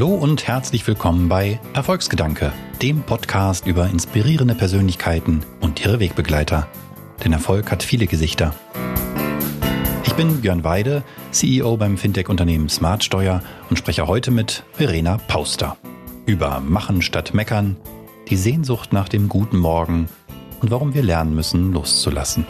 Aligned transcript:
Hallo 0.00 0.14
und 0.14 0.48
herzlich 0.48 0.86
willkommen 0.86 1.28
bei 1.28 1.60
Erfolgsgedanke, 1.74 2.54
dem 2.80 3.02
Podcast 3.02 3.66
über 3.66 3.86
inspirierende 3.86 4.54
Persönlichkeiten 4.54 5.44
und 5.60 5.84
ihre 5.84 6.00
Wegbegleiter. 6.00 6.68
Denn 7.22 7.34
Erfolg 7.34 7.70
hat 7.70 7.82
viele 7.82 8.06
Gesichter. 8.06 8.54
Ich 10.04 10.14
bin 10.14 10.40
Björn 10.40 10.64
Weide, 10.64 11.02
CEO 11.32 11.76
beim 11.76 11.98
Fintech-Unternehmen 11.98 12.70
Smartsteuer 12.70 13.42
und 13.68 13.76
spreche 13.76 14.06
heute 14.06 14.30
mit 14.30 14.64
Verena 14.72 15.18
Pauster 15.28 15.76
über 16.24 16.60
Machen 16.60 17.02
statt 17.02 17.34
Meckern, 17.34 17.76
die 18.30 18.36
Sehnsucht 18.36 18.94
nach 18.94 19.10
dem 19.10 19.28
guten 19.28 19.58
Morgen 19.58 20.08
und 20.62 20.70
warum 20.70 20.94
wir 20.94 21.02
lernen 21.02 21.34
müssen, 21.34 21.74
loszulassen. 21.74 22.46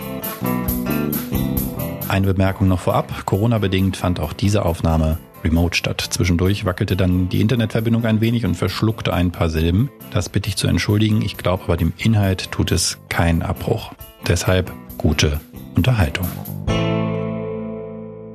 Eine 2.06 2.28
Bemerkung 2.28 2.68
noch 2.68 2.78
vorab. 2.78 3.26
Corona-bedingt 3.26 3.96
fand 3.96 4.20
auch 4.20 4.32
diese 4.32 4.64
Aufnahme 4.64 5.18
remote 5.44 5.76
statt. 5.76 6.00
Zwischendurch 6.00 6.64
wackelte 6.64 6.96
dann 6.96 7.28
die 7.28 7.40
Internetverbindung 7.40 8.04
ein 8.04 8.20
wenig 8.20 8.44
und 8.44 8.54
verschluckte 8.54 9.12
ein 9.12 9.32
paar 9.32 9.48
Silben. 9.48 9.90
Das 10.10 10.28
bitte 10.28 10.48
ich 10.48 10.56
zu 10.56 10.66
entschuldigen. 10.66 11.22
Ich 11.22 11.36
glaube 11.36 11.64
aber 11.64 11.76
dem 11.76 11.92
Inhalt 11.98 12.50
tut 12.50 12.72
es 12.72 12.98
keinen 13.08 13.42
Abbruch. 13.42 13.92
Deshalb 14.26 14.72
gute 14.98 15.40
Unterhaltung. 15.74 16.26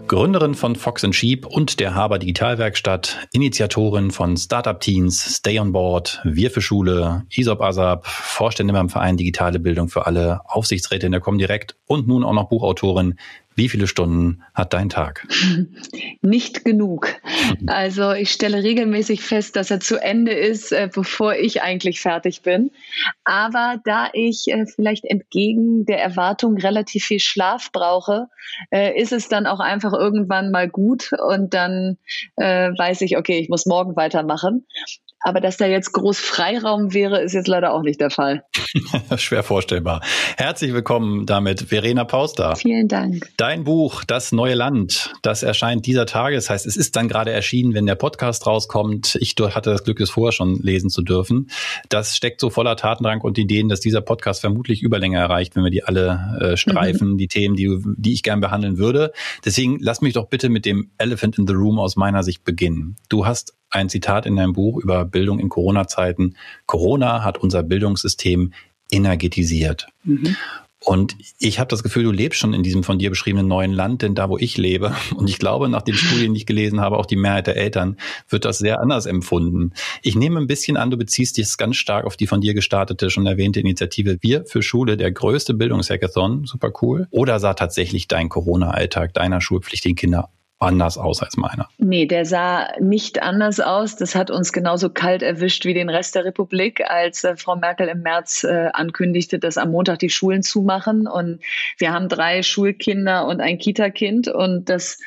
Gründerin 0.08 0.54
von 0.54 0.76
Fox 0.76 1.04
Sheep 1.12 1.48
und 1.48 1.80
der 1.80 1.96
Haber 1.96 2.20
Digitalwerkstatt, 2.20 3.28
Initiatorin 3.34 4.12
von 4.12 4.38
Startup 4.38 4.80
Teens, 4.80 5.38
Stay 5.38 5.60
on 5.60 5.72
Board, 5.72 6.22
Wir 6.24 6.52
für 6.52 6.62
Schule, 6.62 7.26
ISOP 7.36 7.60
ASAP, 7.60 8.06
Vorstände 8.06 8.74
beim 8.74 8.90
Verein 8.90 9.18
Digitale 9.18 9.58
Bildung 9.58 9.90
für 9.90 10.06
alle, 10.06 10.42
Aufsichtsrätin 10.46 11.12
der 11.12 11.22
Comdirect 11.22 11.76
und 11.88 12.08
nun 12.08 12.24
auch 12.24 12.34
noch 12.34 12.50
Buchautorin. 12.50 13.16
Wie 13.56 13.70
viele 13.70 13.88
Stunden 13.88 14.44
hat 14.54 14.74
dein 14.74 14.90
Tag? 14.90 15.26
Nicht 16.22 16.66
genug. 16.66 17.16
Also 17.68 18.12
ich 18.12 18.32
stelle 18.32 18.64
regelmäßig 18.64 19.22
fest, 19.22 19.56
dass 19.56 19.72
er 19.72 19.80
zu 19.80 20.02
Ende 20.02 20.34
ist, 20.34 20.74
äh, 20.74 20.90
bevor 20.94 21.36
ich 21.36 21.62
eigentlich 21.62 22.02
fertig 22.02 22.42
bin. 22.42 22.72
Aber 23.24 23.80
da 23.86 24.10
ich 24.12 24.46
äh, 24.48 24.66
vielleicht 24.66 25.06
entgegen 25.06 25.86
der 25.86 26.02
Erwartung 26.02 26.58
relativ 26.58 27.06
viel 27.06 27.22
Schlaf 27.22 27.72
brauche, 27.72 28.28
äh, 28.72 29.00
ist 29.00 29.14
es 29.14 29.30
dann 29.30 29.48
auch 29.48 29.62
einfach 29.62 29.94
irgendwann 29.94 30.52
mal 30.52 30.70
gut 30.70 31.12
und 31.14 31.54
dann 31.54 31.98
weiß 32.38 33.02
ich, 33.02 33.18
okay, 33.18 33.40
ich 33.40 33.50
muss 33.50 33.66
morgen 33.66 33.96
weitermachen. 33.96 34.66
Aber 35.28 35.42
dass 35.42 35.58
da 35.58 35.66
jetzt 35.66 35.92
groß 35.92 36.20
Freiraum 36.20 36.94
wäre, 36.94 37.20
ist 37.20 37.34
jetzt 37.34 37.48
leider 37.48 37.74
auch 37.74 37.82
nicht 37.82 38.00
der 38.00 38.12
Fall. 38.12 38.44
Schwer 39.18 39.42
vorstellbar. 39.42 40.02
Herzlich 40.38 40.72
willkommen 40.72 41.26
damit, 41.26 41.62
Verena 41.62 42.04
Pauster. 42.04 42.56
Vielen 42.56 42.88
Dank. 42.88 43.32
Dein 43.36 43.64
Buch, 43.64 44.04
Das 44.04 44.32
neue 44.32 44.54
Land, 44.54 45.14
das 45.24 45.42
erscheint 45.42 45.88
dieser 45.88 46.06
Tage. 46.06 46.36
Das 46.36 46.52
heißt, 46.52 46.68
es 46.68 46.78
ist 46.78 46.96
dann 46.96 47.08
gerade 47.08 47.32
erschienen, 47.32 47.74
wenn 47.74 47.88
der 47.88 47.96
Podcast 47.96 48.46
rauskommt. 48.46 49.18
Ich 49.20 49.34
hatte 49.40 49.72
das 49.72 49.84
Glück, 49.84 50.00
es 50.00 50.12
vorher 50.12 50.32
schon 50.32 50.60
lesen 50.62 50.92
zu 50.92 51.02
dürfen. 51.02 51.50
Das 51.90 52.16
steckt 52.16 52.40
so 52.40 52.52
voller 52.52 52.76
Tatendrang 52.76 53.22
und 53.22 53.40
Ideen, 53.40 53.68
dass 53.68 53.80
dieser 53.80 54.02
Podcast 54.02 54.42
vermutlich 54.42 54.84
Überlänge 54.84 55.18
erreicht, 55.18 55.56
wenn 55.56 55.64
wir 55.64 55.72
die 55.72 55.84
alle 55.84 56.38
äh, 56.40 56.56
streifen, 56.56 57.14
mhm. 57.14 57.18
die 57.18 57.28
Themen, 57.28 57.56
die, 57.56 57.80
die 57.98 58.14
ich 58.14 58.22
gern 58.22 58.42
behandeln 58.42 58.78
würde. 58.78 59.12
Deswegen 59.44 59.80
lass 59.80 60.02
mich 60.02 60.14
doch 60.14 60.28
bitte 60.28 60.50
mit 60.50 60.68
dem 60.68 60.92
Elephant 61.00 61.40
in 61.40 61.48
the 61.48 61.54
Room 61.54 61.80
aus 61.80 61.96
meiner 61.96 62.22
Sicht 62.22 62.44
beginnen. 62.44 62.98
Du 63.10 63.26
hast 63.26 63.56
ein 63.70 63.90
Zitat 63.90 64.26
in 64.26 64.36
deinem 64.36 64.54
Buch 64.54 64.82
über 64.82 65.06
Bildung 65.06 65.40
in 65.40 65.50
Corona-Zeiten. 65.50 66.36
Corona 66.66 67.24
hat 67.24 67.38
unser 67.38 67.64
Bildungssystem 67.64 68.54
energetisiert. 68.92 69.88
Mhm. 70.04 70.36
Und 70.86 71.16
ich 71.40 71.58
habe 71.58 71.68
das 71.68 71.82
Gefühl, 71.82 72.04
du 72.04 72.12
lebst 72.12 72.40
schon 72.40 72.54
in 72.54 72.62
diesem 72.62 72.84
von 72.84 73.00
dir 73.00 73.10
beschriebenen 73.10 73.48
neuen 73.48 73.74
Land, 73.74 74.04
denn 74.04 74.14
da, 74.14 74.30
wo 74.30 74.38
ich 74.38 74.56
lebe, 74.56 74.96
und 75.16 75.28
ich 75.28 75.40
glaube, 75.40 75.68
nach 75.68 75.82
den 75.82 75.96
Studien, 75.96 76.36
die 76.36 76.42
ich 76.42 76.46
gelesen 76.46 76.80
habe, 76.80 76.98
auch 77.00 77.08
die 77.08 77.16
Mehrheit 77.16 77.48
der 77.48 77.58
Eltern, 77.58 77.98
wird 78.30 78.46
das 78.46 78.60
sehr 78.60 78.80
anders 78.80 79.08
empfunden. 79.08 79.74
Ich 80.04 80.16
nehme 80.16 80.40
ein 80.40 80.46
bisschen 80.46 80.78
an, 80.78 80.92
du 80.92 80.98
beziehst 80.98 81.38
dich 81.38 81.58
ganz 81.58 81.78
stark 81.78 82.06
auf 82.06 82.18
die 82.18 82.28
von 82.28 82.40
dir 82.40 82.54
gestartete, 82.54 83.10
schon 83.10 83.26
erwähnte 83.26 83.60
Initiative 83.60 84.18
Wir 84.22 84.46
für 84.46 84.62
Schule, 84.62 84.96
der 84.96 85.12
größte 85.12 85.56
Bildungshackathon, 85.56 86.46
super 86.46 86.72
cool. 86.84 87.08
Oder 87.10 87.40
sah 87.40 87.56
tatsächlich 87.56 88.08
dein 88.08 88.30
Corona-Alltag 88.30 89.16
deiner 89.16 89.42
schulpflichtigen 89.42 89.96
Kinder 89.96 90.30
anders 90.66 90.98
aus 90.98 91.22
als 91.22 91.38
meiner. 91.38 91.70
Nee, 91.78 92.06
der 92.06 92.26
sah 92.26 92.68
nicht 92.80 93.22
anders 93.22 93.60
aus. 93.60 93.96
Das 93.96 94.16
hat 94.16 94.32
uns 94.32 94.52
genauso 94.52 94.90
kalt 94.90 95.22
erwischt 95.22 95.66
wie 95.66 95.74
den 95.74 95.90
Rest 95.90 96.16
der 96.16 96.26
Republik, 96.26 96.82
als 96.90 97.24
äh, 97.24 97.38
Frau 97.38 97.56
Merkel 97.56 97.88
im 97.88 98.02
März 98.02 98.44
äh, 98.44 98.70
ankündigte, 98.74 99.40
dass 99.40 99.58
am 99.58 99.72
Montag 99.72 100.00
die 100.00 100.10
Schulen 100.10 100.44
zumachen. 100.44 101.08
Und 101.08 101.40
wir 101.78 101.94
haben 101.94 102.10
drei 102.10 102.44
Schulkinder 102.44 103.28
und 103.28 103.42
ein 103.42 103.58
Kita-Kind. 103.58 104.28
Und 104.28 104.70
das, 104.70 105.00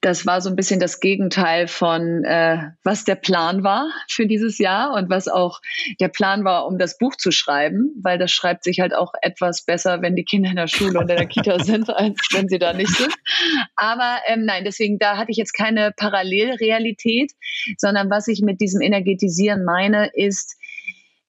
das 0.00 0.26
war 0.26 0.40
so 0.40 0.50
ein 0.50 0.56
bisschen 0.56 0.80
das 0.80 1.00
Gegenteil 1.00 1.68
von, 1.68 2.24
äh, 2.24 2.70
was 2.84 3.04
der 3.04 3.16
Plan 3.16 3.62
war 3.64 3.88
für 4.08 4.26
dieses 4.26 4.58
Jahr 4.58 4.94
und 4.94 5.10
was 5.10 5.28
auch 5.28 5.60
der 6.00 6.08
Plan 6.08 6.44
war, 6.44 6.66
um 6.66 6.78
das 6.78 6.98
Buch 6.98 7.16
zu 7.16 7.30
schreiben, 7.30 7.92
weil 8.02 8.18
das 8.18 8.30
schreibt 8.30 8.64
sich 8.64 8.80
halt 8.80 8.94
auch 8.94 9.12
etwas 9.22 9.64
besser, 9.64 10.02
wenn 10.02 10.16
die 10.16 10.24
Kinder 10.24 10.50
in 10.50 10.56
der 10.56 10.68
Schule 10.68 10.98
und 10.98 11.10
in 11.10 11.16
der 11.16 11.26
Kita 11.26 11.58
sind, 11.64 11.88
als 11.90 12.18
wenn 12.32 12.48
sie 12.48 12.58
da 12.58 12.72
nicht 12.72 12.94
sind. 12.94 13.14
Aber 13.76 14.18
ähm, 14.26 14.44
nein, 14.44 14.64
deswegen 14.64 14.97
Da 14.98 15.16
hatte 15.16 15.30
ich 15.30 15.36
jetzt 15.36 15.52
keine 15.52 15.92
Parallelrealität, 15.96 17.32
sondern 17.76 18.10
was 18.10 18.28
ich 18.28 18.42
mit 18.42 18.60
diesem 18.60 18.80
Energetisieren 18.80 19.64
meine, 19.64 20.10
ist, 20.14 20.56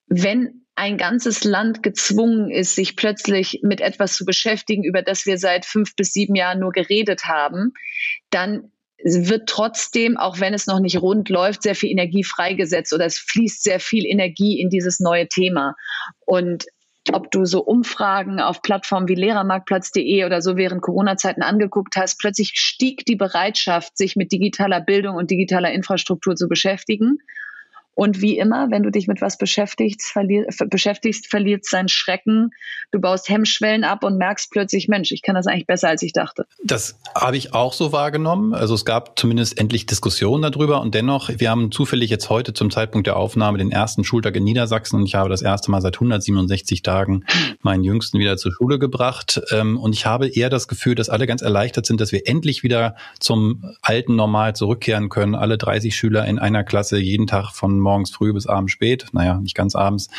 wenn 0.07 0.65
ein 0.75 0.97
ganzes 0.97 1.43
Land 1.43 1.83
gezwungen 1.83 2.49
ist, 2.49 2.75
sich 2.75 2.95
plötzlich 2.95 3.59
mit 3.63 3.81
etwas 3.81 4.15
zu 4.15 4.23
beschäftigen, 4.23 4.83
über 4.83 5.01
das 5.01 5.25
wir 5.25 5.37
seit 5.37 5.65
fünf 5.65 5.95
bis 5.95 6.13
sieben 6.13 6.35
Jahren 6.35 6.59
nur 6.59 6.71
geredet 6.71 7.25
haben, 7.25 7.73
dann 8.29 8.71
wird 9.03 9.47
trotzdem, 9.47 10.17
auch 10.17 10.39
wenn 10.39 10.53
es 10.53 10.67
noch 10.67 10.79
nicht 10.79 11.01
rund 11.01 11.29
läuft, 11.29 11.63
sehr 11.63 11.75
viel 11.75 11.89
Energie 11.89 12.23
freigesetzt 12.23 12.93
oder 12.93 13.05
es 13.05 13.17
fließt 13.17 13.63
sehr 13.63 13.79
viel 13.79 14.05
Energie 14.05 14.59
in 14.59 14.69
dieses 14.69 14.99
neue 14.99 15.27
Thema. 15.27 15.75
Und 16.25 16.65
ob 17.13 17.31
du 17.31 17.45
so 17.45 17.63
Umfragen 17.63 18.39
auf 18.39 18.61
Plattformen 18.61 19.07
wie 19.07 19.15
lehrermarktplatz.de 19.15 20.25
oder 20.25 20.41
so 20.41 20.57
während 20.57 20.81
Corona-Zeiten 20.81 21.41
angeguckt 21.41 21.95
hast, 21.95 22.19
plötzlich 22.19 22.51
stieg 22.55 23.05
die 23.05 23.15
Bereitschaft, 23.15 23.97
sich 23.97 24.15
mit 24.15 24.31
digitaler 24.31 24.81
Bildung 24.81 25.15
und 25.15 25.31
digitaler 25.31 25.71
Infrastruktur 25.71 26.35
zu 26.35 26.47
beschäftigen. 26.47 27.19
Und 27.95 28.21
wie 28.21 28.37
immer, 28.37 28.71
wenn 28.71 28.83
du 28.83 28.91
dich 28.91 29.07
mit 29.07 29.19
was 29.19 29.37
beschäftigst, 29.37 30.03
verlier, 30.03 30.45
beschäftigst, 30.69 31.27
verliert 31.27 31.65
sein 31.65 31.89
Schrecken. 31.89 32.51
Du 32.91 33.01
baust 33.01 33.27
Hemmschwellen 33.27 33.83
ab 33.83 34.03
und 34.03 34.17
merkst 34.17 34.51
plötzlich, 34.51 34.87
Mensch, 34.87 35.11
ich 35.11 35.21
kann 35.21 35.35
das 35.35 35.47
eigentlich 35.47 35.67
besser, 35.67 35.89
als 35.89 36.01
ich 36.01 36.13
dachte. 36.13 36.45
Das 36.63 36.99
habe 37.13 37.35
ich 37.35 37.53
auch 37.53 37.73
so 37.73 37.91
wahrgenommen. 37.91 38.53
Also 38.53 38.73
es 38.73 38.85
gab 38.85 39.19
zumindest 39.19 39.59
endlich 39.59 39.85
Diskussionen 39.85 40.41
darüber. 40.41 40.81
Und 40.81 40.95
dennoch, 40.95 41.29
wir 41.29 41.49
haben 41.49 41.71
zufällig 41.71 42.09
jetzt 42.09 42.29
heute 42.29 42.53
zum 42.53 42.71
Zeitpunkt 42.71 43.05
der 43.05 43.17
Aufnahme 43.17 43.57
den 43.57 43.71
ersten 43.71 44.03
Schultag 44.03 44.35
in 44.37 44.43
Niedersachsen. 44.45 44.95
Und 44.95 45.05
ich 45.05 45.15
habe 45.15 45.29
das 45.29 45.41
erste 45.41 45.69
Mal 45.69 45.81
seit 45.81 45.95
167 45.95 46.81
Tagen 46.81 47.25
meinen 47.61 47.83
Jüngsten 47.83 48.17
wieder 48.17 48.37
zur 48.37 48.53
Schule 48.53 48.79
gebracht. 48.79 49.41
Ähm, 49.51 49.77
und 49.77 49.93
ich 49.93 50.05
habe 50.05 50.27
eher 50.27 50.49
das 50.49 50.67
Gefühl, 50.67 50.95
dass 50.95 51.09
alle 51.09 51.27
ganz 51.27 51.41
erleichtert 51.41 51.85
sind, 51.85 51.99
dass 51.99 52.11
wir 52.11 52.27
endlich 52.27 52.63
wieder 52.63 52.95
zum 53.19 53.75
alten 53.81 54.15
Normal 54.15 54.55
zurückkehren 54.55 55.09
können. 55.09 55.35
Alle 55.35 55.57
30 55.57 55.95
Schüler 55.95 56.25
in 56.25 56.39
einer 56.39 56.63
Klasse 56.63 56.97
jeden 56.97 57.27
Tag 57.27 57.51
von 57.51 57.79
morgens 57.89 58.11
früh 58.11 58.33
bis 58.33 58.45
abends 58.45 58.71
spät, 58.71 59.07
naja, 59.13 59.39
nicht 59.39 59.55
ganz 59.55 59.75
abends, 59.75 60.09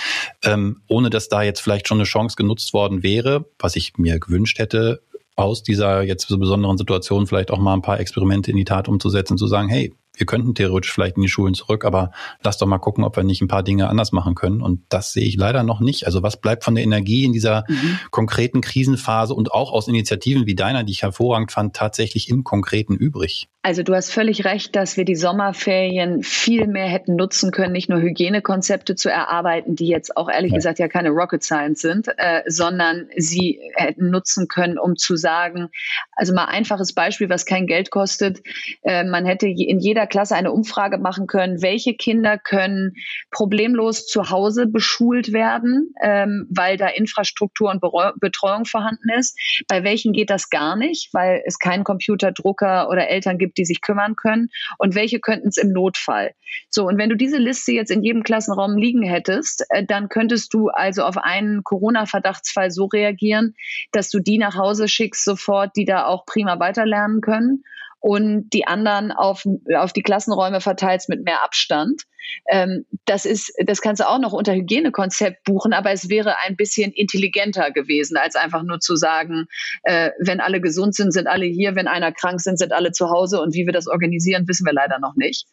ähm, 0.42 0.82
ohne 0.88 1.08
dass 1.08 1.28
da 1.28 1.42
jetzt 1.42 1.60
vielleicht 1.60 1.86
schon 1.86 1.98
eine 1.98 2.04
Chance 2.04 2.34
genutzt 2.36 2.72
worden 2.72 3.04
wäre, 3.04 3.46
was 3.60 3.76
ich 3.76 3.96
mir 3.96 4.18
gewünscht 4.18 4.58
hätte, 4.58 5.02
aus 5.36 5.62
dieser 5.62 6.02
jetzt 6.02 6.26
so 6.26 6.36
besonderen 6.36 6.76
Situation 6.76 7.28
vielleicht 7.28 7.52
auch 7.52 7.58
mal 7.58 7.74
ein 7.74 7.82
paar 7.82 8.00
Experimente 8.00 8.50
in 8.50 8.56
die 8.56 8.64
Tat 8.64 8.88
umzusetzen, 8.88 9.38
zu 9.38 9.46
sagen, 9.46 9.68
hey, 9.68 9.94
wir 10.14 10.26
könnten 10.26 10.54
theoretisch 10.54 10.92
vielleicht 10.92 11.16
in 11.16 11.22
die 11.22 11.28
Schulen 11.28 11.54
zurück, 11.54 11.84
aber 11.84 12.10
lass 12.42 12.58
doch 12.58 12.66
mal 12.66 12.78
gucken, 12.78 13.04
ob 13.04 13.16
wir 13.16 13.24
nicht 13.24 13.40
ein 13.40 13.48
paar 13.48 13.62
Dinge 13.62 13.88
anders 13.88 14.12
machen 14.12 14.34
können. 14.34 14.60
Und 14.60 14.82
das 14.88 15.12
sehe 15.12 15.24
ich 15.24 15.36
leider 15.36 15.62
noch 15.62 15.80
nicht. 15.80 16.06
Also 16.06 16.22
was 16.22 16.40
bleibt 16.40 16.64
von 16.64 16.74
der 16.74 16.84
Energie 16.84 17.24
in 17.24 17.32
dieser 17.32 17.64
mhm. 17.68 17.98
konkreten 18.10 18.60
Krisenphase 18.60 19.34
und 19.34 19.52
auch 19.52 19.72
aus 19.72 19.88
Initiativen 19.88 20.46
wie 20.46 20.54
deiner, 20.54 20.84
die 20.84 20.92
ich 20.92 21.02
hervorragend 21.02 21.52
fand, 21.52 21.74
tatsächlich 21.74 22.28
im 22.28 22.44
Konkreten 22.44 22.94
übrig? 22.94 23.48
Also 23.62 23.82
du 23.82 23.94
hast 23.94 24.10
völlig 24.10 24.46
recht, 24.46 24.74
dass 24.74 24.96
wir 24.96 25.04
die 25.04 25.16
Sommerferien 25.16 26.22
viel 26.22 26.66
mehr 26.66 26.86
hätten 26.86 27.14
nutzen 27.14 27.50
können, 27.50 27.72
nicht 27.72 27.90
nur 27.90 28.00
Hygienekonzepte 28.00 28.94
zu 28.94 29.10
erarbeiten, 29.10 29.76
die 29.76 29.86
jetzt 29.86 30.16
auch 30.16 30.30
ehrlich 30.30 30.52
ja. 30.52 30.56
gesagt 30.56 30.78
ja 30.78 30.88
keine 30.88 31.10
Rocket 31.10 31.42
Science 31.42 31.82
sind, 31.82 32.08
äh, 32.16 32.42
sondern 32.46 33.08
sie 33.16 33.60
hätten 33.74 34.08
nutzen 34.08 34.48
können, 34.48 34.78
um 34.78 34.96
zu 34.96 35.16
sagen, 35.16 35.68
also 36.12 36.32
mal 36.32 36.46
einfaches 36.46 36.94
Beispiel, 36.94 37.28
was 37.28 37.44
kein 37.44 37.66
Geld 37.66 37.90
kostet, 37.90 38.40
äh, 38.82 39.04
man 39.04 39.26
hätte 39.26 39.46
in 39.46 39.78
jeder 39.78 40.06
Klasse 40.10 40.36
eine 40.36 40.52
Umfrage 40.52 40.98
machen 40.98 41.26
können, 41.26 41.62
welche 41.62 41.94
Kinder 41.94 42.38
können 42.38 42.94
problemlos 43.30 44.06
zu 44.06 44.30
Hause 44.30 44.66
beschult 44.66 45.32
werden, 45.32 45.94
ähm, 46.02 46.46
weil 46.50 46.76
da 46.76 46.88
Infrastruktur 46.88 47.70
und 47.70 47.82
Betreuung 48.20 48.64
vorhanden 48.64 49.10
ist. 49.18 49.38
Bei 49.68 49.84
welchen 49.84 50.12
geht 50.12 50.30
das 50.30 50.50
gar 50.50 50.76
nicht, 50.76 51.12
weil 51.12 51.42
es 51.46 51.58
keinen 51.58 51.84
Computerdrucker 51.84 52.88
oder 52.88 53.08
Eltern 53.08 53.38
gibt, 53.38 53.50
gibt, 53.50 53.58
die 53.58 53.64
sich 53.64 53.80
kümmern 53.80 54.16
können 54.16 54.48
und 54.78 54.94
welche 54.94 55.20
könnten 55.20 55.48
es 55.48 55.56
im 55.56 55.72
Notfall. 55.72 56.34
So, 56.68 56.86
und 56.86 56.98
wenn 56.98 57.10
du 57.10 57.16
diese 57.16 57.38
Liste 57.38 57.72
jetzt 57.72 57.90
in 57.90 58.02
jedem 58.02 58.22
Klassenraum 58.22 58.76
liegen 58.76 59.02
hättest, 59.02 59.64
äh, 59.70 59.84
dann 59.84 60.08
könntest 60.08 60.54
du 60.54 60.68
also 60.68 61.02
auf 61.02 61.16
einen 61.16 61.64
Corona-Verdachtsfall 61.64 62.70
so 62.70 62.86
reagieren, 62.86 63.54
dass 63.92 64.10
du 64.10 64.20
die 64.20 64.38
nach 64.38 64.56
Hause 64.56 64.88
schickst 64.88 65.24
sofort, 65.24 65.76
die 65.76 65.84
da 65.84 66.06
auch 66.06 66.24
prima 66.26 66.58
weiterlernen 66.58 67.20
können 67.20 67.64
und 68.00 68.50
die 68.50 68.66
anderen 68.66 69.12
auf, 69.12 69.44
auf 69.76 69.92
die 69.92 70.02
Klassenräume 70.02 70.60
verteilt 70.60 71.04
mit 71.08 71.24
mehr 71.24 71.44
Abstand. 71.44 72.02
Ähm, 72.50 72.84
das 73.04 73.24
ist, 73.24 73.52
das 73.64 73.80
kannst 73.80 74.00
du 74.00 74.08
auch 74.08 74.18
noch 74.18 74.32
unter 74.32 74.54
Hygienekonzept 74.54 75.44
buchen, 75.44 75.72
aber 75.72 75.92
es 75.92 76.08
wäre 76.08 76.38
ein 76.40 76.56
bisschen 76.56 76.92
intelligenter 76.92 77.70
gewesen, 77.70 78.16
als 78.16 78.36
einfach 78.36 78.62
nur 78.62 78.80
zu 78.80 78.96
sagen, 78.96 79.46
äh, 79.82 80.10
wenn 80.18 80.40
alle 80.40 80.60
gesund 80.60 80.94
sind, 80.94 81.12
sind 81.12 81.26
alle 81.26 81.46
hier, 81.46 81.74
wenn 81.74 81.88
einer 81.88 82.12
krank 82.12 82.40
sind, 82.40 82.58
sind 82.58 82.72
alle 82.72 82.92
zu 82.92 83.10
Hause 83.10 83.40
und 83.40 83.54
wie 83.54 83.66
wir 83.66 83.72
das 83.72 83.86
organisieren, 83.86 84.48
wissen 84.48 84.66
wir 84.66 84.72
leider 84.72 84.98
noch 84.98 85.14
nicht. 85.16 85.46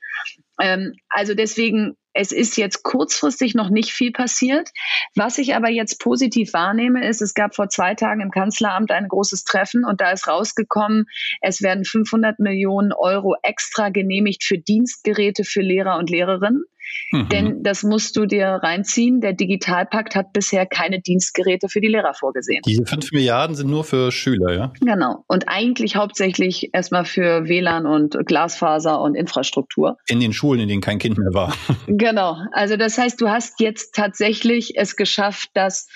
Ähm, 0.59 0.93
also 1.09 1.33
deswegen 1.33 1.95
es 2.19 2.31
ist 2.31 2.57
jetzt 2.57 2.81
kurzfristig 2.81 3.53
noch 3.53 3.69
nicht 3.69 3.91
viel 3.91 4.11
passiert. 4.11 4.69
Was 5.15 5.37
ich 5.37 5.53
aber 5.53 5.69
jetzt 5.69 5.99
positiv 5.99 6.51
wahrnehme, 6.51 7.07
ist, 7.07 7.21
es 7.21 7.35
gab 7.35 7.55
vor 7.55 7.69
zwei 7.69 7.93
Tagen 7.93 8.21
im 8.21 8.31
Kanzleramt 8.31 8.89
ein 8.91 9.07
großes 9.07 9.43
Treffen 9.43 9.85
und 9.85 10.01
da 10.01 10.11
ist 10.11 10.27
rausgekommen, 10.27 11.05
es 11.41 11.61
werden 11.61 11.85
500 11.85 12.39
Millionen 12.39 12.91
Euro 12.91 13.35
extra 13.43 13.89
genehmigt 13.89 14.43
für 14.43 14.57
Dienstgeräte 14.57 15.43
für 15.43 15.61
Lehrer 15.61 15.97
und 15.97 16.09
Lehrerinnen. 16.09 16.56
Mhm. 17.11 17.29
Denn 17.29 17.63
das 17.63 17.83
musst 17.83 18.15
du 18.17 18.25
dir 18.25 18.59
reinziehen. 18.61 19.21
Der 19.21 19.33
Digitalpakt 19.33 20.15
hat 20.15 20.33
bisher 20.33 20.65
keine 20.65 20.99
Dienstgeräte 20.99 21.69
für 21.69 21.81
die 21.81 21.87
Lehrer 21.87 22.13
vorgesehen. 22.13 22.61
Diese 22.65 22.85
fünf 22.85 23.11
Milliarden 23.11 23.55
sind 23.55 23.69
nur 23.69 23.83
für 23.83 24.11
Schüler, 24.11 24.53
ja? 24.53 24.73
Genau. 24.81 25.23
Und 25.27 25.47
eigentlich 25.47 25.95
hauptsächlich 25.95 26.73
erstmal 26.73 27.05
für 27.05 27.47
WLAN 27.47 27.85
und 27.85 28.17
Glasfaser 28.25 28.99
und 29.01 29.15
Infrastruktur. 29.15 29.97
In 30.07 30.19
den 30.19 30.33
Schulen, 30.33 30.61
in 30.61 30.67
denen 30.67 30.81
kein 30.81 30.99
Kind 30.99 31.17
mehr 31.17 31.33
war. 31.33 31.53
Genau. 31.87 32.37
Also 32.51 32.75
das 32.75 32.97
heißt, 32.97 33.19
du 33.21 33.29
hast 33.29 33.59
jetzt 33.59 33.95
tatsächlich 33.95 34.77
es 34.77 34.95
geschafft, 34.95 35.49
dass 35.53 35.87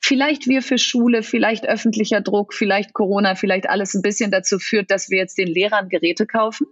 vielleicht 0.00 0.46
wir 0.46 0.62
für 0.62 0.78
Schule, 0.78 1.22
vielleicht 1.22 1.66
öffentlicher 1.66 2.20
Druck, 2.20 2.54
vielleicht 2.54 2.92
Corona, 2.94 3.34
vielleicht 3.34 3.68
alles 3.68 3.94
ein 3.94 4.02
bisschen 4.02 4.30
dazu 4.30 4.58
führt, 4.58 4.90
dass 4.90 5.10
wir 5.10 5.18
jetzt 5.18 5.38
den 5.38 5.48
Lehrern 5.48 5.88
Geräte 5.88 6.26
kaufen, 6.26 6.66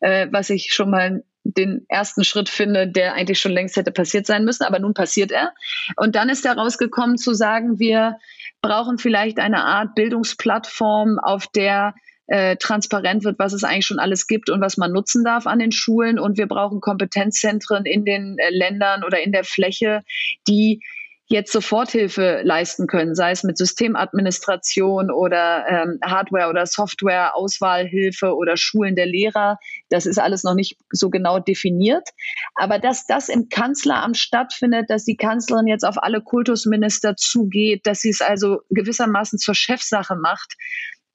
äh, 0.00 0.26
was 0.30 0.50
ich 0.50 0.72
schon 0.72 0.90
mal 0.90 1.24
den 1.52 1.84
ersten 1.88 2.24
Schritt 2.24 2.48
finde, 2.48 2.88
der 2.88 3.14
eigentlich 3.14 3.40
schon 3.40 3.52
längst 3.52 3.76
hätte 3.76 3.92
passiert 3.92 4.26
sein 4.26 4.44
müssen, 4.44 4.64
aber 4.64 4.78
nun 4.78 4.94
passiert 4.94 5.32
er. 5.32 5.52
Und 5.96 6.14
dann 6.14 6.28
ist 6.28 6.44
er 6.44 6.56
rausgekommen 6.56 7.18
zu 7.18 7.34
sagen, 7.34 7.78
wir 7.78 8.18
brauchen 8.62 8.98
vielleicht 8.98 9.38
eine 9.38 9.64
Art 9.64 9.94
Bildungsplattform, 9.94 11.18
auf 11.18 11.46
der 11.48 11.94
äh, 12.26 12.56
transparent 12.56 13.24
wird, 13.24 13.38
was 13.38 13.52
es 13.52 13.62
eigentlich 13.62 13.86
schon 13.86 14.00
alles 14.00 14.26
gibt 14.26 14.50
und 14.50 14.60
was 14.60 14.76
man 14.76 14.92
nutzen 14.92 15.24
darf 15.24 15.46
an 15.46 15.58
den 15.58 15.72
Schulen. 15.72 16.18
Und 16.18 16.38
wir 16.38 16.46
brauchen 16.46 16.80
Kompetenzzentren 16.80 17.84
in 17.84 18.04
den 18.04 18.36
äh, 18.38 18.50
Ländern 18.50 19.04
oder 19.04 19.22
in 19.22 19.32
der 19.32 19.44
Fläche, 19.44 20.02
die 20.48 20.82
jetzt 21.28 21.52
Soforthilfe 21.52 22.42
leisten 22.44 22.86
können, 22.86 23.14
sei 23.14 23.32
es 23.32 23.42
mit 23.42 23.58
Systemadministration 23.58 25.10
oder 25.10 25.66
ähm, 25.68 25.98
Hardware 26.04 26.48
oder 26.48 26.66
Software, 26.66 27.34
Auswahlhilfe 27.34 28.34
oder 28.34 28.56
Schulen 28.56 28.94
der 28.94 29.06
Lehrer. 29.06 29.58
Das 29.88 30.06
ist 30.06 30.18
alles 30.18 30.44
noch 30.44 30.54
nicht 30.54 30.78
so 30.90 31.10
genau 31.10 31.40
definiert. 31.40 32.08
Aber 32.54 32.78
dass 32.78 33.06
das 33.06 33.28
im 33.28 33.48
Kanzleramt 33.48 34.16
stattfindet, 34.16 34.88
dass 34.88 35.04
die 35.04 35.16
Kanzlerin 35.16 35.66
jetzt 35.66 35.84
auf 35.84 36.00
alle 36.00 36.22
Kultusminister 36.22 37.16
zugeht, 37.16 37.86
dass 37.86 38.00
sie 38.00 38.10
es 38.10 38.20
also 38.20 38.60
gewissermaßen 38.70 39.38
zur 39.38 39.54
Chefsache 39.54 40.14
macht, 40.14 40.54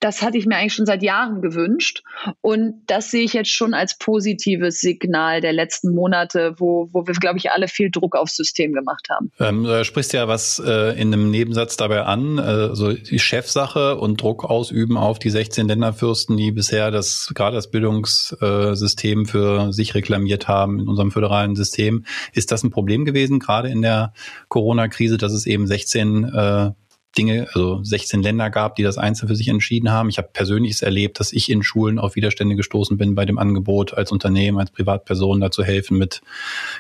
das 0.02 0.24
hatte 0.24 0.38
ich 0.38 0.48
mir 0.48 0.58
eigentlich 0.58 0.74
schon 0.74 0.88
seit 0.88 1.04
Jahren 1.04 1.42
gewünscht. 1.42 2.04
Und 2.42 2.82
das 2.88 3.12
sehe 3.12 3.24
ich 3.24 3.34
jetzt 3.34 3.52
schon 3.52 3.74
als 3.74 3.98
positives 3.98 4.82
Signal 4.82 5.42
der 5.42 5.54
letzten 5.54 5.94
Monate, 5.94 6.56
wo, 6.58 6.90
wo 6.92 7.06
wir, 7.06 7.14
glaube 7.14 7.38
ich, 7.38 7.52
alle 7.52 7.68
viel 7.68 7.92
Druck 7.92 8.16
aufs 8.16 8.36
System 8.36 8.74
gemacht 8.74 9.08
haben. 9.10 9.32
Ähm, 9.40 9.64
du 9.64 9.86
sprichst 9.86 10.12
ja 10.14 10.28
was 10.28 10.60
äh, 10.60 11.00
in 11.00 11.14
einem 11.14 11.30
Nebensatz 11.30 11.78
dabei 11.78 12.02
an, 12.04 12.40
äh, 12.40 12.76
so 12.76 12.94
die 12.94 13.20
Chefsache 13.20 13.96
und 13.98 14.22
Druck 14.22 14.44
ausüben 14.44 14.98
auf 14.98 15.20
die 15.20 15.30
16 15.30 15.68
Länderfürsten, 15.68 16.36
die 16.36 16.52
bisher 16.52 16.90
das 16.90 17.32
gerade 17.36 17.56
das 17.56 17.70
Bildungssystem 17.70 19.28
für 19.28 19.72
sich 19.72 19.94
reklamiert 19.94 20.48
haben 20.48 20.80
in 20.80 20.88
unserem 20.88 21.12
föderalen 21.12 21.56
System. 21.56 22.06
Ist 22.34 22.52
das 22.52 22.64
ein 22.64 22.72
Problem 22.72 23.06
gewesen, 23.06 23.40
gerade 23.40 23.70
in 23.70 23.84
der 23.84 24.14
Corona-Krise, 24.50 25.18
dass 25.18 25.32
es 25.32 25.46
eben 25.46 25.68
16 25.68 26.24
äh, 26.24 26.72
Dinge, 27.18 27.48
also 27.54 27.84
16 27.84 28.22
Länder 28.22 28.50
gab, 28.50 28.76
die 28.76 28.84
das 28.84 28.98
einzeln 28.98 29.28
für 29.28 29.36
sich 29.36 29.50
entschieden 29.50 29.92
haben. 29.92 30.10
Ich 30.10 30.18
habe 30.18 30.30
persönliches 30.32 30.82
erlebt, 30.82 31.20
dass 31.20 31.34
ich 31.34 31.50
in 31.50 31.62
Schulen 31.62 32.00
auf 32.00 32.16
Widerstände 32.16 32.56
gestoßen 32.56 32.98
bin 32.98 33.16
bei 33.16 33.26
dem 33.26 33.38
Angebot, 33.38 33.94
als 33.94 34.12
Unternehmen, 34.12 34.60
als 34.60 34.72
Privatperson 34.72 35.42
dazu 35.42 35.64
helfen 35.64 35.98
mit 35.98 36.22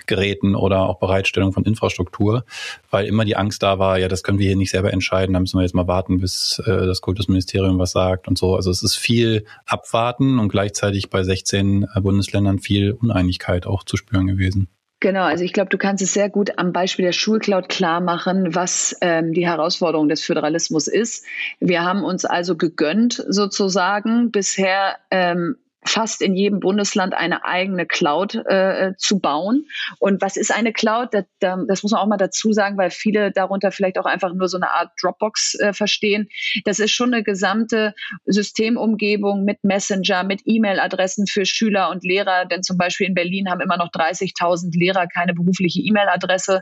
Geräten 0.05 0.55
oder 0.55 0.81
auch 0.81 0.99
Bereitstellung 0.99 1.51
von 1.51 1.65
Infrastruktur, 1.65 2.45
weil 2.89 3.05
immer 3.05 3.25
die 3.25 3.35
Angst 3.35 3.61
da 3.61 3.77
war, 3.77 3.99
ja, 3.99 4.07
das 4.07 4.23
können 4.23 4.39
wir 4.39 4.47
hier 4.47 4.55
nicht 4.55 4.71
selber 4.71 4.93
entscheiden, 4.93 5.33
da 5.33 5.39
müssen 5.39 5.57
wir 5.57 5.63
jetzt 5.63 5.75
mal 5.75 5.87
warten, 5.87 6.19
bis 6.19 6.59
äh, 6.65 6.85
das 6.85 7.01
Kultusministerium 7.01 7.77
was 7.77 7.91
sagt 7.91 8.27
und 8.27 8.37
so. 8.37 8.55
Also 8.55 8.71
es 8.71 8.83
ist 8.83 8.95
viel 8.95 9.45
Abwarten 9.65 10.39
und 10.39 10.49
gleichzeitig 10.49 11.09
bei 11.09 11.23
16 11.23 11.87
äh, 11.93 12.01
Bundesländern 12.01 12.59
viel 12.59 12.91
Uneinigkeit 12.93 13.67
auch 13.67 13.83
zu 13.83 13.97
spüren 13.97 14.27
gewesen. 14.27 14.69
Genau, 15.01 15.23
also 15.23 15.43
ich 15.43 15.51
glaube, 15.51 15.69
du 15.69 15.79
kannst 15.79 16.03
es 16.03 16.13
sehr 16.13 16.29
gut 16.29 16.59
am 16.59 16.73
Beispiel 16.73 17.03
der 17.03 17.11
Schulcloud 17.11 17.69
klar 17.69 18.01
machen, 18.01 18.53
was 18.53 18.95
ähm, 19.01 19.33
die 19.33 19.47
Herausforderung 19.47 20.07
des 20.07 20.23
Föderalismus 20.23 20.87
ist. 20.87 21.25
Wir 21.59 21.83
haben 21.83 22.03
uns 22.03 22.23
also 22.23 22.55
gegönnt, 22.55 23.25
sozusagen 23.27 24.29
bisher 24.29 24.97
ähm, 25.09 25.57
fast 25.83 26.21
in 26.21 26.35
jedem 26.35 26.59
Bundesland 26.59 27.13
eine 27.13 27.43
eigene 27.43 27.85
Cloud 27.85 28.35
äh, 28.35 28.93
zu 28.97 29.19
bauen. 29.19 29.65
Und 29.99 30.21
was 30.21 30.37
ist 30.37 30.51
eine 30.51 30.73
Cloud? 30.73 31.09
Das, 31.13 31.25
das, 31.39 31.83
muss 31.83 31.91
man 31.91 32.01
auch 32.01 32.07
mal 32.07 32.17
dazu 32.17 32.53
sagen, 32.53 32.77
weil 32.77 32.91
viele 32.91 33.31
darunter 33.31 33.71
vielleicht 33.71 33.97
auch 33.97 34.05
einfach 34.05 34.33
nur 34.33 34.47
so 34.47 34.57
eine 34.57 34.71
Art 34.71 34.91
Dropbox 35.01 35.55
äh, 35.59 35.73
verstehen. 35.73 36.29
Das 36.65 36.79
ist 36.79 36.91
schon 36.91 37.13
eine 37.13 37.23
gesamte 37.23 37.93
Systemumgebung 38.25 39.43
mit 39.43 39.63
Messenger, 39.63 40.23
mit 40.23 40.41
E-Mail-Adressen 40.45 41.25
für 41.27 41.45
Schüler 41.45 41.89
und 41.89 42.03
Lehrer. 42.03 42.45
Denn 42.45 42.61
zum 42.63 42.77
Beispiel 42.77 43.07
in 43.07 43.15
Berlin 43.15 43.49
haben 43.49 43.61
immer 43.61 43.77
noch 43.77 43.91
30.000 43.91 44.77
Lehrer 44.77 45.07
keine 45.07 45.33
berufliche 45.33 45.81
E-Mail-Adresse. 45.81 46.61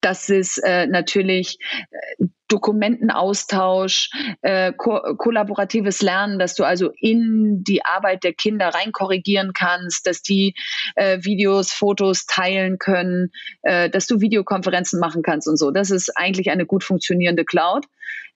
Das 0.00 0.28
ist 0.28 0.58
äh, 0.58 0.86
natürlich 0.86 1.58
äh, 1.90 2.26
Dokumentenaustausch, 2.52 4.10
äh, 4.42 4.72
ko 4.72 5.00
kollaboratives 5.16 6.02
Lernen, 6.02 6.38
dass 6.38 6.54
du 6.54 6.64
also 6.64 6.90
in 6.96 7.64
die 7.64 7.84
Arbeit 7.84 8.24
der 8.24 8.34
Kinder 8.34 8.68
rein 8.68 8.92
korrigieren 8.92 9.52
kannst, 9.54 10.06
dass 10.06 10.22
die 10.22 10.54
äh, 10.94 11.18
Videos, 11.22 11.72
Fotos 11.72 12.26
teilen 12.26 12.78
können, 12.78 13.30
äh, 13.62 13.88
dass 13.88 14.06
du 14.06 14.20
Videokonferenzen 14.20 15.00
machen 15.00 15.22
kannst 15.22 15.48
und 15.48 15.56
so. 15.56 15.70
Das 15.70 15.90
ist 15.90 16.16
eigentlich 16.16 16.50
eine 16.50 16.66
gut 16.66 16.84
funktionierende 16.84 17.44
Cloud. 17.44 17.86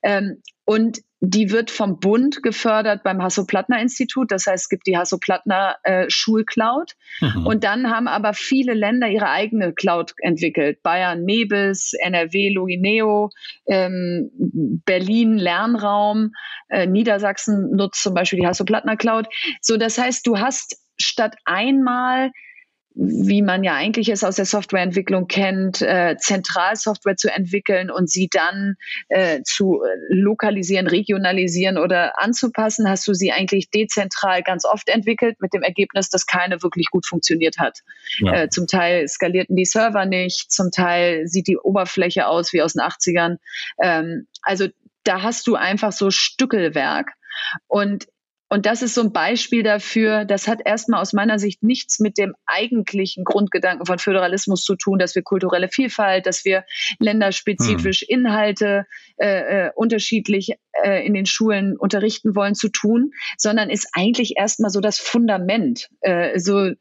Ähm, 0.03 0.43
und 0.65 1.01
die 1.21 1.51
wird 1.51 1.71
vom 1.71 1.99
Bund 1.99 2.43
gefördert 2.43 3.03
beim 3.03 3.23
Hasso-Plattner-Institut. 3.23 4.31
Das 4.31 4.47
heißt, 4.47 4.65
es 4.65 4.69
gibt 4.69 4.87
die 4.87 4.99
Hasso-Plattner 4.99 5.77
äh. 5.83 6.07
Mhm. 7.21 7.47
Und 7.47 7.65
dann 7.65 7.91
haben 7.91 8.07
aber 8.07 8.35
viele 8.35 8.75
Länder 8.75 9.09
ihre 9.09 9.31
eigene 9.31 9.73
Cloud 9.73 10.13
entwickelt. 10.19 10.83
Bayern 10.83 11.25
Mebis, 11.25 11.95
NRW 11.99 12.51
Luineo, 12.51 13.31
ähm, 13.67 14.06
Berlin 14.85 15.37
Lernraum, 15.37 16.33
äh, 16.69 16.87
Niedersachsen 16.87 17.71
nutzt 17.75 18.03
zum 18.03 18.15
Beispiel 18.15 18.41
die 18.41 18.47
Hasso-Plattner 18.47 18.97
Cloud. 18.97 19.27
So, 19.61 19.77
das 19.77 19.99
heißt, 19.99 20.27
du 20.27 20.39
hast 20.39 20.81
statt 20.99 21.37
einmal 21.45 22.31
wie 22.99 23.43
man 23.43 23.63
ja 23.63 23.75
eigentlich 23.75 24.09
es 24.09 24.25
aus 24.25 24.37
der 24.37 24.47
Softwareentwicklung 24.47 25.29
kennt, 25.29 25.83
äh, 25.83 26.17
Zentralsoftware 26.19 27.17
zu 27.17 27.31
entwickeln 27.31 27.91
und 27.91 28.09
sie 28.09 28.29
dann 28.31 28.77
äh, 29.09 29.43
zu 29.43 29.83
lokalisieren, 30.09 30.87
regionalisieren 30.87 31.77
oder 31.77 32.19
anzupassen, 32.19 32.89
hast 32.89 33.07
du 33.07 33.13
sie 33.13 33.33
eigentlich 33.33 33.71
dezentral 33.71 34.43
ganz 34.43 34.65
oft 34.65 34.89
entwickelt 34.89 35.37
mit 35.41 35.53
dem 35.53 35.63
Ergebnis, 35.63 36.09
dass 36.09 36.25
keine 36.25 36.63
wirklich 36.63 36.87
gut 36.91 37.07
funktioniert 37.07 37.59
hat. 37.59 37.81
Ja. 38.19 38.33
Äh, 38.33 38.49
zum 38.49 38.67
Teil 38.67 39.07
skalierten 39.09 39.57
die 39.57 39.67
Server 39.67 40.07
nicht, 40.07 40.51
zum 40.51 40.71
Teil 40.71 41.27
sieht 41.29 41.49
die 41.49 41.59
Oberfläche 41.59 42.27
aus 42.27 42.55
wie 42.55 42.63
aus 42.63 42.73
den 42.73 42.83
80ern. 42.83 43.37
Ähm, 43.83 44.27
also 44.41 44.69
da 45.05 45.23
hast 45.23 45.47
du 45.47 45.55
einfach 45.55 45.93
so 45.93 46.11
Stückelwerk. 46.11 47.11
Und 47.69 48.07
und 48.49 48.65
das 48.65 48.83
ist 48.83 48.95
so 48.95 49.03
ein 49.03 49.13
Beispiel 49.13 49.65
dafür, 49.65 50.25
das 50.25 50.47
hat 50.47 50.61
erstmal 50.65 51.01
aus 51.01 51.13
meiner 51.13 51.39
Sicht 51.39 51.65
nichts 51.65 51.99
mit 51.99 52.17
dem 52.17 52.35
eigentlichen 52.47 53.25
Grundgedanken 53.25 53.87
von 53.87 53.99
Föderalismus 53.99 54.63
zu 54.63 54.77
tun, 54.77 54.99
dass 54.99 55.17
wir 55.17 55.23
kulturelle 55.23 55.69
Vielfalt, 55.69 56.27
dass 56.27 56.45
wir 56.45 56.65
länderspezifisch 57.01 58.03
hm. 58.03 58.21
Inhalte 58.21 58.87
äh, 59.17 59.67
äh, 59.67 59.71
unterschiedlich 59.75 60.53
äh, 60.85 61.07
in 61.07 61.15
den 61.15 61.27
Schulen 61.27 61.77
unterrichten 61.77 62.35
wollen, 62.35 62.55
zu 62.55 62.69
tun, 62.69 63.13
sondern 63.37 63.71
ist 63.71 63.89
eigentlich 63.93 64.37
erstmal 64.37 64.71
so 64.71 64.81
das 64.81 64.99
Fundament. 64.99 65.89
Äh, 66.01 66.39
so 66.39 66.59
äh, 66.67 66.75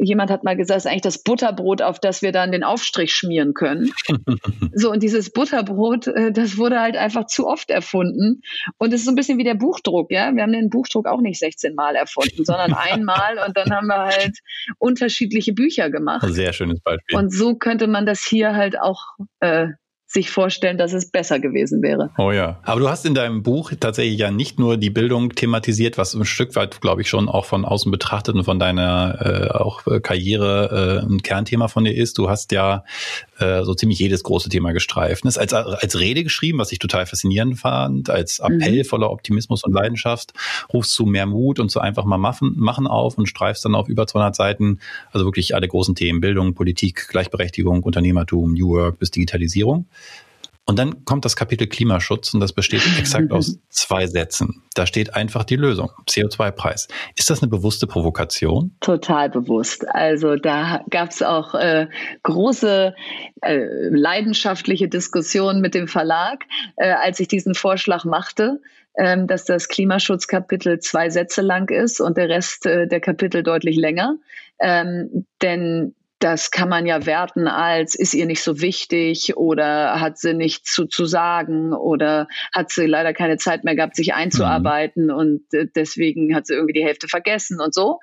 jemand 0.00 0.30
hat 0.30 0.44
mal 0.44 0.56
gesagt, 0.56 0.78
ist 0.78 0.86
eigentlich 0.86 1.02
das 1.02 1.22
Butterbrot, 1.22 1.82
auf 1.82 1.98
das 1.98 2.22
wir 2.22 2.32
dann 2.32 2.52
den 2.52 2.64
Aufstrich 2.64 3.14
schmieren 3.14 3.54
können. 3.54 3.92
so 4.74 4.90
und 4.90 5.02
dieses 5.02 5.30
Butterbrot, 5.30 6.06
das 6.32 6.56
wurde 6.58 6.80
halt 6.80 6.96
einfach 6.96 7.26
zu 7.26 7.46
oft 7.46 7.70
erfunden 7.70 8.42
und 8.78 8.92
es 8.92 9.00
ist 9.00 9.06
so 9.06 9.12
ein 9.12 9.16
bisschen 9.16 9.38
wie 9.38 9.44
der 9.44 9.54
Buchdruck, 9.54 10.10
ja. 10.10 10.34
Wir 10.34 10.42
haben 10.42 10.52
den 10.52 10.70
Buchdruck 10.70 11.06
auch 11.06 11.20
nicht 11.20 11.38
16 11.38 11.74
Mal 11.74 11.96
erfunden, 11.96 12.44
sondern 12.44 12.72
einmal 12.74 13.38
und 13.46 13.56
dann 13.56 13.70
haben 13.70 13.86
wir 13.86 14.04
halt 14.04 14.38
unterschiedliche 14.78 15.52
Bücher 15.52 15.90
gemacht. 15.90 16.26
Sehr 16.28 16.52
schönes 16.52 16.80
Beispiel. 16.80 17.18
Und 17.18 17.32
so 17.32 17.56
könnte 17.56 17.86
man 17.86 18.06
das 18.06 18.24
hier 18.24 18.54
halt 18.54 18.78
auch 18.78 19.02
äh, 19.40 19.68
sich 20.14 20.30
vorstellen, 20.30 20.78
dass 20.78 20.92
es 20.92 21.10
besser 21.10 21.40
gewesen 21.40 21.82
wäre. 21.82 22.10
Oh 22.18 22.30
ja. 22.30 22.60
Aber 22.62 22.80
du 22.80 22.88
hast 22.88 23.04
in 23.04 23.14
deinem 23.14 23.42
Buch 23.42 23.72
tatsächlich 23.78 24.18
ja 24.18 24.30
nicht 24.30 24.60
nur 24.60 24.76
die 24.76 24.90
Bildung 24.90 25.30
thematisiert, 25.30 25.98
was 25.98 26.14
ein 26.14 26.24
Stück 26.24 26.54
weit, 26.54 26.80
glaube 26.80 27.02
ich, 27.02 27.08
schon 27.08 27.28
auch 27.28 27.44
von 27.44 27.64
außen 27.64 27.90
betrachtet 27.90 28.36
und 28.36 28.44
von 28.44 28.60
deiner 28.60 29.18
äh, 29.20 29.50
auch 29.50 29.84
äh, 29.88 29.98
Karriere 29.98 31.02
äh, 31.02 31.04
ein 31.04 31.22
Kernthema 31.22 31.66
von 31.66 31.84
dir 31.84 31.94
ist. 31.94 32.16
Du 32.16 32.30
hast 32.30 32.52
ja 32.52 32.84
äh, 33.40 33.64
so 33.64 33.74
ziemlich 33.74 33.98
jedes 33.98 34.22
große 34.22 34.48
Thema 34.48 34.72
gestreift. 34.72 35.24
Das 35.24 35.36
als, 35.36 35.52
als 35.52 35.98
Rede 35.98 36.22
geschrieben, 36.22 36.58
was 36.58 36.70
ich 36.70 36.78
total 36.78 37.06
faszinierend 37.06 37.58
fand, 37.58 38.08
als 38.08 38.38
Appell 38.38 38.78
mhm. 38.78 38.84
voller 38.84 39.10
Optimismus 39.10 39.64
und 39.64 39.72
Leidenschaft, 39.72 40.32
rufst 40.72 40.92
zu 40.92 41.06
mehr 41.06 41.26
Mut 41.26 41.58
und 41.58 41.70
zu 41.70 41.80
einfach 41.80 42.04
mal 42.04 42.18
machen, 42.18 42.52
machen 42.56 42.86
auf 42.86 43.18
und 43.18 43.26
streifst 43.26 43.64
dann 43.64 43.74
auf 43.74 43.88
über 43.88 44.06
200 44.06 44.36
Seiten, 44.36 44.78
also 45.10 45.26
wirklich 45.26 45.56
alle 45.56 45.66
großen 45.66 45.96
Themen, 45.96 46.20
Bildung, 46.20 46.54
Politik, 46.54 47.08
Gleichberechtigung, 47.08 47.82
Unternehmertum, 47.82 48.52
New 48.54 48.68
Work 48.68 49.00
bis 49.00 49.10
Digitalisierung. 49.10 49.86
Und 50.66 50.78
dann 50.78 51.04
kommt 51.04 51.24
das 51.24 51.36
Kapitel 51.36 51.66
Klimaschutz 51.66 52.32
und 52.32 52.40
das 52.40 52.52
besteht 52.52 52.82
exakt 52.98 53.32
aus 53.32 53.58
zwei 53.68 54.06
Sätzen. 54.06 54.62
Da 54.74 54.86
steht 54.86 55.14
einfach 55.14 55.44
die 55.44 55.56
Lösung, 55.56 55.90
CO2-Preis. 56.08 56.88
Ist 57.16 57.30
das 57.30 57.42
eine 57.42 57.50
bewusste 57.50 57.86
Provokation? 57.86 58.74
Total 58.80 59.28
bewusst. 59.28 59.86
Also 59.88 60.36
da 60.36 60.82
gab 60.88 61.10
es 61.10 61.22
auch 61.22 61.54
äh, 61.54 61.88
große 62.22 62.94
äh, 63.42 63.66
leidenschaftliche 63.90 64.88
Diskussionen 64.88 65.60
mit 65.60 65.74
dem 65.74 65.86
Verlag, 65.86 66.44
äh, 66.76 66.90
als 66.90 67.20
ich 67.20 67.28
diesen 67.28 67.54
Vorschlag 67.54 68.04
machte 68.04 68.60
ähm, 68.96 69.26
dass 69.26 69.44
das 69.44 69.68
Klimaschutzkapitel 69.68 70.78
zwei 70.78 71.10
Sätze 71.10 71.42
lang 71.42 71.70
ist 71.70 72.00
und 72.00 72.16
der 72.16 72.28
Rest 72.28 72.66
äh, 72.66 72.86
der 72.86 73.00
Kapitel 73.00 73.42
deutlich 73.42 73.76
länger. 73.76 74.16
Ähm, 74.60 75.26
denn 75.42 75.94
das 76.24 76.50
kann 76.50 76.70
man 76.70 76.86
ja 76.86 77.04
werten 77.04 77.48
als, 77.48 77.94
ist 77.94 78.14
ihr 78.14 78.24
nicht 78.24 78.42
so 78.42 78.62
wichtig 78.62 79.36
oder 79.36 80.00
hat 80.00 80.16
sie 80.16 80.32
nichts 80.32 80.72
zu, 80.72 80.86
zu 80.86 81.04
sagen 81.04 81.74
oder 81.74 82.28
hat 82.50 82.70
sie 82.70 82.86
leider 82.86 83.12
keine 83.12 83.36
Zeit 83.36 83.62
mehr 83.62 83.76
gehabt, 83.76 83.94
sich 83.94 84.14
einzuarbeiten 84.14 85.08
mhm. 85.08 85.14
und 85.14 85.42
äh, 85.52 85.66
deswegen 85.76 86.34
hat 86.34 86.46
sie 86.46 86.54
irgendwie 86.54 86.72
die 86.72 86.84
Hälfte 86.84 87.08
vergessen 87.08 87.60
und 87.60 87.74
so. 87.74 87.98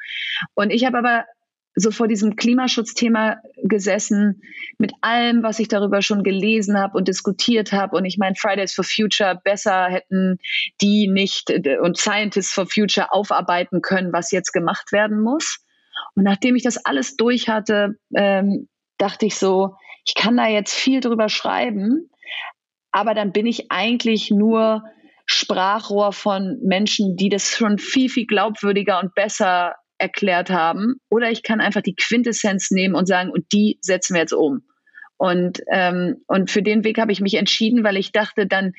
Und 0.53 0.69
ich 0.69 0.85
habe 0.85 0.99
aber 0.99 1.25
so 1.73 1.89
vor 1.89 2.07
diesem 2.07 2.35
Klimaschutzthema 2.35 3.37
gesessen, 3.63 4.43
mit 4.77 4.91
allem, 5.01 5.41
was 5.41 5.57
ich 5.57 5.67
darüber 5.67 6.03
schon 6.03 6.21
gelesen 6.21 6.77
habe 6.77 6.97
und 6.99 7.07
diskutiert 7.07 7.71
habe. 7.71 7.97
Und 7.97 8.05
ich 8.05 8.19
meine, 8.19 8.35
Fridays 8.35 8.73
for 8.73 8.83
Future 8.83 9.41
besser 9.43 9.87
hätten 9.89 10.37
die 10.79 11.07
nicht 11.07 11.49
äh, 11.49 11.79
und 11.79 11.97
Scientists 11.97 12.53
for 12.53 12.67
Future 12.67 13.11
aufarbeiten 13.11 13.81
können, 13.81 14.13
was 14.13 14.29
jetzt 14.29 14.51
gemacht 14.51 14.91
werden 14.91 15.23
muss. 15.23 15.65
Und 16.15 16.23
nachdem 16.23 16.55
ich 16.55 16.63
das 16.63 16.83
alles 16.85 17.15
durch 17.15 17.49
hatte, 17.49 17.95
ähm, 18.15 18.67
dachte 18.97 19.25
ich 19.25 19.35
so, 19.35 19.75
ich 20.05 20.15
kann 20.15 20.37
da 20.37 20.47
jetzt 20.47 20.73
viel 20.73 20.99
drüber 20.99 21.29
schreiben, 21.29 22.09
aber 22.91 23.13
dann 23.13 23.31
bin 23.31 23.45
ich 23.45 23.71
eigentlich 23.71 24.31
nur 24.31 24.83
Sprachrohr 25.25 26.11
von 26.11 26.59
Menschen, 26.63 27.15
die 27.15 27.29
das 27.29 27.49
schon 27.49 27.77
viel, 27.77 28.09
viel 28.09 28.25
glaubwürdiger 28.25 28.99
und 28.99 29.15
besser 29.15 29.75
erklärt 29.97 30.49
haben. 30.49 30.95
Oder 31.09 31.31
ich 31.31 31.43
kann 31.43 31.61
einfach 31.61 31.81
die 31.81 31.95
Quintessenz 31.95 32.71
nehmen 32.71 32.95
und 32.95 33.07
sagen, 33.07 33.29
und 33.29 33.45
die 33.53 33.77
setzen 33.81 34.15
wir 34.15 34.21
jetzt 34.21 34.33
um. 34.33 34.63
Und, 35.17 35.61
ähm, 35.71 36.17
und 36.27 36.49
für 36.49 36.63
den 36.63 36.83
Weg 36.83 36.99
habe 36.99 37.11
ich 37.11 37.21
mich 37.21 37.35
entschieden, 37.35 37.83
weil 37.83 37.95
ich 37.95 38.11
dachte, 38.11 38.47
dann, 38.47 38.73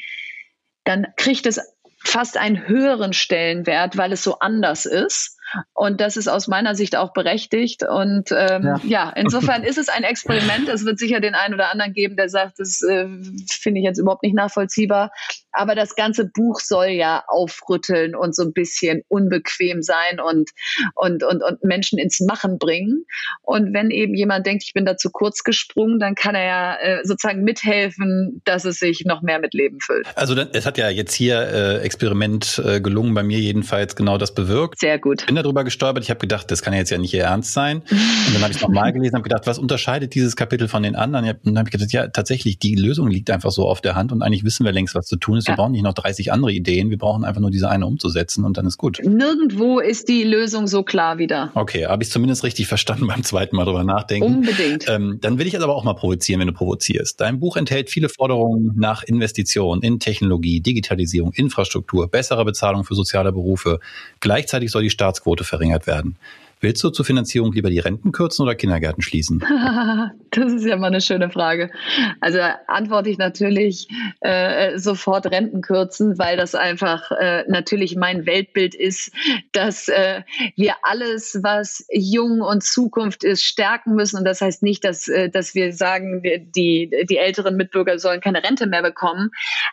dann 0.85 1.07
kriegt 1.17 1.47
es 1.47 1.61
fast 2.05 2.37
einen 2.37 2.67
höheren 2.67 3.12
Stellenwert, 3.12 3.97
weil 3.97 4.12
es 4.12 4.25
so 4.25 4.41
anders 4.41 4.85
ist. 4.85 5.32
Und 5.75 6.00
das 6.00 6.16
ist 6.16 6.28
aus 6.28 6.49
meiner 6.49 6.75
Sicht 6.75 6.97
auch 6.97 7.12
berechtigt. 7.12 7.82
Und 7.82 8.30
ähm, 8.32 8.64
ja. 8.64 8.80
ja. 8.85 9.11
insofern 9.16 9.62
ist 9.62 9.78
es 9.78 9.88
ein 9.88 10.04
Experiment. 10.04 10.68
Es 10.68 10.85
wird 10.85 10.99
sicher 10.99 11.21
den 11.21 11.35
einen 11.35 11.54
oder 11.54 11.71
anderen 11.71 11.92
geben, 11.92 12.16
der 12.16 12.28
sagt, 12.28 12.59
das 12.59 12.82
äh, 12.82 13.06
finde 13.50 13.80
ich 13.80 13.85
jetzt 13.85 13.99
überhaupt 13.99 14.23
nicht 14.23 14.35
nachvollziehbar. 14.35 15.11
Aber 15.52 15.75
das 15.75 15.94
ganze 15.94 16.25
Buch 16.25 16.61
soll 16.61 16.88
ja 16.88 17.25
aufrütteln 17.28 18.14
und 18.14 18.35
so 18.35 18.42
ein 18.42 18.52
bisschen 18.52 19.02
unbequem 19.09 19.82
sein 19.82 20.18
und, 20.18 20.50
und, 20.94 21.23
und, 21.23 21.42
und 21.42 21.62
Menschen 21.62 21.99
ins 21.99 22.21
Machen 22.21 22.59
bringen. 22.59 23.04
Und 23.42 23.75
wenn 23.75 23.90
eben 23.90 24.14
jemand 24.14 24.47
denkt, 24.47 24.64
ich 24.64 24.73
bin 24.73 24.87
da 24.87 24.97
zu 24.97 25.11
kurz 25.11 25.44
gesprungen, 25.44 26.00
dann 26.00 26.14
kann 26.14 26.35
er 26.35 26.44
ja 26.44 26.76
äh, 26.76 27.04
sozusagen 27.04 27.42
mithelfen, 27.42 28.40
dass 28.44 28.64
es 28.64 28.78
sich 28.78 29.04
noch 29.04 29.21
mehr 29.21 29.40
mit 29.40 29.52
Leben 29.52 29.80
füllt. 29.80 30.06
Also 30.16 30.35
es 30.35 30.64
hat 30.64 30.78
ja 30.78 30.88
jetzt 30.88 31.12
hier 31.12 31.40
äh, 31.40 31.78
Experiment 31.82 32.62
äh, 32.64 32.80
gelungen, 32.80 33.12
bei 33.14 33.23
mir 33.23 33.38
jedenfalls 33.38 33.94
genau 33.94 34.16
das 34.16 34.35
bewirkt. 34.35 34.78
Sehr 34.80 34.99
gut. 34.99 35.26
Bin 35.26 35.37
darüber 35.43 35.65
gestolpert. 35.65 36.05
Ich 36.05 36.11
habe 36.11 36.21
gedacht, 36.21 36.51
das 36.51 36.63
kann 36.63 36.75
jetzt 36.75 36.91
ja 36.91 36.99
nicht 36.99 37.15
ihr 37.15 37.25
Ernst 37.25 37.53
sein. 37.53 37.79
Und 37.79 38.35
dann 38.35 38.43
habe 38.43 38.51
ich 38.51 38.57
es 38.57 38.63
nochmal 38.63 38.93
gelesen, 38.93 39.15
habe 39.15 39.23
gedacht, 39.23 39.47
was 39.47 39.59
unterscheidet 39.59 40.15
dieses 40.15 40.37
Kapitel 40.37 40.69
von 40.69 40.83
den 40.83 40.97
anderen? 40.97 41.29
Und 41.29 41.39
dann 41.45 41.59
habe 41.59 41.69
ich 41.69 41.73
gedacht, 41.73 41.93
ja, 41.93 42.09
tatsächlich, 42.09 42.59
die 42.59 42.75
Lösung 42.75 43.09
liegt 43.09 43.31
einfach 43.31 43.51
so 43.51 43.69
auf 43.69 43.81
der 43.81 43.95
Hand 43.95 44.13
und 44.13 44.23
eigentlich 44.23 44.45
wissen 44.45 44.65
wir 44.65 44.73
längst, 44.73 44.95
was 44.95 45.07
zu 45.07 45.17
tun 45.17 45.39
ist. 45.39 45.49
Wir 45.49 45.57
brauchen 45.57 45.73
nicht 45.73 45.83
noch 45.83 45.95
30 45.95 46.33
andere 46.33 46.53
Ideen. 46.53 46.91
Wir 46.91 46.99
brauchen 46.99 47.25
einfach 47.25 47.41
nur 47.41 47.51
diese 47.51 47.69
eine 47.69 47.87
umzusetzen 47.87 48.45
und 48.45 48.57
dann 48.57 48.67
ist 48.67 48.79
gut. 48.79 49.01
Nirgendwo 49.05 49.81
ist 49.81 50.09
die 50.09 50.25
Lösung 50.25 50.67
so 50.67 50.83
klar 50.83 51.19
wieder. 51.19 51.51
Okay, 51.55 51.87
habe 51.87 52.03
ich 52.03 52.11
zumindest 52.11 52.45
richtig 52.45 52.67
verstanden 52.67 53.07
beim 53.07 53.23
zweiten 53.23 53.57
Mal 53.57 53.65
drüber 53.65 53.85
nachdenken. 53.85 54.37
Unbedingt. 54.37 54.89
Ähm, 54.89 55.19
dann 55.21 55.39
will 55.39 55.47
ich 55.47 55.53
jetzt 55.53 55.63
aber 55.63 55.75
auch 55.75 55.85
mal 55.85 55.95
provozieren, 55.95 56.41
wenn 56.41 56.49
du 56.49 56.53
provozierst. 56.53 57.21
Dein 57.21 57.41
Buch 57.41 57.57
enthält 57.57 57.91
viele 57.91 58.09
Forderungen 58.09 58.73
nach 58.77 59.03
Investitionen 59.03 59.83
in 59.83 59.99
Technologie, 59.99 60.61
Digitalisierung, 60.61 61.33
Infrastruktur, 61.33 62.09
bessere 62.09 62.45
Bezahlung 62.45 62.85
für 62.85 62.95
soziale 62.95 63.33
Berufe. 63.33 63.81
Gleichzeitig 64.21 64.71
soll 64.71 64.83
die 64.83 64.91
Staatsquote 64.91 65.32
verringert 65.41 65.87
werden. 65.87 66.17
Willst 66.62 66.85
du 66.85 66.91
zur 66.91 67.05
Finanzierung 67.05 67.53
lieber 67.53 67.71
die 67.71 67.81
Renten 67.81 68.12
kürzen 68.12 68.45
oder 68.45 68.55
Kindergärten 68.55 69.03
schließen? 69.03 69.41
das 70.31 70.53
ist 70.53 70.65
ja 70.65 70.77
mal 70.77 70.87
eine 70.87 71.01
schöne 71.01 71.29
Frage. 71.29 71.73
Also 72.21 72.39
antworte 72.69 73.11
ich 73.11 73.19
natürlich 73.19 73.89
äh, 74.21 74.79
sofort 74.79 75.27
Renten 75.33 75.61
kürzen, 75.61 76.21
weil 76.21 76.37
das 76.37 76.55
einfach 76.55 77.11
äh, 77.11 77.43
natürlich 77.49 77.97
mein 77.97 78.27
Weltbild 78.27 78.77
ist, 78.77 79.11
dass 79.51 79.89
äh, 79.89 80.23
wir 80.55 80.77
alles, 80.85 81.41
was 81.43 81.85
jung 81.91 82.41
und 82.43 82.62
Zukunft 82.62 83.25
ist, 83.25 83.43
stärken 83.43 83.97
müssen. 83.97 84.19
Und 84.19 84.25
das 84.25 84.41
heißt 84.41 84.62
nicht, 84.62 84.85
dass, 84.85 85.09
äh, 85.09 85.31
dass 85.31 85.57
wir 85.57 85.73
sagen, 85.73 86.23
die, 86.23 86.91
die 87.11 87.17
älteren 87.17 87.57
Mitbürger 87.57 87.99
sollen 87.99 88.21
keine 88.21 88.45
Rente 88.45 88.69
mehr 88.69 88.83
bekommen. 88.83 89.31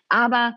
Aber 0.07 0.55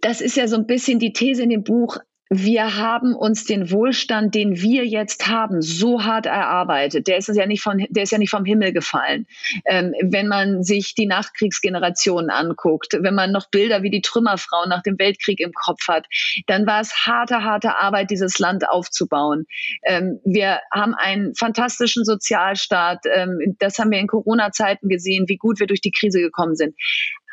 das 0.00 0.22
ist 0.22 0.38
ja 0.38 0.48
so 0.48 0.56
ein 0.56 0.66
bisschen 0.66 0.98
die 0.98 1.12
These 1.12 1.42
in 1.42 1.50
dem 1.50 1.62
Buch, 1.62 1.98
wir 2.30 2.76
haben 2.76 3.14
uns 3.14 3.44
den 3.44 3.70
Wohlstand, 3.70 4.34
den 4.34 4.60
wir 4.60 4.86
jetzt 4.86 5.28
haben, 5.28 5.60
so 5.60 6.04
hart 6.04 6.26
erarbeitet. 6.26 7.06
Der 7.06 7.18
ist 7.18 7.28
ja 7.28 7.46
nicht 7.46 7.62
von, 7.62 7.84
der 7.90 8.02
ist 8.02 8.12
ja 8.12 8.18
nicht 8.18 8.30
vom 8.30 8.44
Himmel 8.44 8.72
gefallen. 8.72 9.26
Ähm, 9.66 9.94
wenn 10.02 10.28
man 10.28 10.62
sich 10.62 10.94
die 10.94 11.06
Nachkriegsgenerationen 11.06 12.30
anguckt, 12.30 12.96
wenn 12.98 13.14
man 13.14 13.30
noch 13.30 13.50
Bilder 13.50 13.82
wie 13.82 13.90
die 13.90 14.00
Trümmerfrau 14.00 14.66
nach 14.66 14.82
dem 14.82 14.98
Weltkrieg 14.98 15.38
im 15.40 15.52
Kopf 15.52 15.86
hat, 15.86 16.06
dann 16.46 16.66
war 16.66 16.80
es 16.80 17.06
harte, 17.06 17.44
harte 17.44 17.76
Arbeit, 17.76 18.10
dieses 18.10 18.38
Land 18.38 18.68
aufzubauen. 18.68 19.44
Ähm, 19.84 20.20
wir 20.24 20.60
haben 20.72 20.94
einen 20.94 21.34
fantastischen 21.34 22.04
Sozialstaat. 22.04 23.00
Ähm, 23.12 23.38
das 23.58 23.78
haben 23.78 23.90
wir 23.90 23.98
in 23.98 24.06
Corona-Zeiten 24.06 24.88
gesehen, 24.88 25.26
wie 25.28 25.36
gut 25.36 25.60
wir 25.60 25.66
durch 25.66 25.82
die 25.82 25.92
Krise 25.92 26.20
gekommen 26.20 26.56
sind. 26.56 26.74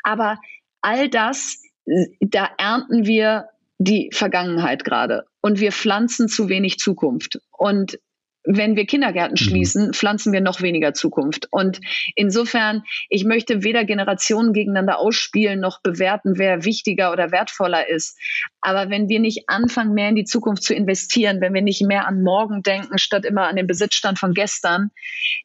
Aber 0.04 0.38
all 0.82 1.08
das 1.08 1.58
da 2.20 2.48
ernten 2.58 3.06
wir 3.06 3.48
die 3.84 4.10
Vergangenheit 4.12 4.84
gerade 4.84 5.24
und 5.40 5.60
wir 5.60 5.72
pflanzen 5.72 6.28
zu 6.28 6.48
wenig 6.48 6.78
Zukunft. 6.78 7.38
Und 7.50 7.98
wenn 8.44 8.74
wir 8.74 8.86
Kindergärten 8.86 9.36
mhm. 9.38 9.48
schließen, 9.48 9.92
pflanzen 9.92 10.32
wir 10.32 10.40
noch 10.40 10.62
weniger 10.62 10.94
Zukunft. 10.94 11.46
Und 11.50 11.80
insofern, 12.16 12.82
ich 13.08 13.24
möchte 13.24 13.62
weder 13.62 13.84
Generationen 13.84 14.52
gegeneinander 14.52 14.98
ausspielen 14.98 15.60
noch 15.60 15.80
bewerten, 15.80 16.38
wer 16.38 16.64
wichtiger 16.64 17.12
oder 17.12 17.30
wertvoller 17.30 17.88
ist. 17.88 18.18
Aber 18.60 18.90
wenn 18.90 19.08
wir 19.08 19.20
nicht 19.20 19.44
anfangen, 19.48 19.94
mehr 19.94 20.08
in 20.08 20.16
die 20.16 20.24
Zukunft 20.24 20.64
zu 20.64 20.74
investieren, 20.74 21.40
wenn 21.40 21.54
wir 21.54 21.62
nicht 21.62 21.82
mehr 21.82 22.06
an 22.06 22.22
morgen 22.22 22.62
denken, 22.62 22.98
statt 22.98 23.24
immer 23.24 23.46
an 23.46 23.56
den 23.56 23.66
Besitzstand 23.66 24.18
von 24.18 24.34
gestern, 24.34 24.90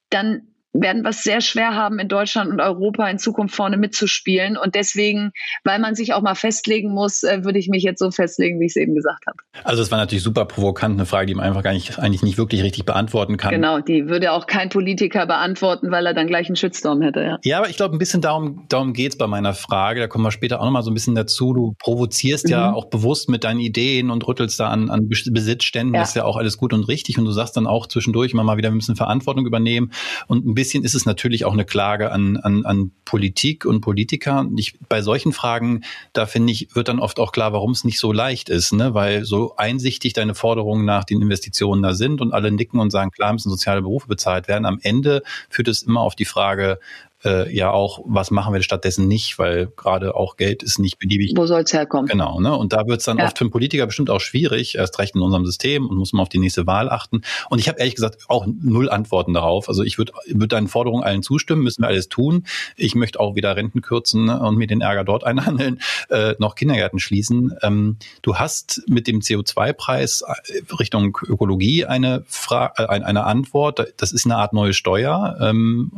dann 0.10 0.48
werden 0.82 1.04
wir 1.04 1.10
es 1.10 1.24
sehr 1.24 1.42
schwer 1.42 1.76
haben, 1.76 2.00
in 2.00 2.08
Deutschland 2.08 2.52
und 2.52 2.62
Europa 2.62 3.08
in 3.10 3.18
Zukunft 3.18 3.56
vorne 3.56 3.78
mitzuspielen. 3.78 4.58
Und 4.58 4.76
deswegen, 4.76 5.32
weil 5.64 5.80
man 5.80 5.96
sich 5.96 6.14
auch 6.14 6.22
mal 6.22 6.36
festlegen 6.36 6.94
muss, 6.94 7.24
äh, 7.24 7.44
würde 7.44 7.60
ich 7.60 7.68
mich 7.70 7.84
jetzt 7.84 8.00
so 8.00 8.12
festlegen, 8.12 8.60
wie 8.60 8.66
ich 8.66 8.72
es 8.72 8.76
eben 8.76 8.96
gesagt 8.96 9.26
habe. 9.28 9.38
Also 9.64 9.82
es 9.82 9.92
war 9.92 9.98
natürlich 9.98 10.24
super 10.24 10.46
provokant, 10.46 10.96
eine 10.96 11.06
Frage, 11.06 11.28
die 11.28 11.36
man 11.36 11.46
einfach 11.46 11.64
gar 11.64 11.74
nicht, 11.74 12.00
eigentlich 12.00 12.24
nicht 12.24 12.38
wirklich 12.38 12.64
richtig 12.64 12.86
beantworten 12.86 13.38
kann. 13.38 13.52
Genau, 13.52 13.80
die 13.80 14.08
würde 14.08 14.32
auch 14.32 14.48
kein 14.48 14.70
Politiker 14.70 15.26
beantworten, 15.26 15.92
weil 15.92 16.06
er 16.06 16.14
dann 16.14 16.28
gleich 16.28 16.48
einen 16.48 16.56
Shitstorm 16.56 17.02
hätte. 17.02 17.22
Ja, 17.22 17.38
ja 17.44 17.58
aber 17.60 17.70
ich 17.70 17.78
glaube, 17.78 17.96
ein 17.96 18.00
bisschen 18.00 18.22
darum, 18.22 18.66
darum 18.70 18.94
geht 18.94 19.18
bei 19.18 19.28
meiner 19.28 19.54
Frage. 19.54 20.00
Da 20.00 20.08
kommen 20.08 20.24
wir 20.26 20.32
später 20.32 20.60
auch 20.60 20.66
nochmal 20.66 20.84
so 20.84 20.92
ein 20.92 20.94
bisschen 20.94 21.16
dazu. 21.16 21.54
Du 21.54 21.76
provozierst 21.80 22.46
mhm. 22.46 22.52
ja 22.52 22.74
auch 22.74 22.86
bewusst 22.86 23.30
mit 23.30 23.44
deinen 23.44 23.60
Ideen 23.60 24.12
und 24.12 24.28
rüttelst 24.28 24.60
da 24.60 24.70
an, 24.70 24.90
an 24.90 25.10
Besitzständen. 25.10 25.96
Ja. 25.96 26.02
Das 26.02 26.10
ist 26.10 26.16
ja 26.16 26.26
auch 26.26 26.38
alles 26.38 26.58
gut 26.58 26.74
und 26.74 26.88
richtig. 26.88 27.18
Und 27.18 27.26
du 27.26 27.32
sagst 27.32 27.58
dann 27.58 27.68
auch 27.68 27.88
zwischendurch 27.88 28.34
immer 28.34 28.44
mal 28.44 28.58
wieder, 28.58 28.70
wir 28.70 28.76
müssen 28.76 28.96
Verantwortung 28.96 29.46
übernehmen. 29.46 29.92
Und 30.28 30.46
ein 30.46 30.54
bisschen 30.54 30.67
ist 30.76 30.96
es 30.96 31.06
natürlich 31.06 31.46
auch 31.46 31.54
eine 31.54 31.66
Klage 31.66 32.12
an, 32.12 32.38
an, 32.38 32.66
an 32.66 32.92
Politik 33.06 33.66
und 33.66 33.82
Politiker. 33.82 34.46
Ich, 34.58 34.78
bei 34.90 35.02
solchen 35.02 35.34
Fragen, 35.34 35.84
da 36.14 36.26
finde 36.26 36.52
ich, 36.52 36.76
wird 36.76 36.88
dann 36.88 37.00
oft 37.00 37.20
auch 37.20 37.32
klar, 37.32 37.54
warum 37.54 37.72
es 37.72 37.84
nicht 37.84 38.00
so 38.00 38.12
leicht 38.12 38.50
ist, 38.50 38.74
ne? 38.74 38.94
weil 38.94 39.26
so 39.26 39.56
einsichtig 39.58 40.14
deine 40.14 40.36
Forderungen 40.36 40.86
nach 40.86 41.04
den 41.04 41.22
Investitionen 41.22 41.82
da 41.82 41.94
sind 41.94 42.22
und 42.22 42.34
alle 42.34 42.52
nicken 42.52 42.80
und 42.80 42.92
sagen, 42.92 43.12
klar 43.12 43.34
müssen 43.34 43.50
soziale 43.50 43.82
Berufe 43.82 44.08
bezahlt 44.08 44.48
werden. 44.48 44.66
Am 44.66 44.80
Ende 44.82 45.24
führt 45.50 45.68
es 45.68 45.84
immer 45.84 46.02
auf 46.02 46.16
die 46.16 46.26
Frage, 46.26 46.80
äh, 47.26 47.54
ja 47.56 47.72
auch, 47.72 48.00
was 48.06 48.32
machen 48.32 48.54
wir 48.54 48.62
stattdessen 48.62 49.08
nicht, 49.08 49.40
weil 49.40 49.68
gerade 49.76 50.16
auch 50.16 50.38
Geld 50.38 50.64
ist 50.64 50.80
nicht 50.80 51.00
beliebig. 51.00 51.34
Wo 51.36 51.46
soll 51.46 51.62
es 51.62 51.74
herkommen? 51.74 52.08
Genau, 52.08 52.40
ne? 52.40 52.56
Und 52.56 52.74
da 52.74 52.88
wird 52.88 53.00
es 53.00 53.06
dann 53.06 53.18
ja. 53.18 53.26
oft 53.26 53.38
für 53.38 53.44
einen 53.44 53.52
Politiker 53.52 53.86
bestimmt 53.86 54.10
auch 54.10 54.22
schwierig, 54.22 54.76
erst 54.76 55.00
recht 55.00 55.16
in 55.16 55.22
unserem 55.22 55.46
System 55.46 55.88
und 55.88 55.98
muss 55.98 56.14
man 56.14 56.22
auf 56.22 56.30
die 56.30 56.40
nächste 56.40 56.68
Wahl 56.68 56.90
achten. 56.90 57.22
Und 57.50 57.60
ich 57.60 57.68
habe 57.68 57.80
ehrlich 57.80 57.96
gesagt 57.96 58.26
auch 58.28 58.46
null 58.46 58.90
Antworten 58.90 59.34
darauf. 59.34 59.68
Also 59.68 59.84
ich 59.84 59.98
würde 59.98 60.14
würd 60.28 60.52
deinen 60.52 60.68
Forderungen 60.68 61.04
allen 61.04 61.24
zustimmen, 61.24 61.64
müssen 61.64 61.82
wir 61.82 61.88
alles 61.88 62.10
tun. 62.10 62.46
Ich 62.76 62.96
möchte 62.96 63.20
auch 63.20 63.36
wieder 63.36 63.56
Renten 63.56 63.82
kürzen 63.82 64.30
und 64.30 64.58
mir 64.58 64.68
den 64.68 64.82
Ärger 64.82 65.04
dort 65.04 65.24
einhandeln, 65.26 65.80
äh, 66.10 66.36
noch 66.40 66.56
Kindergärten 66.56 67.00
schließen. 67.00 67.56
Ähm, 67.64 67.98
du 68.22 68.36
hast 68.36 68.84
mit 68.88 69.08
dem 69.08 69.22
CO2-Preis 69.22 70.22
äh, 70.22 70.74
Richtung 70.80 71.18
Ökologie 71.28 71.86
eine, 71.86 72.24
Fra 72.28 72.74
äh, 72.78 72.86
eine 72.86 73.24
Antwort. 73.24 73.94
Das 73.98 74.12
ist 74.12 74.26
eine 74.26 74.38
Art 74.38 74.54
neue 74.54 74.74
Steuer, 74.74 75.38
ähm, 75.42 75.92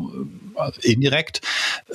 indirekt. 1.10 1.42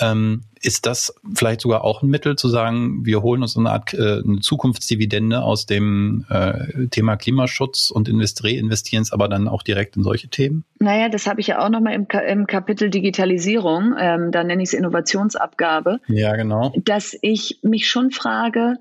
Ähm, 0.01 0.43
ist 0.61 0.87
das 0.87 1.15
vielleicht 1.35 1.61
sogar 1.61 1.85
auch 1.85 2.03
ein 2.03 2.09
Mittel 2.09 2.37
zu 2.37 2.49
sagen, 2.49 3.05
wir 3.05 3.23
holen 3.23 3.43
uns 3.43 3.57
eine 3.57 3.71
Art 3.71 3.93
äh, 3.93 4.23
eine 4.25 4.41
Zukunftsdividende 4.41 5.43
aus 5.43 5.67
dem 5.67 6.25
äh, 6.31 6.87
Thema 6.89 7.17
Klimaschutz 7.17 7.91
und 7.91 8.09
investieren 8.09 9.03
es 9.03 9.13
aber 9.13 9.29
dann 9.29 9.47
auch 9.47 9.63
direkt 9.63 9.97
in 9.97 10.03
solche 10.03 10.29
Themen? 10.29 10.65
Naja, 10.79 11.11
das 11.11 11.27
habe 11.27 11.41
ich 11.41 11.49
ja 11.49 11.63
auch 11.65 11.69
nochmal 11.69 11.95
im, 11.95 12.07
im 12.27 12.47
Kapitel 12.47 12.89
Digitalisierung, 12.89 13.95
ähm, 13.99 14.33
da 14.33 14.43
nenne 14.43 14.63
ich 14.63 14.71
es 14.71 14.75
Innovationsabgabe. 14.75 16.01
Ja, 16.09 16.35
genau. 16.35 16.73
Dass 16.85 17.17
ich 17.21 17.59
mich 17.63 17.89
schon 17.89 18.11
frage, 18.11 18.79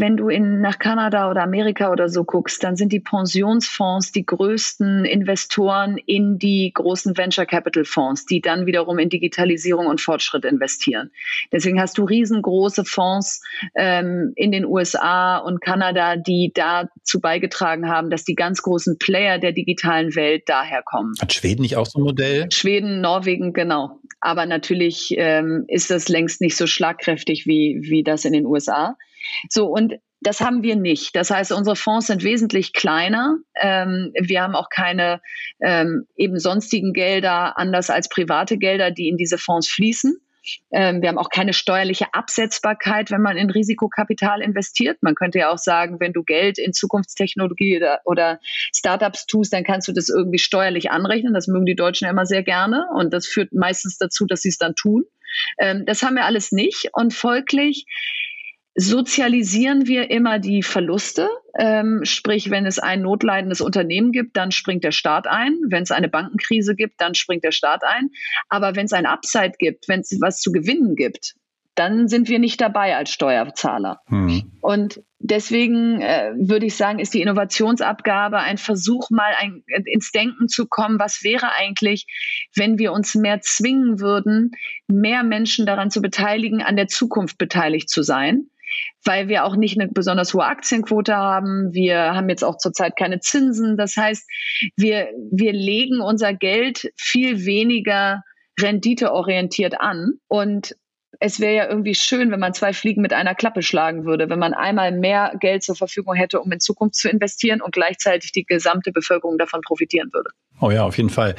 wenn 0.00 0.16
du 0.16 0.28
in, 0.28 0.60
nach 0.60 0.78
Kanada 0.78 1.30
oder 1.30 1.42
Amerika 1.42 1.90
oder 1.90 2.08
so 2.08 2.24
guckst, 2.24 2.62
dann 2.62 2.76
sind 2.76 2.92
die 2.92 3.00
Pensionsfonds 3.00 4.12
die 4.12 4.24
größten 4.24 5.04
Investoren 5.04 5.98
in 5.98 6.38
die 6.38 6.70
großen 6.72 7.16
Venture 7.16 7.46
Capital 7.46 7.84
Fonds, 7.84 8.24
die 8.24 8.40
dann 8.40 8.66
wiederum 8.66 8.98
in 8.98 9.08
Digitalisierung 9.08 9.86
und 9.86 10.00
Fortschritt 10.00 10.44
investieren. 10.44 11.10
Deswegen 11.52 11.80
hast 11.80 11.98
du 11.98 12.04
riesengroße 12.04 12.84
Fonds 12.84 13.42
ähm, 13.74 14.32
in 14.36 14.52
den 14.52 14.64
USA 14.64 15.38
und 15.38 15.60
Kanada, 15.60 16.16
die 16.16 16.52
dazu 16.54 17.20
beigetragen 17.20 17.88
haben, 17.88 18.10
dass 18.10 18.24
die 18.24 18.36
ganz 18.36 18.62
großen 18.62 18.98
Player 18.98 19.38
der 19.38 19.52
digitalen 19.52 20.14
Welt 20.14 20.48
daherkommen. 20.48 21.14
Hat 21.20 21.32
Schweden 21.32 21.62
nicht 21.62 21.76
auch 21.76 21.86
so 21.86 21.98
ein 21.98 22.04
Modell? 22.04 22.48
Schweden, 22.52 23.00
Norwegen, 23.00 23.52
genau. 23.52 23.98
Aber 24.20 24.46
natürlich 24.46 25.14
ähm, 25.16 25.64
ist 25.68 25.90
das 25.90 26.08
längst 26.08 26.40
nicht 26.40 26.56
so 26.56 26.66
schlagkräftig 26.66 27.46
wie, 27.46 27.78
wie 27.82 28.02
das 28.02 28.24
in 28.24 28.32
den 28.32 28.46
USA. 28.46 28.96
So, 29.48 29.66
und 29.66 29.94
das 30.20 30.40
haben 30.40 30.62
wir 30.62 30.76
nicht. 30.76 31.14
Das 31.14 31.30
heißt, 31.30 31.52
unsere 31.52 31.76
Fonds 31.76 32.08
sind 32.08 32.24
wesentlich 32.24 32.72
kleiner. 32.72 33.36
Ähm, 33.54 34.12
wir 34.20 34.42
haben 34.42 34.56
auch 34.56 34.68
keine 34.68 35.20
ähm, 35.60 36.06
eben 36.16 36.38
sonstigen 36.38 36.92
Gelder, 36.92 37.56
anders 37.56 37.88
als 37.90 38.08
private 38.08 38.58
Gelder, 38.58 38.90
die 38.90 39.08
in 39.08 39.16
diese 39.16 39.38
Fonds 39.38 39.68
fließen. 39.68 40.18
Ähm, 40.70 41.02
wir 41.02 41.08
haben 41.10 41.18
auch 41.18 41.30
keine 41.30 41.52
steuerliche 41.52 42.14
Absetzbarkeit, 42.14 43.10
wenn 43.10 43.20
man 43.20 43.36
in 43.36 43.50
Risikokapital 43.50 44.40
investiert. 44.40 44.98
Man 45.02 45.14
könnte 45.14 45.38
ja 45.38 45.50
auch 45.50 45.58
sagen, 45.58 46.00
wenn 46.00 46.12
du 46.12 46.22
Geld 46.24 46.58
in 46.58 46.72
Zukunftstechnologie 46.72 47.76
oder, 47.76 48.00
oder 48.04 48.40
Startups 48.74 49.26
tust, 49.26 49.52
dann 49.52 49.64
kannst 49.64 49.88
du 49.88 49.92
das 49.92 50.08
irgendwie 50.08 50.38
steuerlich 50.38 50.90
anrechnen. 50.90 51.34
Das 51.34 51.48
mögen 51.48 51.66
die 51.66 51.76
Deutschen 51.76 52.08
immer 52.08 52.26
sehr 52.26 52.42
gerne 52.42 52.86
und 52.96 53.12
das 53.12 53.26
führt 53.26 53.52
meistens 53.52 53.98
dazu, 53.98 54.26
dass 54.26 54.40
sie 54.40 54.48
es 54.48 54.58
dann 54.58 54.74
tun. 54.74 55.04
Ähm, 55.58 55.84
das 55.86 56.02
haben 56.02 56.16
wir 56.16 56.24
alles 56.24 56.52
nicht 56.52 56.88
und 56.92 57.12
folglich 57.12 57.84
sozialisieren 58.78 59.88
wir 59.88 60.08
immer 60.10 60.38
die 60.38 60.62
Verluste. 60.62 61.28
Ähm, 61.58 62.00
sprich, 62.04 62.48
wenn 62.48 62.64
es 62.64 62.78
ein 62.78 63.02
notleidendes 63.02 63.60
Unternehmen 63.60 64.12
gibt, 64.12 64.36
dann 64.36 64.52
springt 64.52 64.84
der 64.84 64.92
Staat 64.92 65.26
ein. 65.26 65.58
Wenn 65.68 65.82
es 65.82 65.90
eine 65.90 66.08
Bankenkrise 66.08 66.76
gibt, 66.76 67.00
dann 67.00 67.14
springt 67.14 67.42
der 67.42 67.50
Staat 67.50 67.82
ein. 67.82 68.10
Aber 68.48 68.76
wenn 68.76 68.86
es 68.86 68.92
ein 68.92 69.04
Upside 69.04 69.54
gibt, 69.58 69.88
wenn 69.88 70.00
es 70.00 70.16
was 70.20 70.40
zu 70.40 70.52
gewinnen 70.52 70.94
gibt, 70.94 71.34
dann 71.74 72.06
sind 72.06 72.28
wir 72.28 72.38
nicht 72.38 72.60
dabei 72.60 72.96
als 72.96 73.10
Steuerzahler. 73.10 74.00
Mhm. 74.08 74.52
Und 74.60 75.02
deswegen 75.18 76.00
äh, 76.00 76.32
würde 76.36 76.66
ich 76.66 76.76
sagen, 76.76 77.00
ist 77.00 77.14
die 77.14 77.22
Innovationsabgabe 77.22 78.38
ein 78.38 78.58
Versuch, 78.58 79.10
mal 79.10 79.32
ein, 79.40 79.64
ins 79.86 80.12
Denken 80.12 80.46
zu 80.46 80.66
kommen, 80.66 81.00
was 81.00 81.24
wäre 81.24 81.52
eigentlich, 81.52 82.06
wenn 82.54 82.78
wir 82.78 82.92
uns 82.92 83.16
mehr 83.16 83.40
zwingen 83.40 83.98
würden, 83.98 84.52
mehr 84.86 85.24
Menschen 85.24 85.66
daran 85.66 85.90
zu 85.90 86.00
beteiligen, 86.00 86.62
an 86.62 86.76
der 86.76 86.86
Zukunft 86.86 87.38
beteiligt 87.38 87.88
zu 87.90 88.02
sein 88.02 88.48
weil 89.04 89.28
wir 89.28 89.44
auch 89.44 89.56
nicht 89.56 89.78
eine 89.78 89.90
besonders 89.90 90.34
hohe 90.34 90.44
Aktienquote 90.44 91.14
haben. 91.16 91.72
Wir 91.72 92.14
haben 92.14 92.28
jetzt 92.28 92.44
auch 92.44 92.58
zurzeit 92.58 92.96
keine 92.96 93.20
Zinsen. 93.20 93.76
Das 93.76 93.96
heißt, 93.96 94.28
wir, 94.76 95.08
wir 95.30 95.52
legen 95.52 96.00
unser 96.00 96.34
Geld 96.34 96.92
viel 96.96 97.44
weniger 97.44 98.22
renditeorientiert 98.60 99.80
an 99.80 100.14
und 100.26 100.74
es 101.20 101.40
wäre 101.40 101.54
ja 101.54 101.68
irgendwie 101.68 101.94
schön, 101.94 102.30
wenn 102.30 102.40
man 102.40 102.54
zwei 102.54 102.72
Fliegen 102.72 103.02
mit 103.02 103.12
einer 103.12 103.34
Klappe 103.34 103.62
schlagen 103.62 104.04
würde, 104.04 104.28
wenn 104.30 104.38
man 104.38 104.54
einmal 104.54 104.92
mehr 104.92 105.32
Geld 105.40 105.62
zur 105.62 105.74
Verfügung 105.74 106.14
hätte, 106.14 106.40
um 106.40 106.50
in 106.52 106.60
Zukunft 106.60 106.96
zu 106.96 107.08
investieren 107.08 107.60
und 107.60 107.72
gleichzeitig 107.72 108.32
die 108.32 108.44
gesamte 108.44 108.92
Bevölkerung 108.92 109.38
davon 109.38 109.60
profitieren 109.62 110.10
würde. 110.12 110.30
Oh 110.60 110.70
ja, 110.70 110.84
auf 110.84 110.96
jeden 110.96 111.10
Fall. 111.10 111.34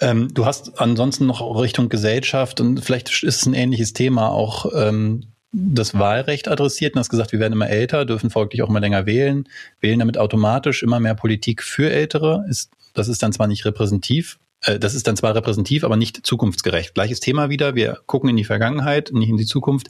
Ähm, 0.00 0.32
du 0.32 0.46
hast 0.46 0.80
ansonsten 0.80 1.26
noch 1.26 1.40
Richtung 1.60 1.88
Gesellschaft 1.88 2.60
und 2.60 2.84
vielleicht 2.84 3.08
ist 3.22 3.36
es 3.36 3.46
ein 3.46 3.54
ähnliches 3.54 3.92
Thema 3.92 4.30
auch 4.30 4.66
ähm, 4.76 5.32
das 5.58 5.98
Wahlrecht 5.98 6.48
adressiert 6.48 6.94
und 6.94 7.00
hast 7.00 7.08
gesagt, 7.08 7.32
wir 7.32 7.40
werden 7.40 7.54
immer 7.54 7.68
älter, 7.68 8.04
dürfen 8.04 8.28
folglich 8.28 8.62
auch 8.62 8.68
immer 8.68 8.80
länger 8.80 9.06
wählen, 9.06 9.48
wählen 9.80 9.98
damit 9.98 10.18
automatisch 10.18 10.82
immer 10.82 11.00
mehr 11.00 11.14
Politik 11.14 11.62
für 11.62 11.90
Ältere. 11.90 12.44
Ist, 12.48 12.70
das 12.92 13.08
ist 13.08 13.22
dann 13.22 13.32
zwar 13.32 13.46
nicht 13.46 13.64
repräsentativ, 13.64 14.38
äh, 14.62 14.78
das 14.78 14.94
ist 14.94 15.06
dann 15.06 15.16
zwar 15.16 15.34
repräsentativ, 15.34 15.84
aber 15.84 15.96
nicht 15.96 16.26
zukunftsgerecht. 16.26 16.94
Gleiches 16.94 17.20
Thema 17.20 17.48
wieder. 17.48 17.74
Wir 17.74 18.00
gucken 18.06 18.28
in 18.28 18.36
die 18.36 18.44
Vergangenheit, 18.44 19.10
nicht 19.12 19.30
in 19.30 19.38
die 19.38 19.46
Zukunft. 19.46 19.88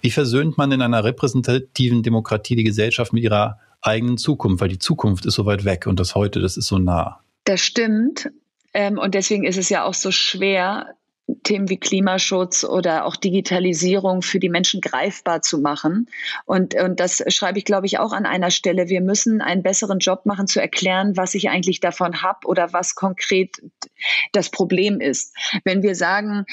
Wie 0.00 0.12
versöhnt 0.12 0.56
man 0.58 0.70
in 0.70 0.82
einer 0.82 1.02
repräsentativen 1.02 2.04
Demokratie 2.04 2.54
die 2.54 2.64
Gesellschaft 2.64 3.12
mit 3.12 3.24
ihrer 3.24 3.58
eigenen 3.82 4.16
Zukunft? 4.16 4.60
Weil 4.60 4.68
die 4.68 4.78
Zukunft 4.78 5.26
ist 5.26 5.34
so 5.34 5.44
weit 5.44 5.64
weg 5.64 5.86
und 5.88 5.98
das 5.98 6.14
heute, 6.14 6.40
das 6.40 6.56
ist 6.56 6.66
so 6.66 6.78
nah. 6.78 7.20
Das 7.44 7.60
stimmt. 7.60 8.30
Ähm, 8.72 8.98
und 8.98 9.14
deswegen 9.14 9.44
ist 9.44 9.58
es 9.58 9.68
ja 9.68 9.84
auch 9.84 9.94
so 9.94 10.12
schwer, 10.12 10.94
Themen 11.42 11.68
wie 11.68 11.78
Klimaschutz 11.78 12.64
oder 12.64 13.04
auch 13.04 13.16
Digitalisierung 13.16 14.22
für 14.22 14.38
die 14.38 14.48
Menschen 14.48 14.80
greifbar 14.80 15.42
zu 15.42 15.58
machen. 15.58 16.08
Und, 16.44 16.74
und 16.74 17.00
das 17.00 17.22
schreibe 17.28 17.58
ich, 17.58 17.64
glaube 17.64 17.86
ich, 17.86 17.98
auch 17.98 18.12
an 18.12 18.26
einer 18.26 18.50
Stelle. 18.50 18.88
Wir 18.88 19.00
müssen 19.00 19.40
einen 19.40 19.62
besseren 19.62 19.98
Job 19.98 20.26
machen, 20.26 20.46
zu 20.46 20.60
erklären, 20.60 21.16
was 21.16 21.34
ich 21.34 21.48
eigentlich 21.50 21.80
davon 21.80 22.22
habe 22.22 22.46
oder 22.46 22.72
was 22.72 22.94
konkret 22.94 23.62
das 24.32 24.50
Problem 24.50 25.00
ist. 25.00 25.34
Wenn 25.64 25.82
wir 25.82 25.94
sagen, 25.94 26.46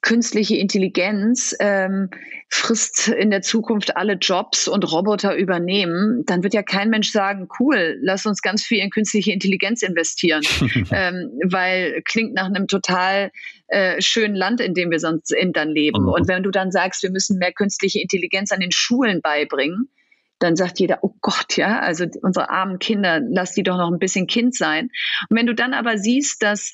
künstliche 0.00 0.56
Intelligenz 0.56 1.56
ähm, 1.58 2.10
frisst 2.48 3.08
in 3.08 3.30
der 3.30 3.42
Zukunft 3.42 3.96
alle 3.96 4.14
Jobs 4.14 4.68
und 4.68 4.90
Roboter 4.90 5.36
übernehmen, 5.36 6.24
dann 6.24 6.42
wird 6.42 6.54
ja 6.54 6.62
kein 6.62 6.88
Mensch 6.88 7.10
sagen, 7.10 7.48
cool, 7.58 7.98
lass 8.00 8.24
uns 8.24 8.40
ganz 8.40 8.62
viel 8.62 8.78
in 8.78 8.90
künstliche 8.90 9.32
Intelligenz 9.32 9.82
investieren, 9.82 10.42
ähm, 10.92 11.30
weil 11.50 12.00
klingt 12.04 12.34
nach 12.34 12.46
einem 12.46 12.68
total 12.68 13.32
äh, 13.66 14.00
schönen 14.00 14.36
Land, 14.36 14.60
in 14.60 14.72
dem 14.72 14.90
wir 14.90 15.00
sonst 15.00 15.32
in, 15.32 15.52
dann 15.52 15.68
leben. 15.68 16.02
Mhm. 16.02 16.08
Und 16.08 16.28
wenn 16.28 16.42
du 16.42 16.50
dann 16.50 16.70
sagst, 16.70 17.02
wir 17.02 17.10
müssen 17.10 17.38
mehr 17.38 17.52
künstliche 17.52 18.00
Intelligenz 18.00 18.52
an 18.52 18.60
den 18.60 18.72
Schulen 18.72 19.20
beibringen, 19.20 19.90
dann 20.38 20.56
sagt 20.56 20.78
jeder, 20.78 21.00
oh 21.02 21.14
Gott, 21.20 21.56
ja, 21.56 21.80
also 21.80 22.06
unsere 22.22 22.50
armen 22.50 22.78
Kinder, 22.78 23.20
lass 23.28 23.54
die 23.54 23.64
doch 23.64 23.76
noch 23.76 23.90
ein 23.90 23.98
bisschen 23.98 24.28
Kind 24.28 24.54
sein. 24.54 24.90
Und 25.28 25.36
wenn 25.36 25.46
du 25.46 25.54
dann 25.54 25.74
aber 25.74 25.98
siehst, 25.98 26.42
dass 26.42 26.72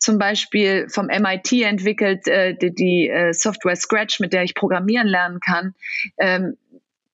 zum 0.00 0.18
Beispiel 0.18 0.88
vom 0.88 1.06
MIT 1.06 1.52
entwickelt, 1.62 2.26
äh, 2.26 2.54
die, 2.54 2.74
die 2.74 3.08
äh, 3.08 3.32
Software 3.32 3.76
Scratch, 3.76 4.18
mit 4.18 4.32
der 4.32 4.42
ich 4.42 4.54
programmieren 4.54 5.06
lernen 5.06 5.40
kann, 5.40 5.74
ähm, 6.18 6.56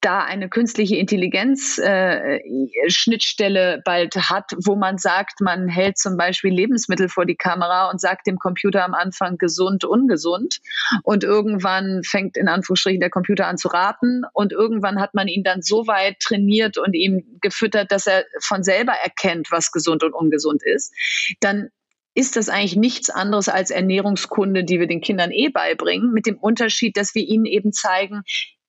da 0.06 0.20
eine 0.20 0.48
künstliche 0.48 0.94
Intelligenz 0.96 1.78
äh, 1.78 2.38
Schnittstelle 2.86 3.82
bald 3.84 4.14
hat, 4.14 4.52
wo 4.64 4.76
man 4.76 4.98
sagt, 4.98 5.40
man 5.40 5.66
hält 5.68 5.98
zum 5.98 6.16
Beispiel 6.16 6.52
Lebensmittel 6.52 7.08
vor 7.08 7.26
die 7.26 7.34
Kamera 7.34 7.90
und 7.90 8.00
sagt 8.00 8.28
dem 8.28 8.38
Computer 8.38 8.84
am 8.84 8.94
Anfang 8.94 9.36
gesund, 9.36 9.84
ungesund. 9.84 10.60
Und 11.02 11.24
irgendwann 11.24 12.02
fängt 12.04 12.36
in 12.36 12.46
Anführungsstrichen 12.46 13.00
der 13.00 13.10
Computer 13.10 13.48
an 13.48 13.56
zu 13.56 13.66
raten. 13.66 14.22
Und 14.32 14.52
irgendwann 14.52 15.00
hat 15.00 15.14
man 15.14 15.26
ihn 15.26 15.42
dann 15.42 15.62
so 15.62 15.88
weit 15.88 16.20
trainiert 16.20 16.78
und 16.78 16.94
ihm 16.94 17.38
gefüttert, 17.40 17.90
dass 17.90 18.06
er 18.06 18.24
von 18.40 18.62
selber 18.62 18.92
erkennt, 18.92 19.48
was 19.50 19.72
gesund 19.72 20.04
und 20.04 20.12
ungesund 20.12 20.62
ist, 20.64 20.94
dann 21.40 21.70
ist 22.16 22.36
das 22.36 22.48
eigentlich 22.48 22.76
nichts 22.76 23.10
anderes 23.10 23.48
als 23.48 23.70
Ernährungskunde, 23.70 24.64
die 24.64 24.80
wir 24.80 24.86
den 24.86 25.02
Kindern 25.02 25.30
eh 25.30 25.50
beibringen, 25.50 26.12
mit 26.12 26.26
dem 26.26 26.38
Unterschied, 26.38 26.96
dass 26.96 27.14
wir 27.14 27.22
ihnen 27.22 27.44
eben 27.44 27.72
zeigen, 27.72 28.22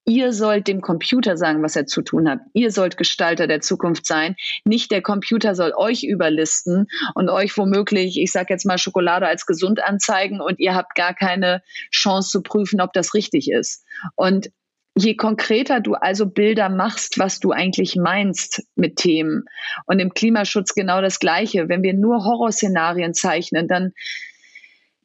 Ihr 0.10 0.32
sollt 0.32 0.70
dem 0.70 0.80
Computer 0.80 1.36
sagen, 1.36 1.62
was 1.62 1.76
er 1.76 1.86
zu 1.86 2.02
tun 2.02 2.30
hat. 2.30 2.40
Ihr 2.54 2.72
sollt 2.72 2.96
Gestalter 2.96 3.46
der 3.46 3.60
Zukunft 3.60 4.06
sein. 4.06 4.38
Nicht 4.64 4.90
der 4.92 5.02
Computer 5.02 5.54
soll 5.54 5.74
euch 5.76 6.06
überlisten 6.06 6.88
und 7.14 7.30
euch 7.30 7.58
womöglich, 7.58 8.18
ich 8.18 8.32
sage 8.32 8.54
jetzt 8.54 8.66
mal, 8.66 8.78
Schokolade 8.78 9.28
als 9.28 9.46
gesund 9.46 9.84
anzeigen 9.84 10.40
und 10.40 10.62
ihr 10.62 10.76
habt 10.76 10.96
gar 10.96 11.14
keine 11.14 11.62
Chance 11.92 12.30
zu 12.30 12.42
prüfen, 12.42 12.80
ob 12.80 12.94
das 12.94 13.14
richtig 13.14 13.52
ist. 13.52 13.84
Und 14.16 14.48
je 14.98 15.16
konkreter 15.16 15.80
du 15.80 15.94
also 15.94 16.26
Bilder 16.26 16.70
machst, 16.70 17.20
was 17.20 17.40
du 17.40 17.52
eigentlich 17.52 17.96
meinst 17.96 18.64
mit 18.76 18.98
Themen. 18.98 19.46
Und 19.86 20.00
im 20.00 20.14
Klimaschutz 20.14 20.74
genau 20.74 21.02
das 21.02 21.20
Gleiche. 21.20 21.70
Wenn 21.70 21.84
wir 21.84 21.94
nur 21.94 22.24
Horrorszenarien 22.24 23.14
zeichnen, 23.14 23.68
dann 23.68 23.94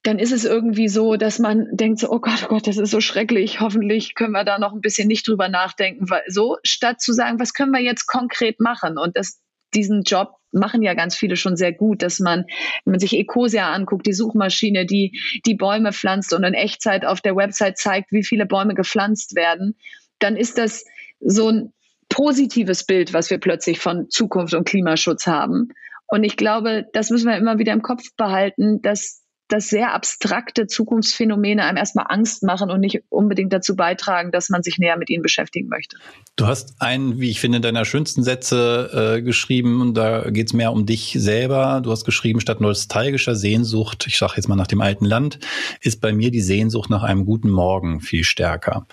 dann 0.04 0.18
ist 0.18 0.32
es 0.32 0.44
irgendwie 0.44 0.88
so, 0.88 1.16
dass 1.16 1.38
man 1.38 1.68
denkt 1.70 2.00
so, 2.00 2.10
oh 2.10 2.18
Gott, 2.18 2.42
oh 2.44 2.48
Gott, 2.48 2.66
das 2.66 2.76
ist 2.76 2.90
so 2.90 3.00
schrecklich. 3.00 3.60
Hoffentlich 3.60 4.16
können 4.16 4.32
wir 4.32 4.42
da 4.44 4.58
noch 4.58 4.72
ein 4.72 4.80
bisschen 4.80 5.06
nicht 5.06 5.28
drüber 5.28 5.48
nachdenken. 5.48 6.10
Weil 6.10 6.24
so, 6.26 6.56
statt 6.64 7.00
zu 7.00 7.12
sagen, 7.12 7.38
was 7.38 7.54
können 7.54 7.70
wir 7.70 7.80
jetzt 7.80 8.06
konkret 8.06 8.58
machen? 8.58 8.98
Und 8.98 9.16
das, 9.16 9.40
diesen 9.74 10.02
Job 10.02 10.34
machen 10.52 10.82
ja 10.82 10.94
ganz 10.94 11.16
viele 11.16 11.36
schon 11.36 11.56
sehr 11.56 11.72
gut, 11.72 12.02
dass 12.02 12.20
man, 12.20 12.44
wenn 12.84 12.92
man 12.92 13.00
sich 13.00 13.16
Ecosia 13.16 13.72
anguckt, 13.72 14.06
die 14.06 14.12
Suchmaschine, 14.12 14.86
die 14.86 15.18
die 15.46 15.54
Bäume 15.54 15.92
pflanzt 15.92 16.32
und 16.32 16.44
in 16.44 16.54
Echtzeit 16.54 17.04
auf 17.04 17.20
der 17.20 17.36
Website 17.36 17.78
zeigt, 17.78 18.12
wie 18.12 18.24
viele 18.24 18.46
Bäume 18.46 18.74
gepflanzt 18.74 19.34
werden, 19.34 19.76
dann 20.18 20.36
ist 20.36 20.58
das 20.58 20.84
so 21.20 21.48
ein 21.48 21.72
positives 22.08 22.84
Bild, 22.84 23.14
was 23.14 23.30
wir 23.30 23.38
plötzlich 23.38 23.78
von 23.78 24.10
Zukunft 24.10 24.54
und 24.54 24.68
Klimaschutz 24.68 25.26
haben. 25.26 25.68
Und 26.06 26.24
ich 26.24 26.36
glaube, 26.36 26.86
das 26.92 27.08
müssen 27.08 27.28
wir 27.28 27.38
immer 27.38 27.58
wieder 27.58 27.72
im 27.72 27.80
Kopf 27.80 28.02
behalten, 28.18 28.82
dass 28.82 29.21
dass 29.48 29.68
sehr 29.68 29.92
abstrakte 29.92 30.66
Zukunftsphänomene 30.66 31.64
einem 31.64 31.76
erstmal 31.76 32.06
Angst 32.08 32.42
machen 32.42 32.70
und 32.70 32.80
nicht 32.80 33.02
unbedingt 33.10 33.52
dazu 33.52 33.76
beitragen, 33.76 34.30
dass 34.30 34.48
man 34.48 34.62
sich 34.62 34.78
näher 34.78 34.96
mit 34.96 35.10
ihnen 35.10 35.22
beschäftigen 35.22 35.68
möchte. 35.68 35.96
Du 36.36 36.46
hast 36.46 36.80
einen, 36.80 37.20
wie 37.20 37.30
ich 37.30 37.40
finde, 37.40 37.60
deiner 37.60 37.84
schönsten 37.84 38.22
Sätze 38.22 39.16
äh, 39.18 39.22
geschrieben 39.22 39.80
und 39.80 39.94
da 39.94 40.30
geht 40.30 40.46
es 40.48 40.52
mehr 40.52 40.72
um 40.72 40.86
dich 40.86 41.16
selber. 41.18 41.80
Du 41.82 41.90
hast 41.90 42.04
geschrieben, 42.04 42.40
statt 42.40 42.60
nostalgischer 42.60 43.36
Sehnsucht, 43.36 44.06
ich 44.06 44.16
sage 44.16 44.34
jetzt 44.36 44.48
mal 44.48 44.56
nach 44.56 44.66
dem 44.66 44.80
alten 44.80 45.04
Land, 45.04 45.38
ist 45.80 46.00
bei 46.00 46.12
mir 46.12 46.30
die 46.30 46.40
Sehnsucht 46.40 46.88
nach 46.88 47.02
einem 47.02 47.26
guten 47.26 47.50
Morgen 47.50 48.00
viel 48.00 48.24
stärker. 48.24 48.86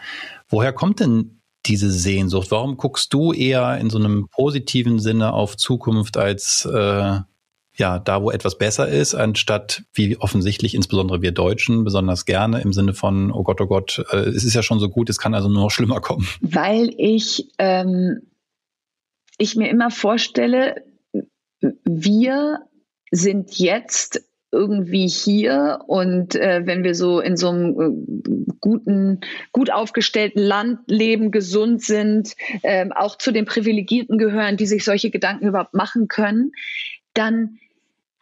Woher 0.49 0.73
kommt 0.73 0.99
denn 0.99 1.41
diese 1.65 1.91
Sehnsucht? 1.91 2.51
Warum 2.51 2.77
guckst 2.77 3.13
du 3.13 3.31
eher 3.33 3.77
in 3.77 3.89
so 3.89 3.97
einem 3.97 4.27
positiven 4.29 4.99
Sinne 4.99 5.33
auf 5.33 5.57
Zukunft 5.57 6.17
als 6.17 6.65
äh, 6.65 7.19
ja, 7.79 7.97
da 7.97 8.21
wo 8.21 8.29
etwas 8.29 8.57
besser 8.57 8.87
ist, 8.87 9.15
anstatt 9.15 9.83
wie 9.93 10.17
offensichtlich 10.17 10.75
insbesondere 10.75 11.21
wir 11.21 11.31
Deutschen 11.31 11.83
besonders 11.83 12.25
gerne 12.25 12.61
im 12.61 12.73
Sinne 12.73 12.93
von, 12.93 13.31
oh 13.31 13.43
Gott, 13.43 13.61
oh 13.61 13.67
Gott, 13.67 14.05
äh, 14.11 14.17
es 14.17 14.43
ist 14.43 14.53
ja 14.53 14.61
schon 14.61 14.79
so 14.79 14.89
gut, 14.89 15.09
es 15.09 15.17
kann 15.17 15.33
also 15.33 15.49
nur 15.49 15.63
noch 15.63 15.71
schlimmer 15.71 16.01
kommen. 16.01 16.27
Weil 16.41 16.93
ich, 16.97 17.49
ähm, 17.57 18.21
ich 19.37 19.55
mir 19.55 19.69
immer 19.69 19.89
vorstelle, 19.89 20.83
wir 21.61 22.59
sind 23.11 23.57
jetzt 23.57 24.21
irgendwie 24.51 25.07
hier 25.07 25.79
und 25.87 26.35
äh, 26.35 26.61
wenn 26.65 26.83
wir 26.83 26.95
so 26.95 27.19
in 27.19 27.37
so 27.37 27.49
einem 27.49 27.79
äh, 27.79 28.53
guten, 28.59 29.21
gut 29.51 29.71
aufgestellten 29.71 30.41
Land 30.41 30.79
leben, 30.87 31.31
gesund 31.31 31.83
sind, 31.83 32.35
äh, 32.63 32.89
auch 32.95 33.17
zu 33.17 33.31
den 33.31 33.45
Privilegierten 33.45 34.17
gehören, 34.17 34.57
die 34.57 34.65
sich 34.65 34.83
solche 34.83 35.11
Gedanken 35.11 35.47
überhaupt 35.47 35.75
machen 35.75 36.07
können, 36.07 36.51
dann 37.13 37.59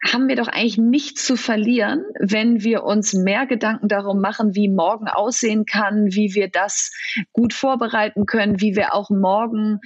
haben 0.05 0.27
wir 0.27 0.35
doch 0.35 0.47
eigentlich 0.47 0.77
nichts 0.77 1.25
zu 1.25 1.35
verlieren, 1.35 2.03
wenn 2.19 2.63
wir 2.63 2.83
uns 2.83 3.13
mehr 3.13 3.45
Gedanken 3.47 3.87
darum 3.87 4.21
machen, 4.21 4.53
wie 4.53 4.69
morgen 4.69 5.07
aussehen 5.07 5.65
kann, 5.65 6.13
wie 6.13 6.35
wir 6.35 6.49
das 6.49 6.91
gut 7.33 7.53
vorbereiten 7.53 8.25
können, 8.25 8.61
wie 8.61 8.75
wir 8.75 8.93
auch 8.93 9.09
morgen 9.09 9.79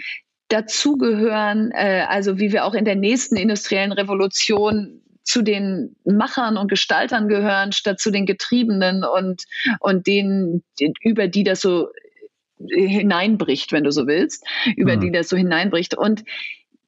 dazugehören, 0.49 1.71
äh, 1.71 2.05
also 2.09 2.39
wie 2.39 2.51
wir 2.51 2.65
auch 2.65 2.73
in 2.73 2.83
der 2.83 2.97
nächsten 2.97 3.37
industriellen 3.37 3.93
Revolution 3.93 5.01
zu 5.23 5.43
den 5.43 5.95
Machern 6.03 6.57
und 6.57 6.67
Gestaltern 6.67 7.29
gehören, 7.29 7.71
statt 7.71 7.99
zu 7.99 8.11
den 8.11 8.25
Getriebenen 8.25 9.05
und, 9.05 9.43
und 9.79 10.07
denen, 10.07 10.63
über 11.01 11.27
die 11.27 11.43
das 11.43 11.61
so 11.61 11.87
hineinbricht, 12.57 13.71
wenn 13.71 13.83
du 13.83 13.91
so 13.91 14.07
willst, 14.07 14.45
über 14.75 14.97
mhm. 14.97 15.01
die 15.01 15.11
das 15.11 15.29
so 15.29 15.37
hineinbricht. 15.37 15.97
Und 15.97 16.23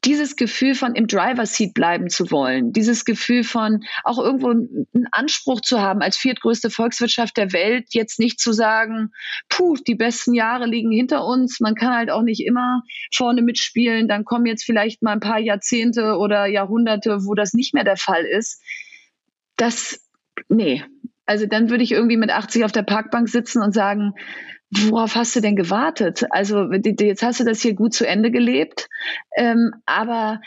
dieses 0.05 0.35
Gefühl 0.35 0.75
von 0.75 0.95
im 0.95 1.07
Driver 1.07 1.45
Seat 1.45 1.73
bleiben 1.73 2.09
zu 2.09 2.29
wollen, 2.31 2.73
dieses 2.73 3.05
Gefühl 3.05 3.43
von 3.43 3.83
auch 4.03 4.19
irgendwo 4.19 4.49
einen 4.49 5.07
Anspruch 5.11 5.61
zu 5.61 5.81
haben, 5.81 6.01
als 6.01 6.17
viertgrößte 6.17 6.69
Volkswirtschaft 6.69 7.37
der 7.37 7.53
Welt, 7.53 7.87
jetzt 7.91 8.19
nicht 8.19 8.39
zu 8.39 8.51
sagen, 8.51 9.11
puh, 9.49 9.75
die 9.75 9.95
besten 9.95 10.33
Jahre 10.33 10.65
liegen 10.65 10.91
hinter 10.91 11.25
uns, 11.25 11.59
man 11.59 11.75
kann 11.75 11.95
halt 11.95 12.09
auch 12.09 12.23
nicht 12.23 12.45
immer 12.45 12.81
vorne 13.13 13.41
mitspielen, 13.41 14.07
dann 14.07 14.25
kommen 14.25 14.45
jetzt 14.45 14.65
vielleicht 14.65 15.01
mal 15.01 15.13
ein 15.13 15.19
paar 15.19 15.39
Jahrzehnte 15.39 16.17
oder 16.17 16.45
Jahrhunderte, 16.47 17.25
wo 17.25 17.33
das 17.33 17.53
nicht 17.53 17.73
mehr 17.73 17.85
der 17.85 17.97
Fall 17.97 18.25
ist. 18.25 18.61
Das, 19.55 20.01
nee. 20.49 20.83
Also 21.25 21.45
dann 21.45 21.69
würde 21.69 21.83
ich 21.83 21.93
irgendwie 21.93 22.17
mit 22.17 22.31
80 22.31 22.65
auf 22.65 22.73
der 22.73 22.83
Parkbank 22.83 23.29
sitzen 23.29 23.61
und 23.61 23.73
sagen, 23.73 24.13
worauf 24.75 25.15
hast 25.15 25.35
du 25.35 25.41
denn 25.41 25.55
gewartet? 25.55 26.25
Also 26.29 26.71
jetzt 26.71 27.23
hast 27.23 27.39
du 27.39 27.43
das 27.43 27.61
hier 27.61 27.73
gut 27.73 27.93
zu 27.93 28.07
Ende 28.07 28.31
gelebt, 28.31 28.87
ähm, 29.37 29.71
aber 29.85 30.39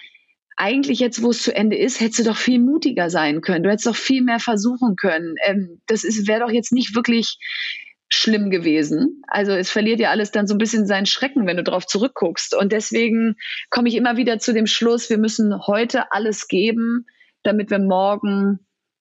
eigentlich 0.57 1.01
jetzt, 1.01 1.23
wo 1.23 1.31
es 1.31 1.43
zu 1.43 1.55
Ende 1.55 1.77
ist, 1.77 2.01
hättest 2.01 2.21
du 2.21 2.25
doch 2.25 2.37
viel 2.37 2.59
mutiger 2.59 3.11
sein 3.11 3.43
können. 3.43 3.63
Du 3.63 3.71
hättest 3.71 3.87
doch 3.87 3.97
viel 3.97 4.23
mehr 4.23 4.41
versuchen 4.41 4.97
können. 4.97 5.35
Ähm, 5.45 5.81
das 5.87 6.03
wäre 6.27 6.41
doch 6.41 6.51
jetzt 6.51 6.73
nicht 6.73 6.95
wirklich 6.95 7.39
schlimm 8.09 8.51
gewesen. 8.51 9.23
Also 9.27 9.53
es 9.53 9.71
verliert 9.71 10.01
ja 10.01 10.11
alles 10.11 10.31
dann 10.31 10.47
so 10.47 10.55
ein 10.55 10.59
bisschen 10.59 10.87
seinen 10.87 11.07
Schrecken, 11.07 11.47
wenn 11.47 11.57
du 11.57 11.65
darauf 11.65 11.87
zurückguckst. 11.87 12.55
Und 12.55 12.73
deswegen 12.73 13.37
komme 13.69 13.89
ich 13.89 13.97
immer 13.97 14.17
wieder 14.17 14.39
zu 14.39 14.55
dem 14.55 14.67
Schluss, 14.67 15.11
wir 15.11 15.19
müssen 15.19 15.67
heute 15.67 16.13
alles 16.13 16.49
geben, 16.49 17.07
damit 17.43 17.71
wir 17.71 17.79
morgen 17.79 18.61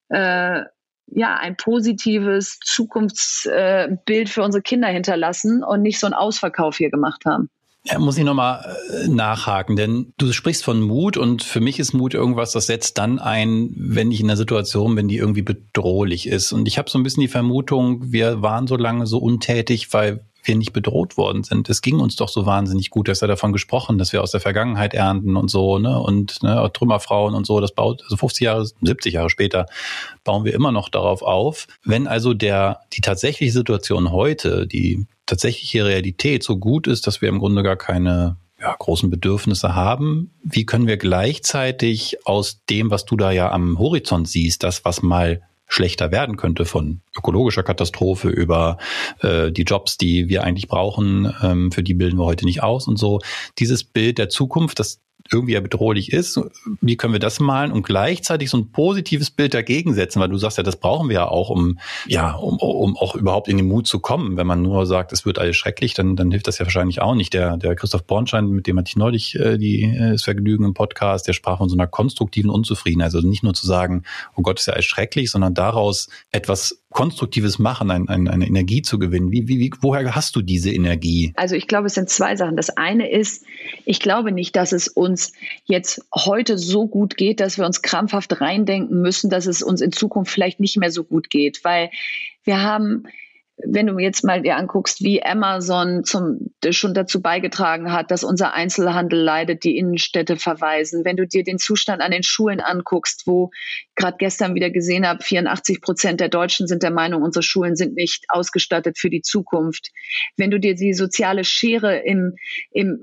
äh, 0.09 0.63
ja, 1.07 1.35
ein 1.35 1.55
positives 1.55 2.59
Zukunftsbild 2.63 4.29
für 4.29 4.43
unsere 4.43 4.61
Kinder 4.61 4.87
hinterlassen 4.87 5.63
und 5.63 5.81
nicht 5.81 5.99
so 5.99 6.07
einen 6.07 6.13
Ausverkauf 6.13 6.77
hier 6.77 6.89
gemacht 6.89 7.25
haben. 7.25 7.49
Ja, 7.87 7.99
muss 7.99 8.17
ich 8.17 8.23
nochmal 8.23 8.75
äh, 8.89 9.07
nachhaken, 9.07 9.75
denn 9.75 10.11
du 10.17 10.31
sprichst 10.31 10.63
von 10.63 10.81
Mut 10.81 11.17
und 11.17 11.43
für 11.43 11.59
mich 11.59 11.79
ist 11.79 11.93
Mut 11.93 12.15
irgendwas, 12.15 12.51
das 12.51 12.65
setzt 12.65 12.97
dann 12.97 13.19
ein, 13.19 13.69
wenn 13.77 14.11
ich 14.11 14.21
in 14.21 14.25
einer 14.25 14.37
Situation 14.37 14.95
bin, 14.95 15.07
die 15.07 15.17
irgendwie 15.17 15.43
bedrohlich 15.43 16.27
ist. 16.27 16.51
Und 16.51 16.67
ich 16.67 16.79
habe 16.79 16.89
so 16.89 16.97
ein 16.97 17.03
bisschen 17.03 17.21
die 17.21 17.27
Vermutung, 17.27 18.11
wir 18.11 18.41
waren 18.41 18.65
so 18.65 18.75
lange 18.75 19.05
so 19.05 19.19
untätig, 19.19 19.93
weil 19.93 20.25
wir 20.47 20.55
nicht 20.55 20.73
bedroht 20.73 21.17
worden 21.17 21.43
sind. 21.43 21.69
Es 21.69 21.81
ging 21.81 21.99
uns 21.99 22.15
doch 22.15 22.29
so 22.29 22.45
wahnsinnig 22.45 22.89
gut. 22.89 23.07
Du 23.07 23.11
hast 23.11 23.21
ja 23.21 23.27
davon 23.27 23.53
gesprochen, 23.53 23.97
dass 23.97 24.13
wir 24.13 24.21
aus 24.21 24.31
der 24.31 24.39
Vergangenheit 24.39 24.93
ernten 24.93 25.35
und 25.35 25.49
so, 25.49 25.79
ne? 25.79 25.99
Und 25.99 26.43
ne, 26.43 26.69
Trümmerfrauen 26.73 27.33
und 27.33 27.45
so, 27.45 27.59
das 27.59 27.73
baut, 27.73 28.03
also 28.03 28.17
50 28.17 28.41
Jahre, 28.41 28.65
70 28.65 29.13
Jahre 29.13 29.29
später 29.29 29.65
bauen 30.23 30.45
wir 30.45 30.53
immer 30.53 30.71
noch 30.71 30.89
darauf 30.89 31.21
auf. 31.21 31.67
Wenn 31.83 32.07
also 32.07 32.33
der, 32.33 32.81
die 32.93 33.01
tatsächliche 33.01 33.51
Situation 33.51 34.11
heute, 34.11 34.67
die 34.67 35.05
tatsächliche 35.25 35.85
Realität 35.85 36.43
so 36.43 36.57
gut 36.57 36.87
ist, 36.87 37.07
dass 37.07 37.21
wir 37.21 37.29
im 37.29 37.39
Grunde 37.39 37.63
gar 37.63 37.77
keine 37.77 38.37
ja, 38.59 38.75
großen 38.77 39.09
Bedürfnisse 39.09 39.75
haben. 39.75 40.31
Wie 40.43 40.65
können 40.65 40.87
wir 40.87 40.97
gleichzeitig 40.97 42.25
aus 42.25 42.61
dem, 42.69 42.89
was 42.89 43.05
du 43.05 43.17
da 43.17 43.31
ja 43.31 43.51
am 43.51 43.77
Horizont 43.77 44.27
siehst, 44.27 44.63
das, 44.63 44.85
was 44.85 45.01
mal 45.01 45.41
schlechter 45.67 46.11
werden 46.11 46.37
könnte, 46.37 46.65
von 46.65 47.01
ökologischer 47.17 47.63
Katastrophe 47.63 48.29
über 48.29 48.77
äh, 49.21 49.51
die 49.51 49.63
Jobs, 49.63 49.97
die 49.97 50.29
wir 50.29 50.43
eigentlich 50.43 50.67
brauchen, 50.67 51.33
ähm, 51.41 51.71
für 51.71 51.83
die 51.83 51.93
bilden 51.93 52.17
wir 52.17 52.25
heute 52.25 52.45
nicht 52.45 52.63
aus 52.63 52.87
und 52.87 52.97
so. 52.97 53.19
Dieses 53.57 53.83
Bild 53.83 54.17
der 54.17 54.29
Zukunft, 54.29 54.79
das 54.79 55.01
irgendwie 55.31 55.53
ja 55.53 55.59
bedrohlich 55.59 56.11
ist. 56.11 56.39
Wie 56.81 56.97
können 56.97 57.13
wir 57.13 57.19
das 57.19 57.39
malen 57.39 57.71
und 57.71 57.83
gleichzeitig 57.83 58.49
so 58.49 58.57
ein 58.57 58.71
positives 58.71 59.31
Bild 59.31 59.53
dagegen 59.53 59.93
setzen? 59.93 60.19
Weil 60.19 60.29
du 60.29 60.37
sagst 60.37 60.57
ja, 60.57 60.63
das 60.63 60.75
brauchen 60.75 61.09
wir 61.09 61.15
ja 61.15 61.27
auch, 61.27 61.49
um, 61.49 61.79
ja, 62.05 62.31
um, 62.33 62.57
um 62.57 62.95
auch 62.97 63.15
überhaupt 63.15 63.47
in 63.47 63.57
den 63.57 63.67
Mut 63.67 63.87
zu 63.87 63.99
kommen. 63.99 64.37
Wenn 64.37 64.47
man 64.47 64.61
nur 64.61 64.85
sagt, 64.85 65.11
es 65.13 65.25
wird 65.25 65.39
alles 65.39 65.55
schrecklich, 65.55 65.93
dann, 65.93 66.15
dann 66.15 66.31
hilft 66.31 66.47
das 66.47 66.59
ja 66.59 66.65
wahrscheinlich 66.65 67.01
auch 67.01 67.15
nicht. 67.15 67.33
Der, 67.33 67.57
der 67.57 67.75
Christoph 67.75 68.03
Bornstein, 68.03 68.47
mit 68.49 68.67
dem 68.67 68.77
hatte 68.77 68.89
ich 68.89 68.95
neulich 68.95 69.35
äh, 69.35 69.57
die, 69.57 69.83
äh, 69.83 70.11
das 70.11 70.23
Vergnügen 70.23 70.63
im 70.63 70.73
Podcast, 70.73 71.27
der 71.27 71.33
sprach 71.33 71.57
von 71.57 71.69
so 71.69 71.75
einer 71.75 71.87
konstruktiven 71.87 72.51
Unzufriedenheit. 72.51 73.13
Also 73.13 73.27
nicht 73.27 73.43
nur 73.43 73.53
zu 73.53 73.65
sagen, 73.65 74.03
oh 74.35 74.41
Gott, 74.41 74.59
ist 74.59 74.67
ja 74.67 74.73
alles 74.73 74.85
schrecklich, 74.85 75.31
sondern 75.31 75.53
daraus 75.53 76.09
etwas 76.31 76.84
konstruktives 76.95 77.59
Machen, 77.59 77.91
ein, 77.91 78.07
ein, 78.07 78.29
eine 78.29 78.47
Energie 78.47 78.81
zu 78.81 78.97
gewinnen. 78.97 79.29
Wie, 79.29 79.49
wie, 79.49 79.69
woher 79.81 80.15
hast 80.15 80.33
du 80.37 80.41
diese 80.41 80.71
Energie? 80.71 81.33
Also 81.35 81.53
ich 81.55 81.67
glaube, 81.67 81.87
es 81.87 81.93
sind 81.93 82.09
zwei 82.09 82.37
Sachen. 82.37 82.55
Das 82.55 82.69
eine 82.69 83.11
ist, 83.11 83.43
ich 83.83 83.99
glaube 83.99 84.31
nicht, 84.31 84.55
dass 84.55 84.71
es 84.71 84.87
uns 84.87 85.33
jetzt 85.65 86.01
heute 86.15 86.57
so 86.57 86.87
gut 86.87 87.17
geht, 87.17 87.41
dass 87.41 87.57
wir 87.57 87.65
uns 87.65 87.81
krampfhaft 87.81 88.39
reindenken 88.39 89.01
müssen, 89.01 89.29
dass 89.29 89.45
es 89.45 89.61
uns 89.61 89.81
in 89.81 89.91
Zukunft 89.91 90.31
vielleicht 90.31 90.61
nicht 90.61 90.77
mehr 90.77 90.89
so 90.89 91.03
gut 91.03 91.29
geht, 91.29 91.65
weil 91.65 91.91
wir 92.45 92.61
haben 92.61 93.03
wenn 93.57 93.87
du 93.87 93.97
jetzt 93.99 94.23
mal 94.23 94.41
dir 94.41 94.57
anguckst, 94.57 95.01
wie 95.01 95.23
Amazon 95.23 96.03
zum, 96.03 96.51
schon 96.71 96.93
dazu 96.93 97.21
beigetragen 97.21 97.91
hat, 97.91 98.11
dass 98.11 98.23
unser 98.23 98.53
Einzelhandel 98.53 99.19
leidet, 99.19 99.63
die 99.63 99.77
Innenstädte 99.77 100.35
verweisen, 100.35 101.05
wenn 101.05 101.15
du 101.15 101.25
dir 101.25 101.43
den 101.43 101.57
Zustand 101.57 102.01
an 102.01 102.11
den 102.11 102.23
Schulen 102.23 102.59
anguckst, 102.59 103.23
wo 103.25 103.51
gerade 103.95 104.17
gestern 104.19 104.55
wieder 104.55 104.69
gesehen 104.69 105.07
habe, 105.07 105.23
84 105.23 105.81
Prozent 105.81 106.19
der 106.19 106.29
Deutschen 106.29 106.67
sind 106.67 106.83
der 106.83 106.91
Meinung, 106.91 107.21
unsere 107.21 107.43
Schulen 107.43 107.75
sind 107.75 107.95
nicht 107.95 108.25
ausgestattet 108.27 108.99
für 108.99 109.09
die 109.09 109.21
Zukunft. 109.21 109.91
Wenn 110.35 110.51
du 110.51 110.59
dir 110.59 110.75
die 110.75 110.93
soziale 110.93 111.45
Schere 111.45 111.99
im, 111.99 112.35
im 112.71 112.99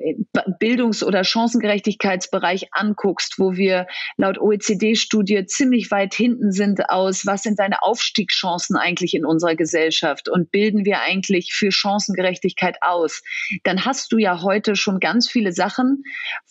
Bildungs- 0.59 1.03
oder 1.03 1.25
Chancengerechtigkeitsbereich 1.25 2.69
anguckst, 2.73 3.39
wo 3.39 3.57
wir 3.57 3.87
laut 4.19 4.39
OECD-Studie 4.39 5.47
ziemlich 5.47 5.91
weit 5.91 6.13
hinten 6.15 6.53
sind 6.53 6.91
aus, 6.91 7.25
was 7.25 7.43
sind 7.43 7.59
deine 7.59 7.83
Aufstiegschancen 7.83 8.77
eigentlich 8.77 9.15
in 9.15 9.25
unserer 9.25 9.57
Gesellschaft? 9.57 10.29
Und 10.29 10.43
und 10.43 10.51
bilden 10.51 10.85
wir 10.85 11.03
eigentlich 11.03 11.53
für 11.53 11.71
Chancengerechtigkeit 11.71 12.79
aus, 12.81 13.23
dann 13.63 13.85
hast 13.85 14.13
du 14.13 14.19
ja 14.19 14.43
heute 14.43 14.75
schon 14.75 14.99
ganz 14.99 15.31
viele 15.31 15.53
Sachen, 15.53 16.03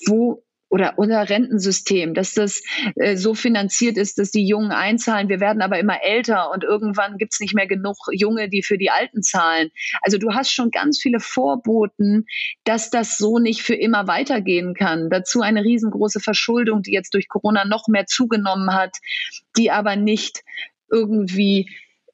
wo 0.08 0.44
oder 0.72 0.94
unser 0.98 1.30
Rentensystem, 1.30 2.14
dass 2.14 2.34
das 2.34 2.64
äh, 2.96 3.18
so 3.18 3.36
finanziert 3.36 3.98
ist, 3.98 4.18
dass 4.18 4.32
die 4.32 4.48
Jungen 4.48 4.72
einzahlen. 4.72 5.28
Wir 5.28 5.42
werden 5.42 5.62
aber 5.62 5.78
immer 5.78 6.02
älter 6.02 6.50
und 6.50 6.64
irgendwann 6.64 7.18
gibt 7.18 7.34
es 7.34 7.42
nicht 7.42 7.54
mehr 7.54 7.68
genug 7.68 7.98
Junge, 8.14 8.48
die 8.50 8.64
für 8.64 8.78
die 8.78 8.90
Alten 8.90 9.22
zahlen. 9.22 9.70
Also 10.02 10.18
du 10.18 10.34
hast 10.34 10.52
schon 10.52 10.72
ganz 10.72 11.00
viele 11.00 11.20
Vorboten, 11.20 12.26
dass 12.64 12.90
das 12.90 13.18
so 13.18 13.38
nicht 13.38 13.62
für 13.62 13.76
immer 13.76 14.08
weitergehen 14.08 14.74
kann. 14.74 15.10
Dazu 15.10 15.42
eine 15.42 15.64
riesengroße 15.64 16.22
Verschuldung, 16.22 16.84
die 16.84 16.94
jetzt 16.94 17.14
durch 17.14 17.28
Corona 17.28 17.66
noch 17.66 17.90
mehr 17.90 18.06
zugenommen 18.06 18.74
hat, 18.74 18.96
die 19.58 19.72
aber 19.72 19.98
nicht 19.98 20.42
irgendwie 20.90 21.70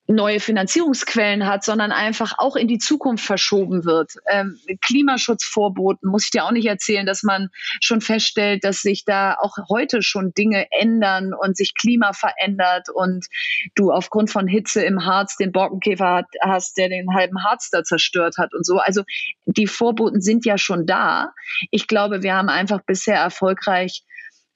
neue 0.07 0.39
Finanzierungsquellen 0.39 1.45
hat, 1.45 1.63
sondern 1.63 1.91
einfach 1.91 2.33
auch 2.37 2.55
in 2.55 2.67
die 2.67 2.77
Zukunft 2.77 3.25
verschoben 3.25 3.83
wird. 3.85 4.13
Ähm, 4.29 4.57
Klimaschutzvorboten 4.81 6.09
muss 6.09 6.25
ich 6.25 6.31
dir 6.31 6.45
auch 6.45 6.51
nicht 6.51 6.67
erzählen, 6.67 7.05
dass 7.05 7.23
man 7.23 7.49
schon 7.81 8.01
feststellt, 8.01 8.63
dass 8.63 8.81
sich 8.81 9.03
da 9.05 9.35
auch 9.39 9.57
heute 9.69 10.01
schon 10.01 10.33
Dinge 10.33 10.67
ändern 10.71 11.33
und 11.33 11.57
sich 11.57 11.73
Klima 11.75 12.13
verändert 12.13 12.87
und 12.93 13.27
du 13.75 13.91
aufgrund 13.91 14.31
von 14.31 14.47
Hitze 14.47 14.83
im 14.83 15.05
Harz 15.05 15.35
den 15.35 15.51
Borkenkäfer 15.51 16.15
hat, 16.15 16.27
hast, 16.41 16.77
der 16.77 16.89
den 16.89 17.13
halben 17.13 17.43
Harz 17.43 17.69
da 17.69 17.83
zerstört 17.83 18.37
hat 18.37 18.53
und 18.53 18.65
so. 18.65 18.77
Also 18.77 19.03
die 19.45 19.67
Vorboten 19.67 20.21
sind 20.21 20.45
ja 20.45 20.57
schon 20.57 20.85
da. 20.85 21.33
Ich 21.71 21.87
glaube, 21.87 22.23
wir 22.23 22.33
haben 22.33 22.49
einfach 22.49 22.81
bisher 22.85 23.17
erfolgreich 23.17 24.03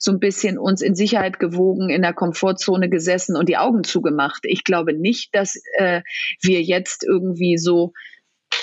so 0.02 0.12
ein 0.12 0.20
bisschen 0.20 0.58
uns 0.58 0.82
in 0.82 0.96
Sicherheit 0.96 1.38
gewogen, 1.40 1.90
in 1.90 2.02
der 2.02 2.14
Komfortzone 2.14 2.90
gesessen 2.90 3.38
und 3.38 3.48
die 3.48 3.58
Augen 3.58 3.84
zugemacht. 3.84 4.42
Ich 4.44 4.64
glaube 4.64 4.94
nicht, 4.94 5.36
dass 5.36 5.62
äh, 5.78 6.02
wir 6.42 6.62
jetzt 6.64 7.06
irgendwie 7.08 7.58
so 7.58 7.94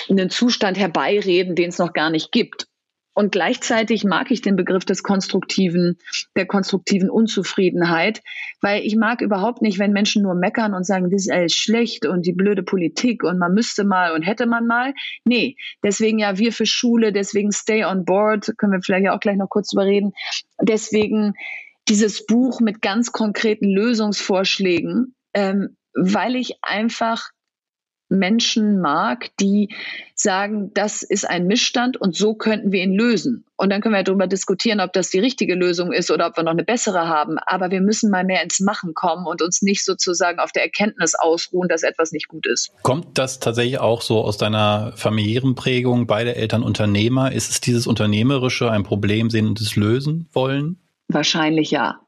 einen 0.09 0.29
Zustand 0.29 0.77
herbeireden, 0.77 1.55
den 1.55 1.69
es 1.69 1.77
noch 1.77 1.93
gar 1.93 2.09
nicht 2.09 2.33
gibt. 2.33 2.67
Und 3.19 3.33
gleichzeitig 3.33 4.05
mag 4.05 4.31
ich 4.31 4.39
den 4.39 4.55
Begriff 4.55 4.85
des 4.85 5.03
konstruktiven, 5.03 5.97
der 6.37 6.45
konstruktiven 6.45 7.09
Unzufriedenheit, 7.09 8.21
weil 8.61 8.81
ich 8.85 8.95
mag 8.95 9.19
überhaupt 9.19 9.61
nicht, 9.61 9.77
wenn 9.77 9.91
Menschen 9.91 10.23
nur 10.23 10.35
meckern 10.35 10.73
und 10.73 10.85
sagen, 10.85 11.09
das 11.11 11.23
ist 11.23 11.29
alles 11.29 11.51
schlecht 11.51 12.05
und 12.05 12.25
die 12.25 12.31
blöde 12.31 12.63
Politik 12.63 13.25
und 13.25 13.37
man 13.37 13.53
müsste 13.53 13.83
mal 13.83 14.13
und 14.13 14.21
hätte 14.21 14.45
man 14.45 14.67
mal. 14.67 14.93
Nee, 15.25 15.57
deswegen 15.83 16.17
ja 16.17 16.37
wir 16.37 16.53
für 16.53 16.65
Schule, 16.65 17.11
deswegen 17.11 17.51
Stay 17.51 17.83
on 17.83 18.05
Board, 18.05 18.53
können 18.57 18.71
wir 18.71 18.79
vielleicht 18.81 19.09
auch 19.09 19.19
gleich 19.19 19.35
noch 19.35 19.49
kurz 19.49 19.71
drüber 19.71 19.83
reden. 19.83 20.13
Deswegen 20.61 21.33
dieses 21.89 22.25
Buch 22.25 22.61
mit 22.61 22.81
ganz 22.81 23.11
konkreten 23.11 23.67
Lösungsvorschlägen, 23.67 25.13
ähm, 25.33 25.75
weil 25.93 26.37
ich 26.37 26.53
einfach 26.61 27.31
Menschen 28.09 28.81
mag, 28.81 29.29
die 29.39 29.69
sagen, 30.15 30.71
das 30.73 31.03
ist 31.03 31.29
ein 31.29 31.47
Missstand 31.47 31.95
und 31.95 32.15
so 32.15 32.33
könnten 32.33 32.71
wir 32.71 32.83
ihn 32.83 32.93
lösen. 32.93 33.45
Und 33.55 33.69
dann 33.71 33.81
können 33.81 33.95
wir 33.95 34.03
darüber 34.03 34.27
diskutieren, 34.27 34.79
ob 34.79 34.93
das 34.93 35.09
die 35.09 35.19
richtige 35.19 35.55
Lösung 35.55 35.93
ist 35.93 36.11
oder 36.11 36.27
ob 36.27 36.37
wir 36.37 36.43
noch 36.43 36.51
eine 36.51 36.63
bessere 36.63 37.07
haben. 37.07 37.37
Aber 37.45 37.71
wir 37.71 37.81
müssen 37.81 38.09
mal 38.09 38.25
mehr 38.25 38.43
ins 38.43 38.59
Machen 38.59 38.93
kommen 38.93 39.25
und 39.25 39.41
uns 39.41 39.61
nicht 39.61 39.85
sozusagen 39.85 40.39
auf 40.39 40.51
der 40.51 40.63
Erkenntnis 40.63 41.15
ausruhen, 41.15 41.69
dass 41.69 41.83
etwas 41.83 42.11
nicht 42.11 42.27
gut 42.27 42.47
ist. 42.47 42.71
Kommt 42.81 43.17
das 43.17 43.39
tatsächlich 43.39 43.79
auch 43.79 44.01
so 44.01 44.23
aus 44.23 44.37
deiner 44.37 44.93
familiären 44.95 45.55
Prägung? 45.55 46.07
Beide 46.07 46.35
Eltern 46.35 46.63
Unternehmer. 46.63 47.31
Ist 47.31 47.49
es 47.49 47.61
dieses 47.61 47.87
Unternehmerische 47.87 48.69
ein 48.71 48.83
Problem 48.83 49.29
sehen 49.29 49.47
und 49.47 49.61
es 49.61 49.75
lösen 49.75 50.27
wollen? 50.33 50.79
Wahrscheinlich 51.07 51.71
ja. 51.71 51.99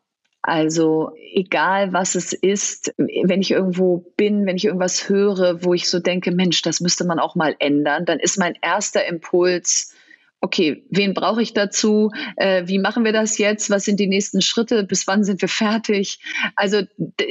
Also 0.43 1.11
egal 1.33 1.93
was 1.93 2.15
es 2.15 2.33
ist, 2.33 2.93
wenn 2.97 3.41
ich 3.41 3.51
irgendwo 3.51 4.11
bin, 4.17 4.45
wenn 4.45 4.55
ich 4.55 4.65
irgendwas 4.65 5.07
höre, 5.07 5.63
wo 5.63 5.73
ich 5.73 5.87
so 5.87 5.99
denke, 5.99 6.31
Mensch, 6.31 6.61
das 6.63 6.79
müsste 6.79 7.05
man 7.05 7.19
auch 7.19 7.35
mal 7.35 7.55
ändern, 7.59 8.05
dann 8.05 8.19
ist 8.19 8.39
mein 8.39 8.57
erster 8.61 9.05
Impuls, 9.05 9.93
okay, 10.41 10.83
wen 10.89 11.13
brauche 11.13 11.43
ich 11.43 11.53
dazu? 11.53 12.11
Äh, 12.35 12.63
wie 12.65 12.79
machen 12.79 13.05
wir 13.05 13.13
das 13.13 13.37
jetzt? 13.37 13.69
Was 13.69 13.85
sind 13.85 13.99
die 13.99 14.07
nächsten 14.07 14.41
Schritte? 14.41 14.83
Bis 14.83 15.05
wann 15.05 15.23
sind 15.23 15.41
wir 15.41 15.47
fertig? 15.47 16.19
Also 16.55 16.81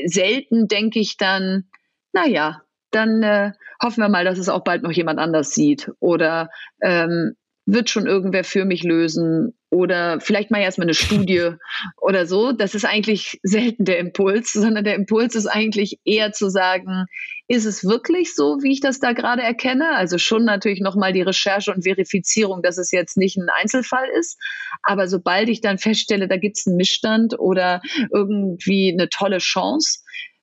selten 0.04 0.68
denke 0.68 1.00
ich 1.00 1.16
dann, 1.16 1.64
na 2.12 2.26
ja, 2.26 2.62
dann 2.92 3.22
äh, 3.24 3.52
hoffen 3.82 4.02
wir 4.02 4.08
mal, 4.08 4.24
dass 4.24 4.38
es 4.38 4.48
auch 4.48 4.62
bald 4.62 4.82
noch 4.84 4.92
jemand 4.92 5.18
anders 5.18 5.52
sieht. 5.52 5.90
Oder 5.98 6.50
ähm, 6.80 7.34
wird 7.66 7.90
schon 7.90 8.06
irgendwer 8.06 8.44
für 8.44 8.64
mich 8.64 8.84
lösen 8.84 9.54
oder 9.70 10.20
vielleicht 10.20 10.50
mal 10.50 10.60
erstmal 10.60 10.86
eine 10.86 10.94
Studie 10.94 11.52
oder 11.96 12.26
so. 12.26 12.52
Das 12.52 12.74
ist 12.74 12.84
eigentlich 12.84 13.40
selten 13.42 13.84
der 13.84 13.98
Impuls, 13.98 14.52
sondern 14.52 14.84
der 14.84 14.96
Impuls 14.96 15.34
ist 15.34 15.46
eigentlich 15.46 15.98
eher 16.04 16.32
zu 16.32 16.50
sagen, 16.50 17.06
ist 17.48 17.64
es 17.64 17.84
wirklich 17.84 18.34
so, 18.34 18.58
wie 18.62 18.72
ich 18.72 18.80
das 18.80 19.00
da 19.00 19.12
gerade 19.12 19.42
erkenne? 19.42 19.96
Also 19.96 20.18
schon 20.18 20.44
natürlich 20.44 20.80
nochmal 20.80 21.12
die 21.12 21.22
Recherche 21.22 21.72
und 21.72 21.82
Verifizierung, 21.82 22.62
dass 22.62 22.78
es 22.78 22.92
jetzt 22.92 23.16
nicht 23.16 23.36
ein 23.36 23.48
Einzelfall 23.60 24.08
ist. 24.18 24.38
Aber 24.82 25.08
sobald 25.08 25.48
ich 25.48 25.60
dann 25.60 25.78
feststelle, 25.78 26.28
da 26.28 26.36
gibt 26.36 26.58
es 26.58 26.66
einen 26.66 26.76
Missstand 26.76 27.38
oder 27.38 27.80
irgendwie 28.12 28.92
eine 28.92 29.08
tolle 29.08 29.38
Chance, 29.38 30.00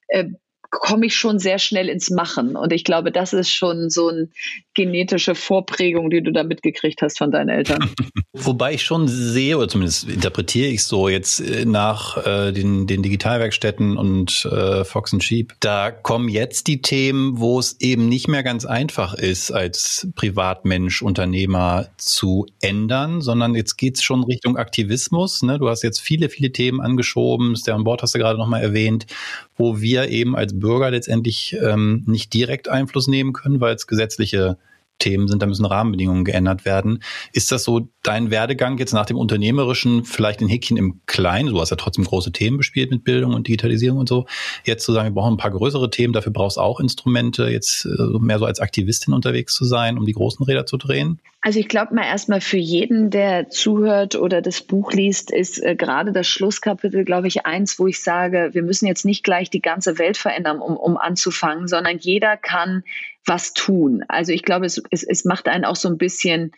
äh, 0.08 0.26
komme 0.70 1.06
ich 1.06 1.16
schon 1.16 1.40
sehr 1.40 1.60
schnell 1.60 1.90
ins 1.90 2.10
Machen. 2.10 2.56
Und 2.56 2.74
ich 2.74 2.84
glaube, 2.84 3.12
das 3.12 3.34
ist 3.34 3.52
schon 3.52 3.90
so 3.90 4.10
eine 4.10 4.30
genetische 4.74 5.36
Vorprägung, 5.36 6.10
die 6.10 6.22
du 6.22 6.32
da 6.32 6.44
mitgekriegt 6.44 7.02
hast 7.02 7.18
von 7.18 7.32
deinen 7.32 7.50
Eltern. 7.50 7.90
Wobei 8.34 8.74
ich 8.74 8.84
schon 8.84 9.08
sehe, 9.08 9.58
oder 9.58 9.68
zumindest 9.68 10.10
interpretiere 10.10 10.68
ich 10.68 10.84
so 10.84 11.10
jetzt 11.10 11.40
äh, 11.40 11.66
nach 11.66 12.26
äh, 12.26 12.52
den, 12.52 12.88
den 12.88 13.02
Digitalwerkstätten 13.02 13.98
und 13.98 14.46
äh, 14.46 14.84
Fox 14.84 15.14
and 15.14 15.24
Sheep, 15.24 15.54
da 15.60 15.92
kommen 15.92 16.30
jetzt 16.30 16.68
die 16.68 16.82
Themen, 16.82 17.40
wo 17.40 17.60
es 17.60 17.80
eben 17.80 18.08
nicht 18.08 18.28
mehr 18.28 18.44
ganz 18.44 18.66
einfach 18.66 19.14
ist, 19.14 19.52
als 19.52 20.08
Privatmensch, 20.16 21.02
Unternehmer 21.02 21.88
zu 21.98 22.46
ändern, 22.62 23.22
sondern 23.22 23.56
jetzt 23.56 23.78
geht 23.78 23.96
es 23.96 24.04
schon 24.04 24.24
Richtung 24.24 24.58
Aktivismus. 24.58 25.42
Ne? 25.42 25.58
Du 25.58 25.70
hast 25.70 25.84
jetzt 25.84 26.00
viele, 26.00 26.30
viele 26.30 26.52
Themen 26.52 26.82
angeschoben. 26.82 27.56
Stay 27.56 27.72
on 27.72 27.84
Board 27.84 28.04
hast 28.04 28.14
du 28.14 28.20
gerade 28.20 28.38
nochmal 28.38 28.62
erwähnt, 28.62 29.08
wo 29.58 29.82
wir 29.82 30.10
eben 30.10 30.36
als 30.36 30.58
Bürger 30.58 30.92
letztendlich 30.92 31.58
ähm, 31.62 32.04
nicht 32.06 32.34
direkt 32.34 32.70
Einfluss 32.70 33.08
nehmen 33.08 33.34
können, 33.34 33.60
weil 33.60 33.76
es 33.76 33.88
gesetzliche 33.88 34.58
Themen 35.00 35.28
sind, 35.28 35.42
da 35.42 35.46
müssen 35.46 35.66
Rahmenbedingungen 35.66 36.26
geändert 36.26 36.66
werden. 36.66 37.04
Ist 37.34 37.52
das 37.52 37.64
so 37.64 37.90
dein 38.04 38.32
Werdegang 38.32 38.78
jetzt 38.78 38.94
nach 38.94 39.06
dem 39.06 39.18
Unternehmerischen, 39.18 40.06
vielleicht 40.06 40.42
ein 40.42 40.48
Häkchen 40.48 40.78
im 40.78 41.02
Kleinen, 41.06 41.50
du 41.50 41.60
hast 41.60 41.70
ja 41.70 41.76
trotzdem 41.76 42.06
große 42.06 42.32
Themen 42.32 42.58
bespielt 42.58 42.92
mit 42.92 43.04
Bildung 43.04 43.34
und 43.34 43.48
Digitalisierung 43.48 44.00
und 44.00 44.10
so, 44.10 44.26
jetzt 44.66 44.86
zu 44.86 44.94
sagen, 44.94 45.10
wir 45.10 45.22
brauchen 45.22 45.34
ein 45.34 45.38
paar 45.38 45.52
größere 45.52 45.90
Themen, 45.90 46.14
dafür 46.14 46.32
brauchst 46.32 46.58
du 46.58 46.62
auch 46.62 46.80
Instrumente, 46.80 47.48
jetzt 47.48 47.86
äh, 47.86 48.20
mehr 48.20 48.40
so 48.40 48.46
als 48.46 48.60
Aktivistin 48.60 49.14
unterwegs 49.14 49.54
zu 49.54 49.66
sein, 49.66 49.98
um 49.98 50.06
die 50.06 50.14
großen 50.14 50.44
Räder 50.46 50.66
zu 50.66 50.78
drehen? 50.78 51.20
Also 51.42 51.60
ich 51.60 51.70
glaube 51.70 51.96
mal 51.96 52.04
erstmal 52.04 52.42
für 52.42 52.58
jeden, 52.58 53.10
der 53.10 53.50
zuhört 53.50 54.16
oder 54.16 54.42
das 54.42 54.62
Buch 54.62 54.92
liest, 54.92 55.32
ist 55.32 55.64
äh, 55.64 55.76
gerade 55.76 56.12
das 56.12 56.28
Schlusskapitel, 56.28 57.06
glaube 57.06 57.28
ich, 57.28 57.46
eins, 57.46 57.80
wo 57.80 57.88
ich 57.88 58.02
sage, 58.04 58.50
wir 58.54 58.64
müssen 58.64 58.88
jetzt 58.88 59.06
nicht 59.06 59.24
gleich 59.24 59.50
die 59.50 59.62
ganze 59.62 59.98
Welt 59.98 60.18
verändern, 60.18 60.60
um, 60.60 60.76
um 60.76 60.98
anzufangen, 60.98 61.68
sondern 61.68 62.00
jeder 62.00 62.36
kann 62.36 62.84
was 63.28 63.54
tun. 63.54 64.04
Also 64.08 64.32
ich 64.32 64.44
glaube, 64.44 64.66
es, 64.66 64.82
es, 64.90 65.04
es 65.04 65.26
macht 65.26 65.48
einen 65.48 65.66
auch 65.66 65.76
so 65.76 65.90
ein 65.90 65.98
bisschen 65.98 66.52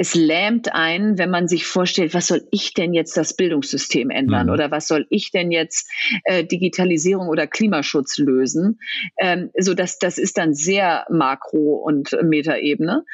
es 0.00 0.14
lähmt 0.14 0.72
einen, 0.72 1.18
wenn 1.18 1.28
man 1.28 1.48
sich 1.48 1.66
vorstellt, 1.66 2.14
was 2.14 2.28
soll 2.28 2.46
ich 2.52 2.72
denn 2.72 2.94
jetzt 2.94 3.16
das 3.16 3.34
Bildungssystem 3.34 4.10
ändern 4.10 4.46
mhm. 4.46 4.52
oder 4.52 4.70
was 4.70 4.86
soll 4.86 5.08
ich 5.10 5.32
denn 5.32 5.50
jetzt 5.50 5.90
äh, 6.22 6.44
Digitalisierung 6.44 7.26
oder 7.26 7.48
Klimaschutz 7.48 8.16
lösen? 8.18 8.78
Ähm, 9.18 9.50
so 9.58 9.74
dass 9.74 9.98
das 9.98 10.18
ist 10.18 10.38
dann 10.38 10.54
sehr 10.54 11.04
makro 11.10 11.82
und 11.84 12.16
Metaebene. 12.22 13.04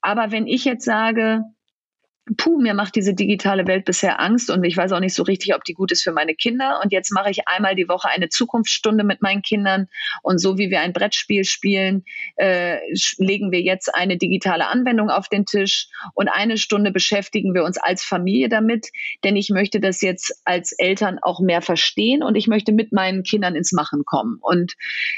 Aber 0.00 0.32
wenn 0.32 0.46
ich 0.46 0.64
jetzt 0.64 0.86
sage, 0.86 1.42
puh, 2.36 2.60
mir 2.60 2.74
macht 2.74 2.94
diese 2.94 3.14
digitale 3.14 3.66
Welt 3.66 3.84
bisher 3.84 4.20
Angst 4.20 4.48
und 4.48 4.62
ich 4.62 4.76
weiß 4.76 4.92
auch 4.92 5.00
nicht 5.00 5.14
so 5.14 5.24
richtig, 5.24 5.54
ob 5.54 5.64
die 5.64 5.74
gut 5.74 5.90
ist 5.90 6.02
für 6.02 6.12
meine 6.12 6.34
Kinder. 6.34 6.80
Und 6.82 6.92
jetzt 6.92 7.12
mache 7.12 7.30
ich 7.30 7.48
einmal 7.48 7.74
die 7.74 7.88
Woche 7.88 8.08
eine 8.08 8.28
Zukunftsstunde 8.28 9.02
mit 9.02 9.22
meinen 9.22 9.42
Kindern. 9.42 9.88
Und 10.22 10.38
so 10.38 10.56
wie 10.56 10.70
wir 10.70 10.80
ein 10.80 10.92
Brettspiel 10.92 11.44
spielen, 11.44 12.04
äh, 12.36 12.78
legen 13.18 13.50
wir 13.50 13.60
jetzt 13.60 13.92
eine 13.94 14.18
digitale 14.18 14.68
Anwendung 14.68 15.10
auf 15.10 15.28
den 15.28 15.46
Tisch 15.46 15.88
und 16.14 16.28
eine 16.28 16.58
Stunde 16.58 16.92
beschäftigen 16.92 17.54
wir 17.54 17.64
uns 17.64 17.76
als 17.76 18.04
Familie 18.04 18.48
damit. 18.48 18.88
Denn 19.24 19.34
ich 19.34 19.50
möchte 19.50 19.80
das 19.80 20.00
jetzt 20.00 20.32
als 20.44 20.72
Eltern 20.72 21.18
auch 21.22 21.40
mehr 21.40 21.60
verstehen 21.60 22.22
und 22.22 22.36
ich 22.36 22.46
möchte 22.46 22.72
mit 22.72 22.92
meinen 22.92 23.24
Kindern 23.24 23.56
ins 23.56 23.72
Machen 23.72 24.04
kommen. 24.04 24.38
Und 24.40 24.74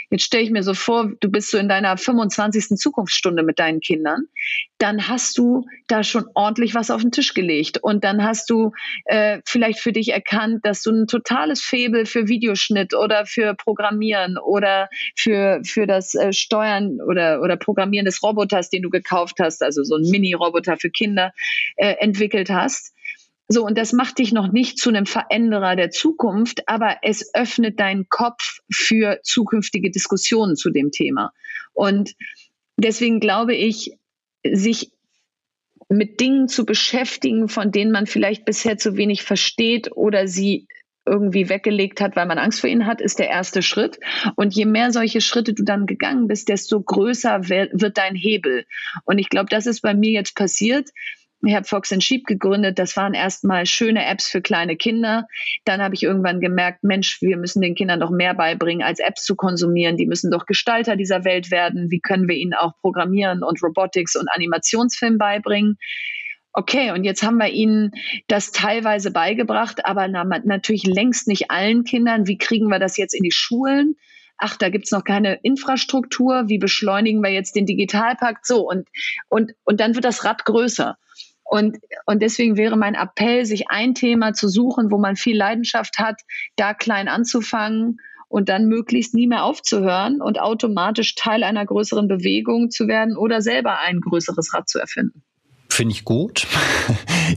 jetzt 0.09 0.25
stelle 0.25 0.43
ich 0.43 0.51
mir 0.51 0.63
so 0.63 0.73
vor, 0.73 1.13
du 1.21 1.31
bist 1.31 1.51
so 1.51 1.59
in 1.59 1.69
deiner 1.69 1.99
25. 1.99 2.79
Zukunftsstunde 2.79 3.43
mit 3.43 3.59
deinen 3.59 3.81
Kindern. 3.81 4.25
Dann 4.79 5.09
hast 5.09 5.37
du 5.37 5.67
da 5.87 6.03
schon 6.03 6.27
ordentlich 6.35 6.75
was 6.75 6.91
auf 6.95 7.03
den 7.03 7.11
Tisch 7.11 7.35
gelegt. 7.35 7.79
Und 7.83 8.05
dann 8.05 8.23
hast 8.23 8.49
du 8.49 8.73
äh, 9.05 9.41
vielleicht 9.45 9.81
für 9.81 9.93
dich 9.93 10.13
erkannt, 10.13 10.65
dass 10.65 10.83
du 10.83 10.91
ein 10.93 11.07
totales 11.07 11.61
Faible 11.61 12.07
für 12.07 12.29
Videoschnitt 12.29 12.95
oder 12.95 13.27
für 13.27 13.55
Programmieren 13.55 14.39
oder 14.39 14.89
für, 15.17 15.61
für 15.65 15.87
das 15.87 16.15
äh, 16.15 16.33
Steuern 16.33 17.01
oder, 17.07 17.43
oder 17.43 17.57
Programmieren 17.57 18.07
des 18.07 18.23
Roboters, 18.23 18.71
den 18.71 18.83
du 18.83 18.91
gekauft 18.91 19.37
hast, 19.41 19.63
also 19.63 19.83
so 19.83 19.97
ein 19.97 20.09
Mini-Roboter 20.09 20.77
für 20.77 20.91
Kinder, 20.91 21.33
äh, 21.77 21.95
entwickelt 21.99 22.51
hast. 22.51 22.95
So, 23.47 23.67
und 23.67 23.77
das 23.77 23.93
macht 23.93 24.19
dich 24.19 24.33
noch 24.33 24.51
nicht 24.53 24.79
zu 24.79 24.89
einem 24.89 25.05
Veränderer 25.05 25.77
der 25.77 25.91
Zukunft, 25.91 26.67
aber 26.67 26.97
es 27.03 27.35
öffnet 27.35 27.79
deinen 27.79 28.09
Kopf 28.09 28.61
für 28.73 29.21
zukünftige 29.23 29.91
Diskussionen 29.91 30.57
zu 30.57 30.71
dem 30.71 30.91
Thema. 30.93 31.33
Und 31.75 32.15
deswegen 32.79 33.21
glaube 33.21 33.55
ich, 33.55 33.99
sich 34.51 34.94
mit 35.89 36.21
Dingen 36.21 36.49
zu 36.49 36.65
beschäftigen, 36.65 37.49
von 37.49 37.71
denen 37.71 37.93
man 37.93 38.07
vielleicht 38.07 38.45
bisher 38.45 38.79
zu 38.79 38.97
wenig 38.97 39.23
versteht 39.23 39.91
oder 39.95 40.27
sie 40.27 40.67
irgendwie 41.07 41.49
weggelegt 41.49 42.01
hat, 42.01 42.17
weil 42.17 42.27
man 42.27 42.39
Angst 42.39 42.61
vor 42.61 42.71
ihnen 42.71 42.87
hat, 42.87 43.01
ist 43.01 43.19
der 43.19 43.29
erste 43.29 43.63
Schritt. 43.63 43.99
Und 44.37 44.55
je 44.55 44.65
mehr 44.65 44.91
solche 44.91 45.21
Schritte 45.21 45.53
du 45.53 45.63
dann 45.63 45.87
gegangen 45.87 46.29
bist, 46.29 46.49
desto 46.49 46.81
größer 46.81 47.49
wird 47.49 47.99
dein 47.99 48.15
Hebel. 48.15 48.65
Und 49.05 49.19
ich 49.19 49.29
glaube, 49.29 49.49
das 49.51 49.67
ist 49.67 49.83
bei 49.83 49.95
mir 49.95 50.13
jetzt 50.13 50.35
passiert. 50.35 50.89
Ich 51.47 51.55
habe 51.55 51.67
Fox 51.67 51.95
Sheep 52.01 52.27
gegründet. 52.27 52.79
Das 52.79 52.97
waren 52.97 53.15
erstmal 53.15 53.67
schöne 53.67 54.07
Apps 54.07 54.29
für 54.29 54.41
kleine 54.41 54.77
Kinder. 54.77 55.27
Dann 55.65 55.83
habe 55.83 55.95
ich 55.95 56.03
irgendwann 56.03 56.41
gemerkt, 56.41 56.85
Mensch, 56.85 57.21
wir 57.21 57.37
müssen 57.37 57.61
den 57.61 57.75
Kindern 57.75 58.01
doch 58.01 58.11
mehr 58.11 58.35
beibringen, 58.35 58.83
als 58.83 58.99
Apps 58.99 59.25
zu 59.25 59.37
konsumieren. 59.37 59.97
Die 59.97 60.07
müssen 60.07 60.31
doch 60.31 60.47
Gestalter 60.47 60.97
dieser 60.97 61.25
Welt 61.25 61.51
werden. 61.51 61.91
Wie 61.91 62.01
können 62.01 62.29
wir 62.29 62.37
ihnen 62.37 62.55
auch 62.55 62.73
Programmieren 62.81 63.43
und 63.43 63.63
Robotics 63.63 64.17
und 64.17 64.29
Animationsfilm 64.31 65.19
beibringen? 65.19 65.77
Okay, 66.53 66.93
und 66.93 67.03
jetzt 67.03 67.25
haben 67.25 67.39
wir 67.39 67.49
ihnen 67.49 67.91
das 68.29 68.53
teilweise 68.53 69.11
beigebracht, 69.11 69.85
aber 69.85 70.07
na, 70.07 70.23
natürlich 70.25 70.85
längst 70.85 71.27
nicht 71.27 71.51
allen 71.51 71.83
Kindern. 71.83 72.29
Wie 72.29 72.39
kriegen 72.39 72.69
wir 72.69 72.79
das 72.79 72.97
jetzt 72.97 73.13
in 73.13 73.25
die 73.25 73.33
Schulen? 73.33 73.97
Ach, 74.39 74.57
da 74.57 74.69
gibt's 74.69 74.93
noch 74.93 75.05
keine 75.05 75.35
Infrastruktur. 75.43 76.45
Wie 76.47 76.59
beschleunigen 76.59 77.23
wir 77.23 77.31
jetzt 77.31 77.57
den 77.57 77.67
Digitalpakt? 77.67 78.47
So, 78.47 78.69
und, 78.69 78.89
und, 79.29 79.53
und 79.65 79.81
dann 79.81 79.95
wird 79.95 80.05
das 80.05 80.25
Rad 80.25 80.45
größer. 80.45 80.97
Und, 81.45 81.79
und 82.07 82.23
deswegen 82.23 82.57
wäre 82.57 82.77
mein 82.77 82.95
Appell, 82.95 83.45
sich 83.45 83.69
ein 83.69 83.95
Thema 83.95 84.33
zu 84.33 84.49
suchen, 84.49 84.91
wo 84.91 84.99
man 84.99 85.17
viel 85.17 85.37
Leidenschaft 85.37 85.99
hat, 85.99 86.21
da 86.57 86.75
klein 86.75 87.07
anzufangen 87.09 87.99
und 88.29 88.49
dann 88.49 88.67
möglichst 88.67 89.15
nie 89.15 89.27
mehr 89.27 89.45
aufzuhören 89.45 90.21
und 90.21 90.41
automatisch 90.41 91.15
Teil 91.15 91.45
einer 91.45 91.65
größeren 91.65 92.09
Bewegung 92.09 92.71
zu 92.71 92.89
werden 92.89 93.17
oder 93.17 93.43
selber 93.43 93.79
ein 93.79 94.01
größeres 94.01 94.55
Rad 94.55 94.69
zu 94.69 94.79
erfinden. 94.79 95.23
Finde 95.69 95.93
ich 95.93 96.05
gut. 96.05 96.47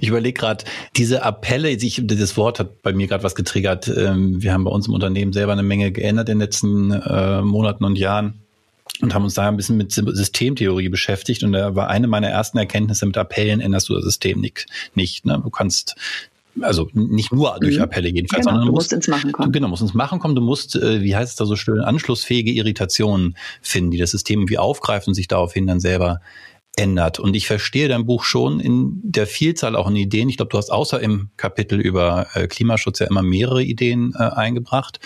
Ich 0.02 0.10
überlege 0.10 0.38
gerade, 0.38 0.65
diese 0.98 1.24
Appelle, 1.24 1.70
ich, 1.70 2.02
dieses 2.04 2.36
Wort 2.36 2.60
hat 2.60 2.82
bei 2.82 2.91
mir 2.91 3.08
gerade 3.08 3.24
was 3.24 3.36
getriggert. 3.36 3.88
Ähm, 3.88 4.43
wir 4.43 4.52
haben 4.52 4.65
bei 4.65 4.70
uns 4.70 4.88
im 4.88 4.93
Unternehmen 4.93 5.32
selber 5.32 5.54
eine 5.54 5.63
Menge 5.63 5.93
geändert 5.93 6.28
in 6.28 6.36
den 6.36 6.41
letzten 6.41 6.91
äh, 6.91 7.41
Monaten 7.41 7.86
und 7.86 7.98
Jahren 7.98 8.46
und 9.01 9.13
haben 9.13 9.23
uns 9.23 9.36
da 9.36 9.47
ein 9.47 9.57
bisschen 9.57 9.77
mit 9.77 9.91
Systemtheorie 9.91 10.89
beschäftigt. 10.89 11.43
Und 11.43 11.53
da 11.53 11.75
war 11.75 11.89
eine 11.89 12.07
meiner 12.07 12.29
ersten 12.29 12.57
Erkenntnisse, 12.57 13.05
mit 13.05 13.17
Appellen 13.17 13.60
änderst 13.60 13.89
du 13.89 13.95
das 13.95 14.03
System 14.03 14.41
nicht. 14.41 14.65
nicht 14.95 15.25
ne? 15.25 15.39
Du 15.43 15.49
kannst 15.49 15.95
also 16.62 16.89
nicht 16.93 17.31
nur 17.31 17.57
durch 17.60 17.77
mhm. 17.77 17.83
Appelle 17.83 18.10
jedenfalls, 18.10 18.45
genau, 18.45 18.55
sondern 18.55 18.67
du 18.67 18.73
musst, 18.73 18.91
musst 18.91 18.93
ins 18.93 19.07
Machen 19.07 19.31
kommen. 19.31 19.51
Du, 19.51 19.60
genau, 19.60 19.67
musst 19.67 19.81
ins 19.83 19.93
Machen 19.93 20.19
kommen. 20.19 20.36
Du 20.36 20.41
musst, 20.41 20.75
äh, 20.75 21.01
wie 21.01 21.15
heißt 21.15 21.31
es 21.31 21.36
da 21.36 21.45
so 21.45 21.55
schön, 21.55 21.81
anschlussfähige 21.81 22.51
Irritationen 22.51 23.38
finden, 23.62 23.91
die 23.91 23.97
das 23.97 24.12
System 24.12 24.39
irgendwie 24.39 24.57
aufgreift 24.57 25.07
und 25.07 25.13
sich 25.13 25.27
daraufhin 25.27 25.67
dann 25.67 25.79
selber 25.79 26.21
ändert. 26.77 27.19
Und 27.19 27.35
ich 27.35 27.47
verstehe 27.47 27.87
dein 27.87 28.05
Buch 28.05 28.23
schon 28.23 28.59
in 28.59 29.01
der 29.03 29.27
Vielzahl 29.27 29.75
auch 29.75 29.87
an 29.87 29.95
Ideen. 29.95 30.29
Ich 30.29 30.37
glaube, 30.37 30.49
du 30.49 30.57
hast 30.57 30.69
außer 30.69 30.99
im 30.99 31.29
Kapitel 31.35 31.79
über 31.79 32.27
äh, 32.33 32.47
Klimaschutz 32.47 32.99
ja 32.99 33.07
immer 33.07 33.23
mehrere 33.23 33.63
Ideen 33.63 34.13
äh, 34.17 34.23
eingebracht. 34.23 34.99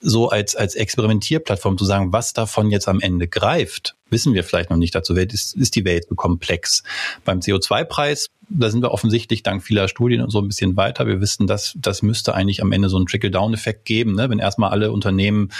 So 0.00 0.28
als, 0.28 0.56
als 0.56 0.74
Experimentierplattform 0.74 1.78
zu 1.78 1.84
sagen, 1.84 2.12
was 2.12 2.32
davon 2.32 2.70
jetzt 2.70 2.88
am 2.88 3.00
Ende 3.00 3.28
greift, 3.28 3.96
wissen 4.10 4.34
wir 4.34 4.44
vielleicht 4.44 4.70
noch 4.70 4.76
nicht. 4.76 4.94
Dazu 4.94 5.14
ist, 5.14 5.56
ist 5.56 5.76
die 5.76 5.84
Welt 5.84 6.06
zu 6.08 6.14
komplex. 6.14 6.82
Beim 7.24 7.38
CO2-Preis 7.38 8.28
da 8.58 8.70
sind 8.70 8.82
wir 8.82 8.92
offensichtlich 8.92 9.42
dank 9.42 9.62
vieler 9.62 9.88
Studien 9.88 10.28
so 10.28 10.40
ein 10.40 10.48
bisschen 10.48 10.76
weiter. 10.76 11.06
Wir 11.06 11.20
wissen, 11.20 11.46
dass 11.46 11.76
das 11.76 12.02
müsste 12.02 12.34
eigentlich 12.34 12.62
am 12.62 12.72
Ende 12.72 12.88
so 12.88 12.96
einen 12.96 13.06
Trickle-Down-Effekt 13.06 13.84
geben. 13.84 14.14
Ne? 14.14 14.28
Wenn 14.30 14.38
erstmal 14.38 14.70
alle 14.70 14.92
Unternehmen 14.92 15.50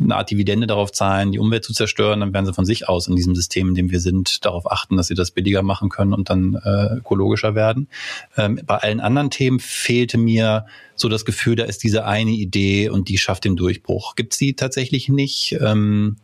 eine 0.00 0.16
Art 0.16 0.30
Dividende 0.30 0.66
darauf 0.66 0.92
zahlen, 0.92 1.32
die 1.32 1.38
Umwelt 1.38 1.64
zu 1.64 1.72
zerstören, 1.72 2.20
dann 2.20 2.32
werden 2.32 2.46
sie 2.46 2.52
von 2.52 2.64
sich 2.64 2.88
aus 2.88 3.06
in 3.08 3.16
diesem 3.16 3.34
System, 3.34 3.68
in 3.68 3.74
dem 3.74 3.90
wir 3.90 4.00
sind, 4.00 4.44
darauf 4.44 4.70
achten, 4.70 4.96
dass 4.96 5.06
sie 5.06 5.14
das 5.14 5.30
billiger 5.30 5.62
machen 5.62 5.88
können 5.88 6.12
und 6.12 6.30
dann 6.30 6.54
äh, 6.54 6.96
ökologischer 6.96 7.54
werden. 7.54 7.88
Ähm, 8.36 8.60
bei 8.66 8.76
allen 8.76 9.00
anderen 9.00 9.30
Themen 9.30 9.60
fehlte 9.60 10.18
mir 10.18 10.66
so 10.96 11.08
das 11.08 11.24
Gefühl, 11.24 11.56
da 11.56 11.64
ist 11.64 11.82
diese 11.82 12.04
eine 12.04 12.30
Idee 12.30 12.88
und 12.88 13.08
die 13.08 13.18
schafft 13.18 13.44
den 13.44 13.56
Durchbruch. 13.56 14.14
Gibt 14.14 14.32
es 14.34 14.38
die 14.38 14.54
tatsächlich 14.54 15.08
nicht? 15.08 15.56
Ähm, 15.60 16.16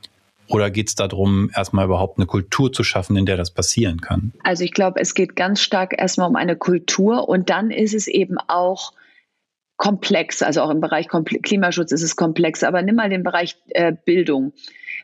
oder 0.50 0.70
geht 0.70 0.88
es 0.88 0.94
darum, 0.94 1.50
erstmal 1.54 1.84
überhaupt 1.84 2.18
eine 2.18 2.26
Kultur 2.26 2.72
zu 2.72 2.84
schaffen, 2.84 3.16
in 3.16 3.26
der 3.26 3.36
das 3.36 3.52
passieren 3.52 4.00
kann? 4.00 4.32
Also 4.42 4.64
ich 4.64 4.72
glaube, 4.72 5.00
es 5.00 5.14
geht 5.14 5.36
ganz 5.36 5.60
stark 5.60 5.94
erstmal 5.98 6.28
um 6.28 6.36
eine 6.36 6.56
Kultur 6.56 7.28
und 7.28 7.50
dann 7.50 7.70
ist 7.70 7.94
es 7.94 8.06
eben 8.06 8.36
auch 8.48 8.92
komplex. 9.76 10.42
Also 10.42 10.60
auch 10.60 10.70
im 10.70 10.80
Bereich 10.80 11.08
Klimaschutz 11.08 11.90
ist 11.90 12.02
es 12.02 12.14
komplex. 12.14 12.62
Aber 12.62 12.82
nimm 12.82 12.96
mal 12.96 13.08
den 13.08 13.22
Bereich 13.22 13.56
äh, 13.70 13.92
Bildung. 14.04 14.52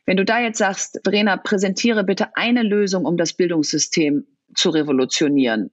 Wenn 0.04 0.18
du 0.18 0.24
da 0.24 0.40
jetzt 0.40 0.58
sagst, 0.58 1.00
Verena, 1.02 1.36
präsentiere 1.36 2.04
bitte 2.04 2.36
eine 2.36 2.62
Lösung, 2.62 3.06
um 3.06 3.16
das 3.16 3.32
Bildungssystem 3.32 4.26
zu 4.54 4.70
revolutionieren. 4.70 5.70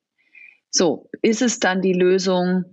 So, 0.70 1.10
ist 1.22 1.42
es 1.42 1.60
dann 1.60 1.82
die 1.82 1.94
Lösung, 1.94 2.64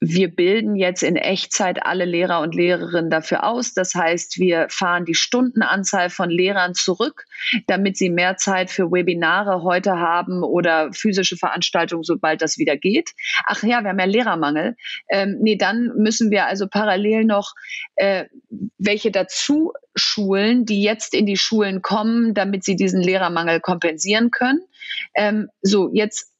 wir 0.00 0.34
bilden 0.34 0.76
jetzt 0.76 1.02
in 1.02 1.16
Echtzeit 1.16 1.84
alle 1.84 2.04
Lehrer 2.04 2.40
und 2.40 2.54
Lehrerinnen 2.54 3.10
dafür 3.10 3.44
aus. 3.44 3.74
Das 3.74 3.94
heißt, 3.94 4.38
wir 4.38 4.68
fahren 4.70 5.04
die 5.04 5.14
Stundenanzahl 5.14 6.08
von 6.08 6.30
Lehrern 6.30 6.74
zurück, 6.74 7.24
damit 7.66 7.96
sie 7.96 8.08
mehr 8.08 8.36
Zeit 8.36 8.70
für 8.70 8.92
Webinare 8.92 9.62
heute 9.64 9.98
haben 9.98 10.44
oder 10.44 10.92
physische 10.92 11.36
Veranstaltungen, 11.36 12.04
sobald 12.04 12.42
das 12.42 12.58
wieder 12.58 12.76
geht. 12.76 13.10
Ach 13.44 13.62
ja, 13.64 13.82
wir 13.82 13.90
haben 13.90 13.98
ja 13.98 14.04
Lehrermangel. 14.04 14.76
Ähm, 15.10 15.38
nee, 15.40 15.56
dann 15.56 15.90
müssen 15.96 16.30
wir 16.30 16.46
also 16.46 16.68
parallel 16.68 17.24
noch 17.24 17.54
äh, 17.96 18.26
welche 18.78 19.10
dazu 19.10 19.72
schulen, 19.96 20.64
die 20.64 20.82
jetzt 20.82 21.12
in 21.12 21.26
die 21.26 21.36
Schulen 21.36 21.82
kommen, 21.82 22.34
damit 22.34 22.62
sie 22.62 22.76
diesen 22.76 23.02
Lehrermangel 23.02 23.58
kompensieren 23.60 24.30
können. 24.30 24.60
Ähm, 25.14 25.48
so, 25.60 25.90
jetzt 25.92 26.32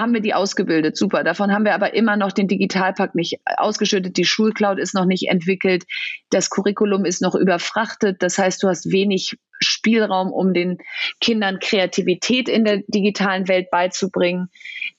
haben 0.00 0.14
wir 0.14 0.20
die 0.20 0.34
ausgebildet. 0.34 0.96
Super. 0.96 1.24
Davon 1.24 1.52
haben 1.52 1.64
wir 1.64 1.74
aber 1.74 1.94
immer 1.94 2.16
noch 2.16 2.32
den 2.32 2.48
Digitalpakt 2.48 3.14
nicht 3.14 3.40
ausgeschüttet. 3.56 4.16
Die 4.16 4.24
Schulcloud 4.24 4.78
ist 4.78 4.94
noch 4.94 5.04
nicht 5.04 5.28
entwickelt. 5.28 5.84
Das 6.30 6.50
Curriculum 6.50 7.04
ist 7.04 7.22
noch 7.22 7.34
überfrachtet. 7.34 8.22
Das 8.22 8.38
heißt, 8.38 8.62
du 8.62 8.68
hast 8.68 8.90
wenig 8.92 9.38
Spielraum, 9.60 10.32
um 10.32 10.54
den 10.54 10.78
Kindern 11.20 11.58
Kreativität 11.58 12.48
in 12.48 12.64
der 12.64 12.82
digitalen 12.86 13.48
Welt 13.48 13.70
beizubringen. 13.70 14.48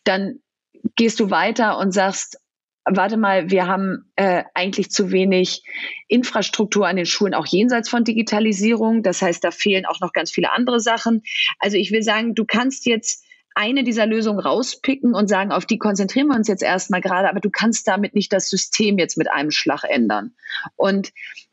Dann 0.04 0.40
gehst 0.96 1.20
du 1.20 1.30
weiter 1.30 1.78
und 1.78 1.92
sagst, 1.94 2.38
warte 2.86 3.18
mal, 3.18 3.50
wir 3.50 3.68
haben 3.68 4.12
äh, 4.16 4.44
eigentlich 4.54 4.90
zu 4.90 5.12
wenig 5.12 5.64
Infrastruktur 6.08 6.88
an 6.88 6.96
den 6.96 7.06
Schulen, 7.06 7.34
auch 7.34 7.46
jenseits 7.46 7.90
von 7.90 8.04
Digitalisierung. 8.04 9.04
Das 9.04 9.22
heißt, 9.22 9.44
da 9.44 9.52
fehlen 9.52 9.86
auch 9.86 10.00
noch 10.00 10.14
ganz 10.14 10.32
viele 10.32 10.52
andere 10.52 10.80
Sachen. 10.80 11.24
Also 11.60 11.78
ich 11.78 11.92
will 11.92 12.04
sagen, 12.04 12.36
du 12.36 12.46
kannst 12.46 12.86
jetzt 12.86 13.24
eine 13.60 13.84
dieser 13.84 14.06
Lösungen 14.06 14.39
rauspicken 14.39 15.13
und 15.13 15.28
sagen, 15.28 15.52
auf 15.52 15.65
die 15.65 15.78
konzentrieren 15.78 16.28
wir 16.28 16.36
uns 16.36 16.48
jetzt 16.48 16.63
erstmal 16.63 17.02
gerade, 17.02 17.30
aber 17.30 17.41
du 17.41 17.50
kannst 17.50 17.86
damit 17.89 18.15
nicht 18.15 18.32
das 18.32 18.50
System 18.50 18.98
jetzt 18.98 19.17
mit 19.17 19.30
einem 19.30 19.52
Schlag 19.52 19.84
ändern. 19.84 20.32
Und 20.78 21.12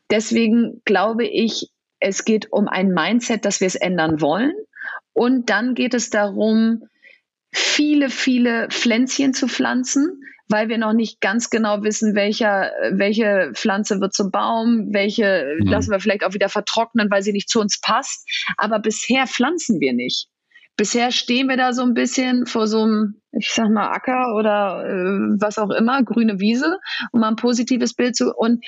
deswegen 0.09 0.81
glaube 0.85 1.25
ich, 1.25 1.69
es 1.99 2.23
geht 2.23 2.53
um 2.53 2.69
ein 2.69 2.93
Mindset, 2.93 3.43
dass 3.43 3.59
wir 3.59 3.67
es 3.67 3.75
ändern 3.75 4.21
wollen. 4.21 4.53
Und 5.11 5.49
dann 5.49 5.75
geht 5.75 5.93
es 5.93 6.09
darum, 6.09 6.83
viele, 7.51 8.09
viele 8.09 8.69
Pflänzchen 8.69 9.33
zu 9.33 9.49
pflanzen, 9.49 10.21
weil 10.47 10.69
wir 10.69 10.77
noch 10.77 10.93
nicht 10.93 11.19
ganz 11.19 11.49
genau 11.49 11.83
wissen, 11.83 12.15
welcher, 12.15 12.71
welche 12.89 13.51
Pflanze 13.53 13.99
wird 13.99 14.13
zum 14.13 14.31
Baum, 14.31 14.93
welche 14.93 15.57
mhm. 15.59 15.67
lassen 15.67 15.91
wir 15.91 15.99
vielleicht 15.99 16.23
auch 16.23 16.33
wieder 16.33 16.47
vertrocknen, 16.47 17.11
weil 17.11 17.21
sie 17.21 17.33
nicht 17.33 17.49
zu 17.49 17.59
uns 17.59 17.81
passt. 17.81 18.25
Aber 18.55 18.79
bisher 18.79 19.27
pflanzen 19.27 19.81
wir 19.81 19.91
nicht 19.91 20.29
bisher 20.77 21.11
stehen 21.11 21.47
wir 21.49 21.57
da 21.57 21.73
so 21.73 21.81
ein 21.81 21.93
bisschen 21.93 22.45
vor 22.45 22.67
so 22.67 22.83
einem, 22.83 23.21
ich 23.31 23.51
sag 23.53 23.69
mal, 23.69 23.89
Acker 23.89 24.35
oder 24.35 24.85
äh, 24.85 25.41
was 25.41 25.57
auch 25.57 25.71
immer, 25.71 26.03
grüne 26.03 26.39
Wiese, 26.39 26.79
um 27.11 27.19
mal 27.19 27.29
ein 27.29 27.35
positives 27.35 27.93
Bild 27.93 28.15
zu 28.15 28.33
und 28.33 28.63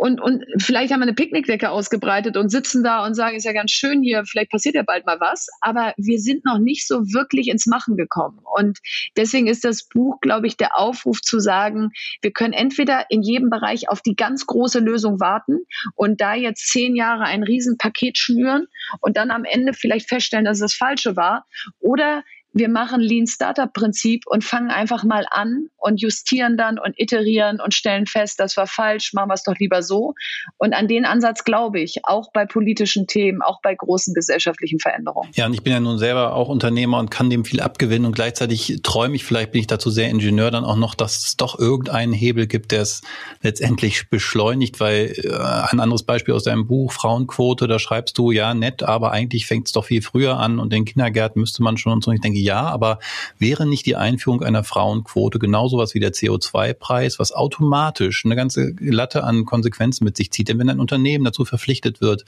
und, 0.00 0.18
und 0.18 0.46
vielleicht 0.56 0.94
haben 0.94 1.00
wir 1.00 1.04
eine 1.04 1.12
Picknickdecke 1.12 1.68
ausgebreitet 1.68 2.38
und 2.38 2.48
sitzen 2.48 2.82
da 2.82 3.04
und 3.04 3.12
sagen, 3.12 3.36
ist 3.36 3.44
ja 3.44 3.52
ganz 3.52 3.70
schön 3.70 4.02
hier, 4.02 4.24
vielleicht 4.24 4.50
passiert 4.50 4.74
ja 4.74 4.82
bald 4.82 5.04
mal 5.04 5.20
was. 5.20 5.48
Aber 5.60 5.92
wir 5.98 6.18
sind 6.20 6.42
noch 6.46 6.58
nicht 6.58 6.88
so 6.88 7.00
wirklich 7.12 7.48
ins 7.48 7.66
Machen 7.66 7.98
gekommen. 7.98 8.38
Und 8.56 8.78
deswegen 9.18 9.46
ist 9.46 9.62
das 9.62 9.86
Buch, 9.86 10.18
glaube 10.22 10.46
ich, 10.46 10.56
der 10.56 10.78
Aufruf 10.78 11.20
zu 11.20 11.38
sagen, 11.38 11.90
wir 12.22 12.30
können 12.30 12.54
entweder 12.54 13.10
in 13.10 13.20
jedem 13.20 13.50
Bereich 13.50 13.90
auf 13.90 14.00
die 14.00 14.16
ganz 14.16 14.46
große 14.46 14.78
Lösung 14.78 15.20
warten 15.20 15.58
und 15.96 16.22
da 16.22 16.34
jetzt 16.34 16.68
zehn 16.68 16.96
Jahre 16.96 17.24
ein 17.24 17.42
Riesenpaket 17.42 18.16
schnüren 18.16 18.68
und 19.00 19.18
dann 19.18 19.30
am 19.30 19.44
Ende 19.44 19.74
vielleicht 19.74 20.08
feststellen, 20.08 20.46
dass 20.46 20.62
es 20.62 20.72
das 20.72 20.74
Falsche 20.74 21.14
war. 21.14 21.46
Oder 21.78 22.24
wir 22.52 22.68
machen 22.68 23.00
Lean 23.00 23.26
Startup 23.26 23.72
Prinzip 23.72 24.24
und 24.26 24.44
fangen 24.44 24.70
einfach 24.70 25.04
mal 25.04 25.24
an 25.30 25.66
und 25.76 26.00
justieren 26.00 26.56
dann 26.56 26.78
und 26.78 26.98
iterieren 26.98 27.60
und 27.60 27.74
stellen 27.74 28.06
fest, 28.06 28.40
das 28.40 28.56
war 28.56 28.66
falsch, 28.66 29.12
machen 29.12 29.28
wir 29.28 29.34
es 29.34 29.44
doch 29.44 29.56
lieber 29.58 29.82
so. 29.82 30.14
Und 30.58 30.74
an 30.74 30.88
den 30.88 31.04
Ansatz 31.04 31.44
glaube 31.44 31.80
ich, 31.80 32.00
auch 32.04 32.32
bei 32.32 32.46
politischen 32.46 33.06
Themen, 33.06 33.40
auch 33.42 33.60
bei 33.62 33.74
großen 33.74 34.14
gesellschaftlichen 34.14 34.80
Veränderungen. 34.80 35.30
Ja, 35.34 35.46
und 35.46 35.54
ich 35.54 35.62
bin 35.62 35.72
ja 35.72 35.80
nun 35.80 35.98
selber 35.98 36.34
auch 36.34 36.48
Unternehmer 36.48 36.98
und 36.98 37.10
kann 37.10 37.30
dem 37.30 37.44
viel 37.44 37.60
abgewinnen 37.60 38.06
und 38.06 38.14
gleichzeitig 38.14 38.80
träume 38.82 39.14
ich, 39.14 39.24
vielleicht 39.24 39.52
bin 39.52 39.60
ich 39.60 39.66
dazu 39.68 39.90
sehr 39.90 40.10
Ingenieur 40.10 40.50
dann 40.50 40.64
auch 40.64 40.76
noch, 40.76 40.94
dass 40.94 41.26
es 41.26 41.36
doch 41.36 41.58
irgendeinen 41.58 42.12
Hebel 42.12 42.46
gibt, 42.46 42.72
der 42.72 42.82
es 42.82 43.02
letztendlich 43.42 44.10
beschleunigt, 44.10 44.80
weil 44.80 45.14
äh, 45.22 45.30
ein 45.70 45.80
anderes 45.80 46.02
Beispiel 46.02 46.34
aus 46.34 46.44
deinem 46.44 46.66
Buch, 46.66 46.92
Frauenquote, 46.92 47.68
da 47.68 47.78
schreibst 47.78 48.18
du, 48.18 48.32
ja, 48.32 48.54
nett, 48.54 48.82
aber 48.82 49.12
eigentlich 49.12 49.46
fängt 49.46 49.68
es 49.68 49.72
doch 49.72 49.84
viel 49.84 50.02
früher 50.02 50.38
an 50.38 50.58
und 50.58 50.72
den 50.72 50.84
Kindergärten 50.84 51.40
müsste 51.40 51.62
man 51.62 51.76
schon 51.76 51.92
und 51.92 52.04
so. 52.04 52.10
Ich 52.10 52.20
denke, 52.20 52.39
ja, 52.42 52.62
aber 52.62 52.98
wäre 53.38 53.66
nicht 53.66 53.86
die 53.86 53.96
Einführung 53.96 54.42
einer 54.42 54.64
Frauenquote 54.64 55.38
genauso 55.38 55.78
was 55.78 55.94
wie 55.94 56.00
der 56.00 56.12
CO2-Preis, 56.12 57.18
was 57.18 57.32
automatisch 57.32 58.24
eine 58.24 58.36
ganze 58.36 58.74
Latte 58.78 59.24
an 59.24 59.44
Konsequenzen 59.44 60.04
mit 60.04 60.16
sich 60.16 60.30
zieht? 60.30 60.48
Denn 60.48 60.58
wenn 60.58 60.70
ein 60.70 60.80
Unternehmen 60.80 61.24
dazu 61.24 61.44
verpflichtet 61.44 62.00
wird, 62.00 62.24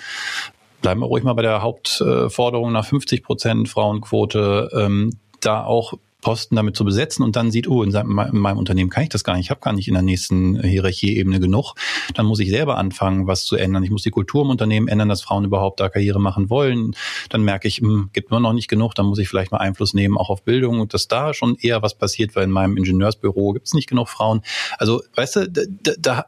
bleiben 0.80 1.00
wir 1.00 1.06
ruhig 1.06 1.24
mal 1.24 1.34
bei 1.34 1.42
der 1.42 1.62
Hauptforderung 1.62 2.72
nach 2.72 2.84
50 2.84 3.22
Prozent 3.22 3.68
Frauenquote, 3.68 4.70
ähm, 4.74 5.10
da 5.40 5.64
auch 5.64 5.94
Posten 6.22 6.56
damit 6.56 6.76
zu 6.76 6.84
besetzen 6.84 7.22
und 7.22 7.36
dann 7.36 7.50
sieht, 7.50 7.68
oh, 7.68 7.82
in, 7.82 7.90
seinem, 7.90 8.18
in 8.18 8.38
meinem 8.38 8.56
Unternehmen 8.56 8.88
kann 8.88 9.02
ich 9.02 9.10
das 9.10 9.24
gar 9.24 9.36
nicht, 9.36 9.46
ich 9.46 9.50
habe 9.50 9.60
gar 9.60 9.72
nicht 9.72 9.88
in 9.88 9.94
der 9.94 10.02
nächsten 10.02 10.62
Hierarchieebene 10.62 11.40
genug, 11.40 11.74
dann 12.14 12.26
muss 12.26 12.38
ich 12.38 12.48
selber 12.48 12.78
anfangen, 12.78 13.26
was 13.26 13.44
zu 13.44 13.56
ändern. 13.56 13.82
Ich 13.82 13.90
muss 13.90 14.02
die 14.02 14.10
Kultur 14.10 14.42
im 14.44 14.50
Unternehmen 14.50 14.88
ändern, 14.88 15.08
dass 15.08 15.20
Frauen 15.20 15.44
überhaupt 15.44 15.80
da 15.80 15.88
Karriere 15.88 16.20
machen 16.20 16.48
wollen. 16.48 16.94
Dann 17.28 17.42
merke 17.42 17.68
ich, 17.68 17.82
mh, 17.82 17.88
hm, 17.88 18.10
gibt 18.12 18.30
nur 18.30 18.40
noch 18.40 18.52
nicht 18.52 18.68
genug, 18.68 18.94
dann 18.94 19.06
muss 19.06 19.18
ich 19.18 19.28
vielleicht 19.28 19.52
mal 19.52 19.58
Einfluss 19.58 19.94
nehmen, 19.94 20.16
auch 20.16 20.30
auf 20.30 20.44
Bildung 20.44 20.80
und 20.80 20.94
dass 20.94 21.08
da 21.08 21.34
schon 21.34 21.56
eher 21.56 21.82
was 21.82 21.98
passiert, 21.98 22.34
weil 22.36 22.44
in 22.44 22.50
meinem 22.50 22.76
Ingenieursbüro 22.76 23.52
gibt 23.52 23.66
es 23.66 23.74
nicht 23.74 23.88
genug 23.88 24.08
Frauen. 24.08 24.42
Also, 24.78 25.02
weißt 25.16 25.36
du, 25.36 25.50
da, 25.50 25.94
da 25.98 26.24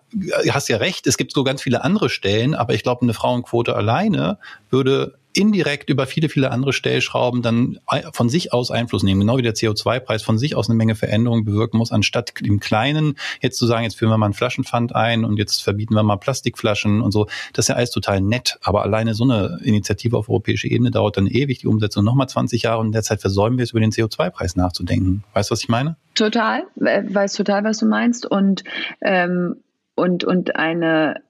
hast 0.50 0.68
ja 0.68 0.78
recht, 0.78 1.06
es 1.06 1.16
gibt 1.16 1.32
so 1.32 1.44
ganz 1.44 1.62
viele 1.62 1.84
andere 1.84 2.10
Stellen, 2.10 2.54
aber 2.54 2.74
ich 2.74 2.82
glaube, 2.82 3.02
eine 3.02 3.14
Frauenquote 3.14 3.76
alleine 3.76 4.38
würde 4.70 5.18
indirekt 5.34 5.90
über 5.90 6.06
viele, 6.06 6.28
viele 6.28 6.50
andere 6.50 6.72
Stellschrauben 6.72 7.42
dann 7.42 7.78
von 8.12 8.28
sich 8.28 8.52
aus 8.52 8.70
Einfluss 8.70 9.02
nehmen, 9.02 9.20
genau 9.20 9.36
wie 9.36 9.42
der 9.42 9.54
CO2-Preis 9.54 10.22
von 10.22 10.38
sich 10.38 10.56
aus 10.56 10.68
eine 10.68 10.76
Menge 10.76 10.94
Veränderungen 10.94 11.44
bewirken 11.44 11.78
muss, 11.78 11.92
anstatt 11.92 12.32
im 12.42 12.60
Kleinen 12.60 13.16
jetzt 13.40 13.58
zu 13.58 13.66
sagen, 13.66 13.84
jetzt 13.84 13.96
führen 13.96 14.10
wir 14.10 14.18
mal 14.18 14.26
einen 14.26 14.34
Flaschenpfand 14.34 14.94
ein 14.94 15.24
und 15.24 15.36
jetzt 15.36 15.62
verbieten 15.62 15.94
wir 15.94 16.02
mal 16.02 16.16
Plastikflaschen 16.16 17.02
und 17.02 17.12
so. 17.12 17.26
Das 17.52 17.64
ist 17.64 17.68
ja 17.68 17.74
alles 17.74 17.90
total 17.90 18.20
nett, 18.20 18.58
aber 18.62 18.82
alleine 18.82 19.14
so 19.14 19.24
eine 19.24 19.58
Initiative 19.62 20.16
auf 20.16 20.28
europäischer 20.28 20.70
Ebene 20.70 20.90
dauert 20.90 21.16
dann 21.16 21.26
ewig, 21.26 21.58
die 21.58 21.66
Umsetzung 21.66 22.04
nochmal 22.04 22.28
20 22.28 22.62
Jahre 22.62 22.80
und 22.80 22.92
derzeit 22.92 23.20
versäumen 23.20 23.58
wir 23.58 23.64
es, 23.64 23.72
über 23.72 23.80
den 23.80 23.90
CO2-Preis 23.90 24.56
nachzudenken. 24.56 25.24
Weißt 25.34 25.50
du, 25.50 25.52
was 25.52 25.60
ich 25.60 25.68
meine? 25.68 25.96
Total, 26.14 26.62
weiß 26.76 27.32
total, 27.34 27.64
was 27.64 27.78
du 27.78 27.86
meinst 27.86 28.24
und 28.24 28.62
ähm, 29.00 29.56
und 29.96 30.24
und 30.24 30.56
eine 30.56 31.22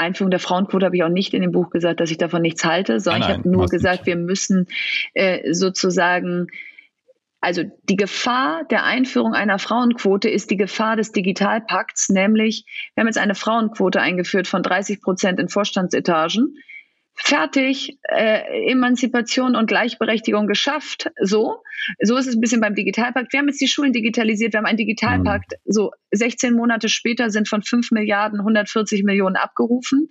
Einführung 0.00 0.30
der 0.30 0.40
Frauenquote 0.40 0.86
habe 0.86 0.96
ich 0.96 1.04
auch 1.04 1.08
nicht 1.08 1.34
in 1.34 1.42
dem 1.42 1.52
Buch 1.52 1.70
gesagt, 1.70 2.00
dass 2.00 2.10
ich 2.10 2.18
davon 2.18 2.42
nichts 2.42 2.64
halte, 2.64 3.00
sondern 3.00 3.20
nein, 3.20 3.28
nein, 3.28 3.40
ich 3.40 3.46
habe 3.46 3.56
nur 3.56 3.66
gesagt, 3.66 4.00
nicht. 4.00 4.06
wir 4.06 4.16
müssen 4.16 4.66
äh, 5.14 5.52
sozusagen 5.52 6.48
also 7.42 7.62
die 7.88 7.96
Gefahr 7.96 8.64
der 8.64 8.84
Einführung 8.84 9.32
einer 9.32 9.58
Frauenquote 9.58 10.28
ist 10.28 10.50
die 10.50 10.58
Gefahr 10.58 10.96
des 10.96 11.12
Digitalpakts, 11.12 12.10
nämlich 12.10 12.66
wir 12.94 13.00
haben 13.02 13.08
jetzt 13.08 13.18
eine 13.18 13.34
Frauenquote 13.34 14.00
eingeführt 14.00 14.46
von 14.46 14.62
30 14.62 15.00
Prozent 15.00 15.40
in 15.40 15.48
Vorstandsetagen 15.48 16.56
fertig, 17.22 17.98
äh, 18.02 18.70
Emanzipation 18.70 19.54
und 19.54 19.66
Gleichberechtigung 19.66 20.46
geschafft. 20.46 21.10
So, 21.20 21.62
so 22.02 22.16
ist 22.16 22.26
es 22.26 22.34
ein 22.34 22.40
bisschen 22.40 22.60
beim 22.60 22.74
Digitalpakt. 22.74 23.32
Wir 23.32 23.40
haben 23.40 23.48
jetzt 23.48 23.60
die 23.60 23.68
Schulen 23.68 23.92
digitalisiert, 23.92 24.52
wir 24.52 24.58
haben 24.58 24.66
einen 24.66 24.78
Digitalpakt. 24.78 25.52
Mhm. 25.52 25.72
So 25.72 25.90
16 26.12 26.54
Monate 26.54 26.88
später 26.88 27.30
sind 27.30 27.48
von 27.48 27.62
5 27.62 27.90
Milliarden 27.90 28.40
140 28.40 29.04
Millionen 29.04 29.36
abgerufen. 29.36 30.08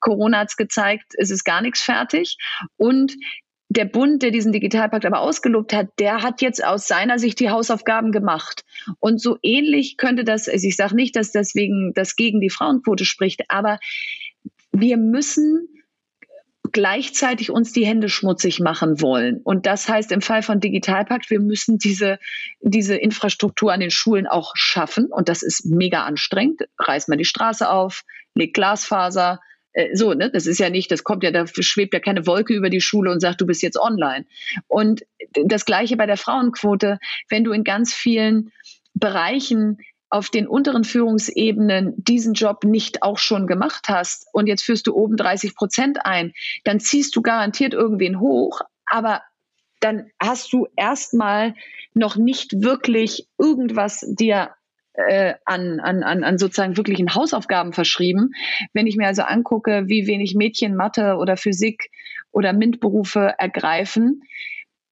Corona 0.00 0.38
hat 0.40 0.48
es 0.50 0.56
gezeigt, 0.56 1.12
es 1.18 1.30
ist 1.30 1.44
gar 1.44 1.60
nichts 1.60 1.82
fertig. 1.82 2.36
Und 2.76 3.16
der 3.68 3.84
Bund, 3.84 4.22
der 4.22 4.30
diesen 4.30 4.52
Digitalpakt 4.52 5.04
aber 5.04 5.20
ausgelobt 5.20 5.72
hat, 5.72 5.88
der 5.98 6.22
hat 6.22 6.40
jetzt 6.40 6.64
aus 6.64 6.86
seiner 6.86 7.18
Sicht 7.18 7.40
die 7.40 7.50
Hausaufgaben 7.50 8.12
gemacht. 8.12 8.64
Und 9.00 9.20
so 9.20 9.38
ähnlich 9.42 9.96
könnte 9.96 10.24
das, 10.24 10.48
also 10.48 10.66
ich 10.66 10.76
sage 10.76 10.94
nicht, 10.94 11.16
dass 11.16 11.32
deswegen 11.32 11.92
das 11.94 12.16
gegen 12.16 12.40
die 12.40 12.50
Frauenquote 12.50 13.04
spricht, 13.04 13.42
aber 13.48 13.78
wir 14.72 14.96
müssen 14.96 15.68
gleichzeitig 16.76 17.50
uns 17.50 17.72
die 17.72 17.86
Hände 17.86 18.10
schmutzig 18.10 18.60
machen 18.60 19.00
wollen. 19.00 19.40
Und 19.42 19.64
das 19.64 19.88
heißt 19.88 20.12
im 20.12 20.20
Fall 20.20 20.42
von 20.42 20.60
Digitalpakt, 20.60 21.30
wir 21.30 21.40
müssen 21.40 21.78
diese, 21.78 22.18
diese 22.60 22.96
Infrastruktur 22.96 23.72
an 23.72 23.80
den 23.80 23.90
Schulen 23.90 24.26
auch 24.26 24.52
schaffen. 24.56 25.06
Und 25.06 25.30
das 25.30 25.42
ist 25.42 25.64
mega 25.64 26.04
anstrengend. 26.04 26.64
Reißt 26.78 27.08
man 27.08 27.16
die 27.16 27.24
Straße 27.24 27.70
auf, 27.70 28.02
legt 28.34 28.52
Glasfaser, 28.52 29.40
äh, 29.72 29.96
so, 29.96 30.12
ne, 30.12 30.30
das 30.30 30.46
ist 30.46 30.58
ja 30.58 30.68
nicht, 30.68 30.90
das 30.90 31.02
kommt 31.02 31.22
ja, 31.22 31.30
da 31.30 31.46
schwebt 31.46 31.94
ja 31.94 32.00
keine 32.00 32.26
Wolke 32.26 32.52
über 32.52 32.68
die 32.68 32.82
Schule 32.82 33.10
und 33.10 33.20
sagt, 33.20 33.40
du 33.40 33.46
bist 33.46 33.62
jetzt 33.62 33.78
online. 33.80 34.26
Und 34.66 35.00
das 35.46 35.64
Gleiche 35.64 35.96
bei 35.96 36.04
der 36.04 36.18
Frauenquote, 36.18 36.98
wenn 37.30 37.42
du 37.42 37.52
in 37.52 37.64
ganz 37.64 37.94
vielen 37.94 38.52
Bereichen 38.92 39.78
auf 40.08 40.30
den 40.30 40.46
unteren 40.46 40.84
Führungsebenen 40.84 41.94
diesen 41.96 42.34
Job 42.34 42.64
nicht 42.64 43.02
auch 43.02 43.18
schon 43.18 43.46
gemacht 43.46 43.86
hast 43.88 44.26
und 44.32 44.46
jetzt 44.46 44.62
führst 44.62 44.86
du 44.86 44.94
oben 44.94 45.16
30 45.16 45.54
Prozent 45.54 45.98
ein, 46.04 46.32
dann 46.64 46.80
ziehst 46.80 47.16
du 47.16 47.22
garantiert 47.22 47.74
irgendwen 47.74 48.20
hoch, 48.20 48.60
aber 48.86 49.22
dann 49.80 50.10
hast 50.20 50.52
du 50.52 50.66
erstmal 50.76 51.54
noch 51.94 52.16
nicht 52.16 52.62
wirklich 52.62 53.28
irgendwas 53.38 54.06
dir 54.08 54.50
äh, 54.94 55.34
an, 55.44 55.80
an, 55.80 56.02
an, 56.02 56.24
an 56.24 56.38
sozusagen 56.38 56.76
wirklichen 56.76 57.14
Hausaufgaben 57.14 57.72
verschrieben. 57.72 58.30
Wenn 58.72 58.86
ich 58.86 58.96
mir 58.96 59.06
also 59.06 59.22
angucke, 59.22 59.84
wie 59.86 60.06
wenig 60.06 60.34
Mädchen 60.34 60.74
Mathe 60.74 61.16
oder 61.16 61.36
Physik 61.36 61.90
oder 62.32 62.52
MINT-Berufe 62.52 63.34
ergreifen, 63.38 64.22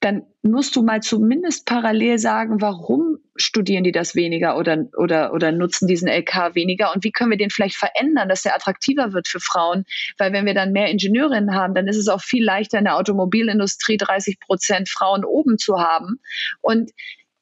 dann 0.01 0.27
musst 0.43 0.77
du 0.77 0.83
mal 0.83 1.01
zumindest 1.01 1.67
parallel 1.67 2.19
sagen, 2.19 2.61
warum 2.61 3.19
studieren 3.37 3.85
die 3.85 3.93
das 3.93 4.15
weniger 4.15 4.57
oder, 4.57 4.87
oder, 4.97 5.33
oder 5.33 5.53
nutzen 5.53 5.89
diesen 5.89 6.09
LK 6.09 6.55
weniger 6.55 6.95
und 6.95 7.05
wie 7.05 7.11
können 7.11 7.31
wir 7.31 7.39
den 7.39 7.51
vielleicht 7.51 7.77
verändern, 7.77 8.29
dass 8.29 8.43
der 8.43 8.55
attraktiver 8.55 9.13
wird 9.13 9.29
für 9.29 9.41
Frauen? 9.41 9.85
Weil 10.19 10.33
wenn 10.33 10.47
wir 10.47 10.55
dann 10.55 10.73
mehr 10.73 10.89
Ingenieurinnen 10.89 11.55
haben, 11.55 11.75
dann 11.75 11.89
ist 11.89 11.97
es 11.97 12.09
auch 12.09 12.23
viel 12.23 12.45
leichter 12.45 12.79
in 12.79 12.85
der 12.85 12.97
Automobilindustrie 12.97 13.97
30 13.97 14.41
Prozent 14.41 14.89
Frauen 14.89 15.25
oben 15.25 15.59
zu 15.59 15.79
haben. 15.79 16.21
Und 16.61 16.91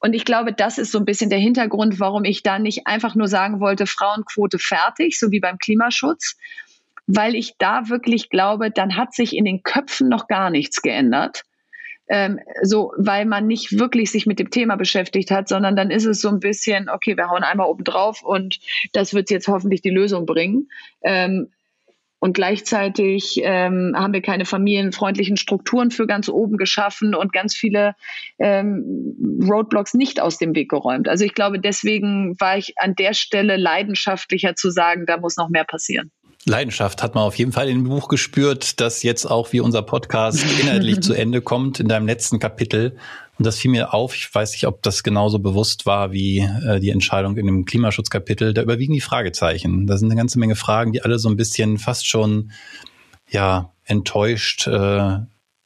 und 0.05 0.15
ich 0.15 0.25
glaube, 0.25 0.53
das 0.53 0.79
ist 0.79 0.91
so 0.91 0.99
ein 0.99 1.05
bisschen 1.05 1.31
der 1.31 1.39
Hintergrund, 1.39 2.01
warum 2.01 2.25
ich 2.25 2.43
da 2.43 2.59
nicht 2.59 2.89
einfach 2.89 3.15
nur 3.15 3.29
sagen 3.29 3.61
wollte, 3.61 3.87
Frauenquote 3.87 4.59
fertig, 4.59 5.17
so 5.17 5.31
wie 5.31 5.39
beim 5.39 5.59
Klimaschutz, 5.59 6.37
weil 7.07 7.37
ich 7.37 7.55
da 7.59 7.89
wirklich 7.89 8.29
glaube, 8.29 8.73
dann 8.73 8.97
hat 8.97 9.15
sich 9.15 9.37
in 9.37 9.45
den 9.45 9.63
Köpfen 9.63 10.09
noch 10.09 10.27
gar 10.27 10.51
nichts 10.51 10.83
geändert 10.83 11.45
ähm, 12.13 12.39
so, 12.63 12.93
weil 12.99 13.25
man 13.25 13.47
nicht 13.47 13.79
wirklich 13.79 14.11
sich 14.11 14.27
mit 14.27 14.39
dem 14.39 14.51
Thema 14.51 14.77
beschäftigt 14.77 15.31
hat, 15.31 15.49
sondern 15.49 15.77
dann 15.77 15.91
ist 15.91 16.05
es 16.05 16.21
so 16.21 16.29
ein 16.29 16.41
bisschen, 16.41 16.91
okay, 16.91 17.17
wir 17.17 17.31
hauen 17.31 17.43
einmal 17.43 17.69
oben 17.69 17.85
drauf 17.85 18.23
und 18.23 18.61
das 18.93 19.15
wird 19.15 19.31
jetzt 19.31 19.49
hoffentlich 19.49 19.81
die 19.81 19.91
Lösung 19.91 20.27
bringen. 20.27 20.69
Ähm, 21.03 21.49
und 22.21 22.35
gleichzeitig 22.35 23.41
ähm, 23.43 23.95
haben 23.97 24.13
wir 24.13 24.21
keine 24.21 24.45
familienfreundlichen 24.45 25.39
Strukturen 25.39 25.91
für 25.91 26.07
ganz 26.07 26.29
oben 26.29 26.59
geschaffen 26.59 27.15
und 27.15 27.33
ganz 27.33 27.57
viele 27.57 27.95
ähm, 28.39 29.17
Roadblocks 29.51 29.95
nicht 29.95 30.21
aus 30.21 30.37
dem 30.37 30.55
Weg 30.55 30.71
geräumt. 30.71 31.09
Also 31.09 31.25
ich 31.25 31.33
glaube, 31.33 31.59
deswegen 31.59 32.39
war 32.39 32.59
ich 32.59 32.75
an 32.77 32.95
der 32.95 33.15
Stelle 33.15 33.57
leidenschaftlicher 33.57 34.55
zu 34.55 34.71
sagen, 34.71 35.07
da 35.07 35.17
muss 35.17 35.39
noch 35.39 35.49
mehr 35.49 35.65
passieren. 35.65 36.13
Leidenschaft 36.45 37.03
hat 37.03 37.15
man 37.15 37.25
auf 37.25 37.37
jeden 37.37 37.53
Fall 37.53 37.69
in 37.69 37.85
dem 37.85 37.89
Buch 37.89 38.09
gespürt, 38.09 38.81
dass 38.81 39.03
jetzt 39.03 39.27
auch 39.27 39.53
wie 39.53 39.61
unser 39.61 39.83
Podcast 39.83 40.45
inhaltlich 40.61 41.01
zu 41.01 41.15
Ende 41.15 41.41
kommt 41.41 41.79
in 41.81 41.89
deinem 41.89 42.07
letzten 42.07 42.39
Kapitel. 42.39 42.97
Und 43.39 43.47
das 43.47 43.59
fiel 43.59 43.71
mir 43.71 43.95
auf. 43.95 44.15
Ich 44.15 44.33
weiß 44.33 44.53
nicht, 44.53 44.67
ob 44.67 44.83
das 44.83 45.03
genauso 45.03 45.39
bewusst 45.39 45.87
war 45.87 46.13
wie 46.13 46.39
äh, 46.39 46.81
die 46.81 46.91
Entscheidung 46.91 47.37
in 47.37 47.47
dem 47.47 47.65
Klimaschutzkapitel. 47.65 48.55
Da 48.55 48.63
überwiegen 48.63 48.93
die 48.93 49.01
Fragezeichen. 49.01 49.87
Da 49.87 49.97
sind 49.97 50.11
eine 50.11 50.19
ganze 50.19 50.39
Menge 50.39 50.57
Fragen, 50.57 50.93
die 50.93 51.03
alle 51.03 51.19
so 51.19 51.29
ein 51.29 51.37
bisschen 51.37 51.79
fast 51.79 52.07
schon 52.07 52.51
ja 53.31 53.73
enttäuscht 53.85 54.67
äh, 54.67 55.19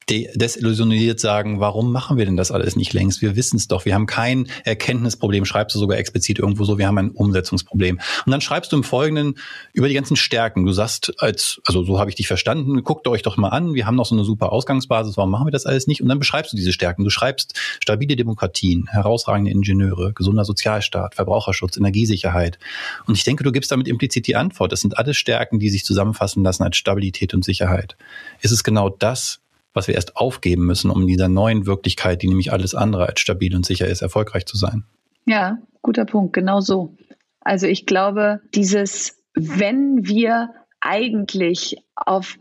desillusioniert 0.09 1.19
sagen, 1.19 1.59
warum 1.59 1.91
machen 1.91 2.17
wir 2.17 2.25
denn 2.27 2.37
das 2.37 2.53
alles 2.53 2.77
nicht 2.77 2.93
längst? 2.93 3.23
Wir 3.23 3.35
wissen 3.35 3.57
es 3.57 3.67
doch. 3.67 3.85
Wir 3.85 3.95
haben 3.95 4.07
kein 4.07 4.47
Erkenntnisproblem, 4.65 5.45
schreibst 5.45 5.75
du 5.75 5.81
sogar 5.81 5.99
explizit 5.99 6.39
irgendwo 6.39 6.65
so, 6.65 6.79
wir 6.79 6.87
haben 6.87 6.99
ein 6.99 7.11
Umsetzungsproblem. 7.11 7.99
Und 8.25 8.31
dann 8.31 8.41
schreibst 8.41 8.71
du 8.71 8.77
im 8.77 8.85
Folgenden 8.85 9.35
über 9.73 9.89
die 9.89 9.95
ganzen 9.95 10.17
Stärken. 10.17 10.65
Du 10.65 10.73
sagst, 10.73 11.13
als, 11.19 11.61
also 11.67 11.83
so 11.83 11.99
habe 11.99 12.11
ich 12.11 12.17
dich 12.17 12.29
verstanden, 12.29 12.85
guckt 12.85 13.09
euch 13.09 13.23
doch 13.23 13.37
mal 13.37 13.49
an, 13.49 13.75
wir 13.75 13.87
haben 13.87 13.97
noch 13.97 14.07
so 14.07 14.15
eine 14.15 14.25
super 14.25 14.53
Ausgangsbasis, 14.53 15.17
warum 15.17 15.31
machen 15.31 15.49
wir 15.49 15.53
das 15.53 15.67
alles 15.67 15.89
nicht? 15.89 16.03
Und 16.03 16.09
dann 16.09 16.21
beschreibst 16.21 16.53
du 16.53 16.57
diese 16.57 16.73
Stärken. 16.73 17.03
Du 17.03 17.11
schreibst 17.11 17.55
stabile 17.81 18.15
Demokratien, 18.15 18.87
herausragende 18.89 19.51
Ingenieure, 19.51 20.13
gesunder 20.13 20.45
Sozialstaat, 20.45 21.17
Verbraucherschutz, 21.17 21.77
Energiesicherheit. 21.77 22.59
Und 23.07 23.17
ich 23.17 23.25
denke, 23.25 23.43
du 23.43 23.51
gibst 23.51 23.73
damit 23.73 23.89
implizit 23.89 24.29
die 24.29 24.37
Antwort. 24.37 24.71
Das 24.71 24.83
sind 24.83 24.99
alles 24.99 25.17
Stärken, 25.17 25.59
die 25.59 25.71
sich 25.71 25.85
zusammenfassen 25.85 26.45
lassen 26.45 26.63
als 26.63 26.77
Stabilität 26.77 27.35
und 27.35 27.45
Sicherheit. 27.45 27.97
Ist 28.41 28.53
es 28.53 28.63
genau 28.63 28.89
das, 28.89 29.41
was 29.77 29.89
wir 29.89 29.95
erst 29.95 30.17
aufgeben 30.17 30.67
müssen, 30.67 30.91
um 30.91 31.03
in 31.03 31.07
dieser 31.07 31.29
neuen 31.29 31.67
Wirklichkeit, 31.67 32.23
die 32.23 32.29
nämlich 32.29 32.53
alles 32.53 32.75
andere 32.75 33.07
als 33.07 33.21
stabil 33.21 33.55
und 33.55 33.67
sicher 33.67 33.87
ist, 33.87 34.03
erfolgreich 34.03 34.47
zu 34.47 34.57
sein. 34.57 34.85
Ja, 35.27 35.59
guter 35.83 36.05
Punkt, 36.05 36.33
genau 36.33 36.61
so. 36.61 36.97
Also 37.41 37.67
ich 37.67 37.87
glaube, 37.87 38.41
dieses, 38.55 39.23
wenn 39.35 40.07
wir 40.07 40.51
eigentlich 40.81 41.77
auf 41.95 42.39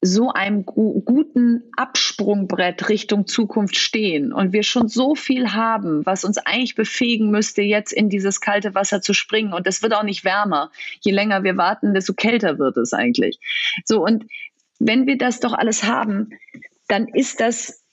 so 0.00 0.30
einem 0.30 0.64
gu 0.64 1.00
guten 1.00 1.64
Absprungbrett 1.76 2.88
Richtung 2.88 3.26
Zukunft 3.26 3.76
stehen 3.76 4.32
und 4.32 4.52
wir 4.52 4.62
schon 4.62 4.86
so 4.86 5.16
viel 5.16 5.52
haben, 5.54 6.06
was 6.06 6.24
uns 6.24 6.38
eigentlich 6.38 6.76
befähigen 6.76 7.30
müsste, 7.30 7.62
jetzt 7.62 7.92
in 7.92 8.08
dieses 8.08 8.40
kalte 8.40 8.76
Wasser 8.76 9.00
zu 9.00 9.12
springen. 9.12 9.52
Und 9.52 9.66
es 9.66 9.82
wird 9.82 9.94
auch 9.94 10.04
nicht 10.04 10.24
wärmer. 10.24 10.70
Je 11.00 11.10
länger 11.10 11.42
wir 11.42 11.56
warten, 11.56 11.94
desto 11.94 12.14
kälter 12.14 12.60
wird 12.60 12.76
es 12.76 12.92
eigentlich. 12.92 13.40
So, 13.84 14.04
und 14.04 14.24
wenn 14.78 15.06
wir 15.06 15.18
das 15.18 15.40
doch 15.40 15.52
alles 15.52 15.84
haben, 15.84 16.30
dann 16.88 17.08
ist 17.08 17.40
das 17.40 17.84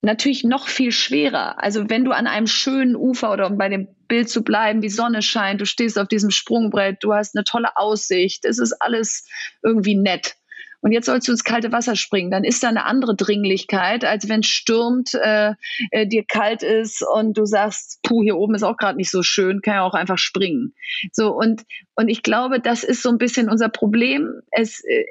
natürlich 0.00 0.44
noch 0.44 0.68
viel 0.68 0.92
schwerer. 0.92 1.62
Also 1.62 1.90
wenn 1.90 2.04
du 2.04 2.12
an 2.12 2.26
einem 2.26 2.46
schönen 2.46 2.96
Ufer 2.96 3.32
oder 3.32 3.46
um 3.46 3.58
bei 3.58 3.68
dem 3.68 3.88
Bild 4.06 4.28
zu 4.28 4.42
bleiben, 4.42 4.80
die 4.80 4.88
Sonne 4.88 5.22
scheint, 5.22 5.60
du 5.60 5.66
stehst 5.66 5.98
auf 5.98 6.08
diesem 6.08 6.30
Sprungbrett, 6.30 6.98
du 7.02 7.14
hast 7.14 7.36
eine 7.36 7.44
tolle 7.44 7.76
Aussicht, 7.76 8.44
es 8.44 8.58
ist 8.58 8.80
alles 8.80 9.26
irgendwie 9.62 9.96
nett. 9.96 10.36
Und 10.80 10.92
jetzt 10.92 11.06
sollst 11.06 11.26
du 11.26 11.32
ins 11.32 11.42
kalte 11.42 11.72
Wasser 11.72 11.96
springen. 11.96 12.30
Dann 12.30 12.44
ist 12.44 12.62
da 12.62 12.68
eine 12.68 12.84
andere 12.84 13.16
Dringlichkeit, 13.16 14.04
als 14.04 14.28
wenn 14.28 14.40
es 14.40 14.46
stürmt, 14.46 15.12
äh, 15.14 15.54
äh, 15.90 16.06
dir 16.06 16.24
kalt 16.24 16.62
ist 16.62 17.02
und 17.02 17.36
du 17.36 17.46
sagst, 17.46 17.98
puh, 18.04 18.22
hier 18.22 18.36
oben 18.36 18.54
ist 18.54 18.62
auch 18.62 18.76
gerade 18.76 18.96
nicht 18.96 19.10
so 19.10 19.24
schön, 19.24 19.60
kann 19.60 19.74
ja 19.74 19.82
auch 19.82 19.94
einfach 19.94 20.18
springen. 20.18 20.74
So 21.10 21.32
und 21.32 21.64
und 21.96 22.08
ich 22.08 22.22
glaube, 22.22 22.60
das 22.60 22.84
ist 22.84 23.02
so 23.02 23.08
ein 23.08 23.18
bisschen 23.18 23.50
unser 23.50 23.68
Problem. 23.68 24.40
Es 24.52 24.84
äh, 24.84 25.04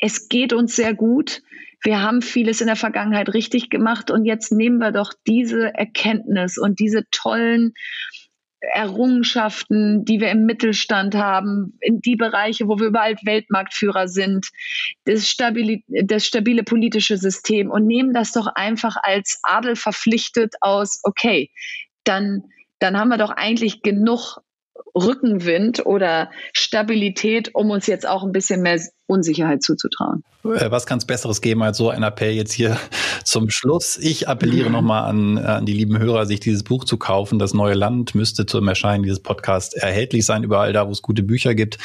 es 0.00 0.28
geht 0.28 0.52
uns 0.52 0.76
sehr 0.76 0.94
gut. 0.94 1.42
Wir 1.82 2.02
haben 2.02 2.22
vieles 2.22 2.60
in 2.60 2.66
der 2.66 2.76
Vergangenheit 2.76 3.32
richtig 3.34 3.70
gemacht 3.70 4.10
und 4.10 4.24
jetzt 4.24 4.52
nehmen 4.52 4.78
wir 4.78 4.92
doch 4.92 5.12
diese 5.26 5.74
Erkenntnis 5.74 6.58
und 6.58 6.80
diese 6.80 7.04
tollen 7.10 7.74
Errungenschaften, 8.60 10.04
die 10.04 10.20
wir 10.20 10.30
im 10.30 10.44
Mittelstand 10.44 11.14
haben, 11.14 11.78
in 11.80 12.00
die 12.00 12.16
Bereiche, 12.16 12.66
wo 12.66 12.78
wir 12.78 12.88
überall 12.88 13.14
Weltmarktführer 13.22 14.08
sind, 14.08 14.48
das 15.04 15.28
stabile, 15.28 15.80
das 15.86 16.26
stabile 16.26 16.64
politische 16.64 17.16
System 17.16 17.70
und 17.70 17.86
nehmen 17.86 18.12
das 18.12 18.32
doch 18.32 18.48
einfach 18.48 18.96
als 19.00 19.38
Adel 19.44 19.76
verpflichtet 19.76 20.56
aus, 20.60 21.00
okay, 21.04 21.50
dann, 22.02 22.42
dann 22.80 22.98
haben 22.98 23.10
wir 23.10 23.18
doch 23.18 23.30
eigentlich 23.30 23.82
genug 23.82 24.38
Rückenwind 24.96 25.86
oder 25.86 26.30
Stabilität, 26.52 27.54
um 27.54 27.70
uns 27.70 27.86
jetzt 27.86 28.08
auch 28.08 28.24
ein 28.24 28.32
bisschen 28.32 28.62
mehr 28.62 28.80
Unsicherheit 29.08 29.62
zuzutrauen. 29.62 30.22
Äh, 30.44 30.70
was 30.70 30.86
kann 30.86 30.98
es 30.98 31.06
Besseres 31.06 31.40
geben 31.40 31.62
als 31.62 31.78
so 31.78 31.88
ein 31.90 32.02
Appell 32.02 32.32
jetzt 32.32 32.52
hier 32.52 32.76
zum 33.24 33.50
Schluss? 33.50 33.96
Ich 33.96 34.28
appelliere 34.28 34.70
nochmal 34.70 35.04
an, 35.04 35.38
an 35.38 35.66
die 35.66 35.72
lieben 35.72 35.98
Hörer, 35.98 36.26
sich 36.26 36.40
dieses 36.40 36.62
Buch 36.62 36.84
zu 36.84 36.98
kaufen. 36.98 37.38
Das 37.38 37.54
neue 37.54 37.74
Land 37.74 38.14
müsste 38.14 38.44
zum 38.46 38.68
Erscheinen 38.68 39.02
dieses 39.02 39.20
Podcasts 39.20 39.74
erhältlich 39.74 40.26
sein. 40.26 40.44
Überall 40.44 40.72
da, 40.72 40.86
wo 40.86 40.92
es 40.92 41.02
gute 41.02 41.22
Bücher 41.22 41.54
gibt, 41.54 41.78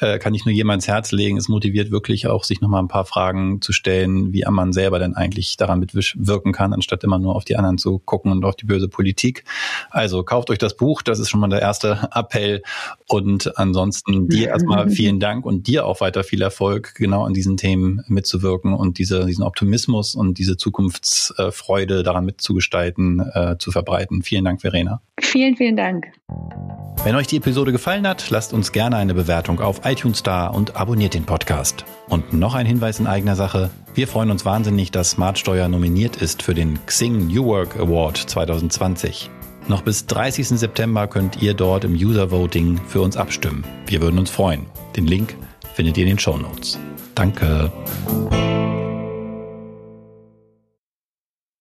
äh, 0.00 0.18
kann 0.18 0.34
ich 0.34 0.46
nur 0.46 0.54
jedem 0.54 0.70
ans 0.70 0.88
Herz 0.88 1.12
legen. 1.12 1.36
Es 1.36 1.48
motiviert 1.48 1.90
wirklich 1.90 2.26
auch, 2.26 2.44
sich 2.44 2.62
nochmal 2.62 2.82
ein 2.82 2.88
paar 2.88 3.04
Fragen 3.04 3.60
zu 3.60 3.72
stellen, 3.72 4.32
wie 4.32 4.44
man 4.50 4.72
selber 4.72 4.98
denn 4.98 5.14
eigentlich 5.14 5.58
daran 5.58 5.80
mitwirken 5.80 6.52
kann, 6.52 6.72
anstatt 6.72 7.04
immer 7.04 7.18
nur 7.18 7.36
auf 7.36 7.44
die 7.44 7.56
anderen 7.56 7.76
zu 7.76 7.98
gucken 7.98 8.32
und 8.32 8.44
auf 8.44 8.56
die 8.56 8.66
böse 8.66 8.88
Politik. 8.88 9.44
Also 9.90 10.24
kauft 10.24 10.50
euch 10.50 10.58
das 10.58 10.76
Buch, 10.76 11.02
das 11.02 11.18
ist 11.18 11.28
schon 11.28 11.40
mal 11.40 11.48
der 11.48 11.60
erste 11.60 12.08
Appell. 12.14 12.62
Und 13.06 13.58
ansonsten 13.58 14.28
dir 14.28 14.48
erstmal 14.48 14.88
vielen 14.90 15.20
Dank 15.20 15.44
und 15.44 15.66
dir 15.66 15.84
auch 15.84 16.00
weiter 16.00 16.24
viel 16.24 16.40
Erfolg 16.40 16.69
Erfolg, 16.70 16.94
genau 16.94 17.24
an 17.24 17.34
diesen 17.34 17.56
Themen 17.56 18.02
mitzuwirken 18.06 18.74
und 18.74 18.98
diese, 18.98 19.26
diesen 19.26 19.42
Optimismus 19.42 20.14
und 20.14 20.38
diese 20.38 20.56
Zukunftsfreude 20.56 22.04
daran 22.04 22.24
mitzugestalten, 22.24 23.20
äh, 23.34 23.56
zu 23.58 23.72
verbreiten. 23.72 24.22
Vielen 24.22 24.44
Dank, 24.44 24.60
Verena. 24.60 25.02
Vielen, 25.18 25.56
vielen 25.56 25.76
Dank. 25.76 26.06
Wenn 27.02 27.16
euch 27.16 27.26
die 27.26 27.38
Episode 27.38 27.72
gefallen 27.72 28.06
hat, 28.06 28.30
lasst 28.30 28.52
uns 28.52 28.70
gerne 28.70 28.96
eine 28.96 29.14
Bewertung 29.14 29.60
auf 29.60 29.80
iTunes 29.84 30.22
da 30.22 30.46
und 30.46 30.76
abonniert 30.76 31.14
den 31.14 31.24
Podcast. 31.24 31.84
Und 32.08 32.32
noch 32.32 32.54
ein 32.54 32.66
Hinweis 32.66 33.00
in 33.00 33.08
eigener 33.08 33.34
Sache. 33.34 33.70
Wir 33.94 34.06
freuen 34.06 34.30
uns 34.30 34.44
wahnsinnig, 34.44 34.92
dass 34.92 35.10
Smartsteuer 35.10 35.66
nominiert 35.68 36.16
ist 36.16 36.42
für 36.42 36.54
den 36.54 36.78
Xing 36.86 37.26
New 37.26 37.46
Work 37.46 37.76
Award 37.80 38.16
2020. 38.16 39.28
Noch 39.66 39.82
bis 39.82 40.06
30. 40.06 40.48
September 40.48 41.08
könnt 41.08 41.42
ihr 41.42 41.54
dort 41.54 41.84
im 41.84 41.94
User 41.94 42.30
Voting 42.30 42.80
für 42.86 43.00
uns 43.00 43.16
abstimmen. 43.16 43.64
Wir 43.86 44.00
würden 44.00 44.18
uns 44.18 44.30
freuen. 44.30 44.66
Den 44.96 45.06
Link 45.06 45.36
findet 45.74 45.96
ihr 45.96 46.04
in 46.04 46.10
den 46.10 46.18
Show 46.18 46.36
Notes. 46.36 46.78
Danke. 47.14 47.72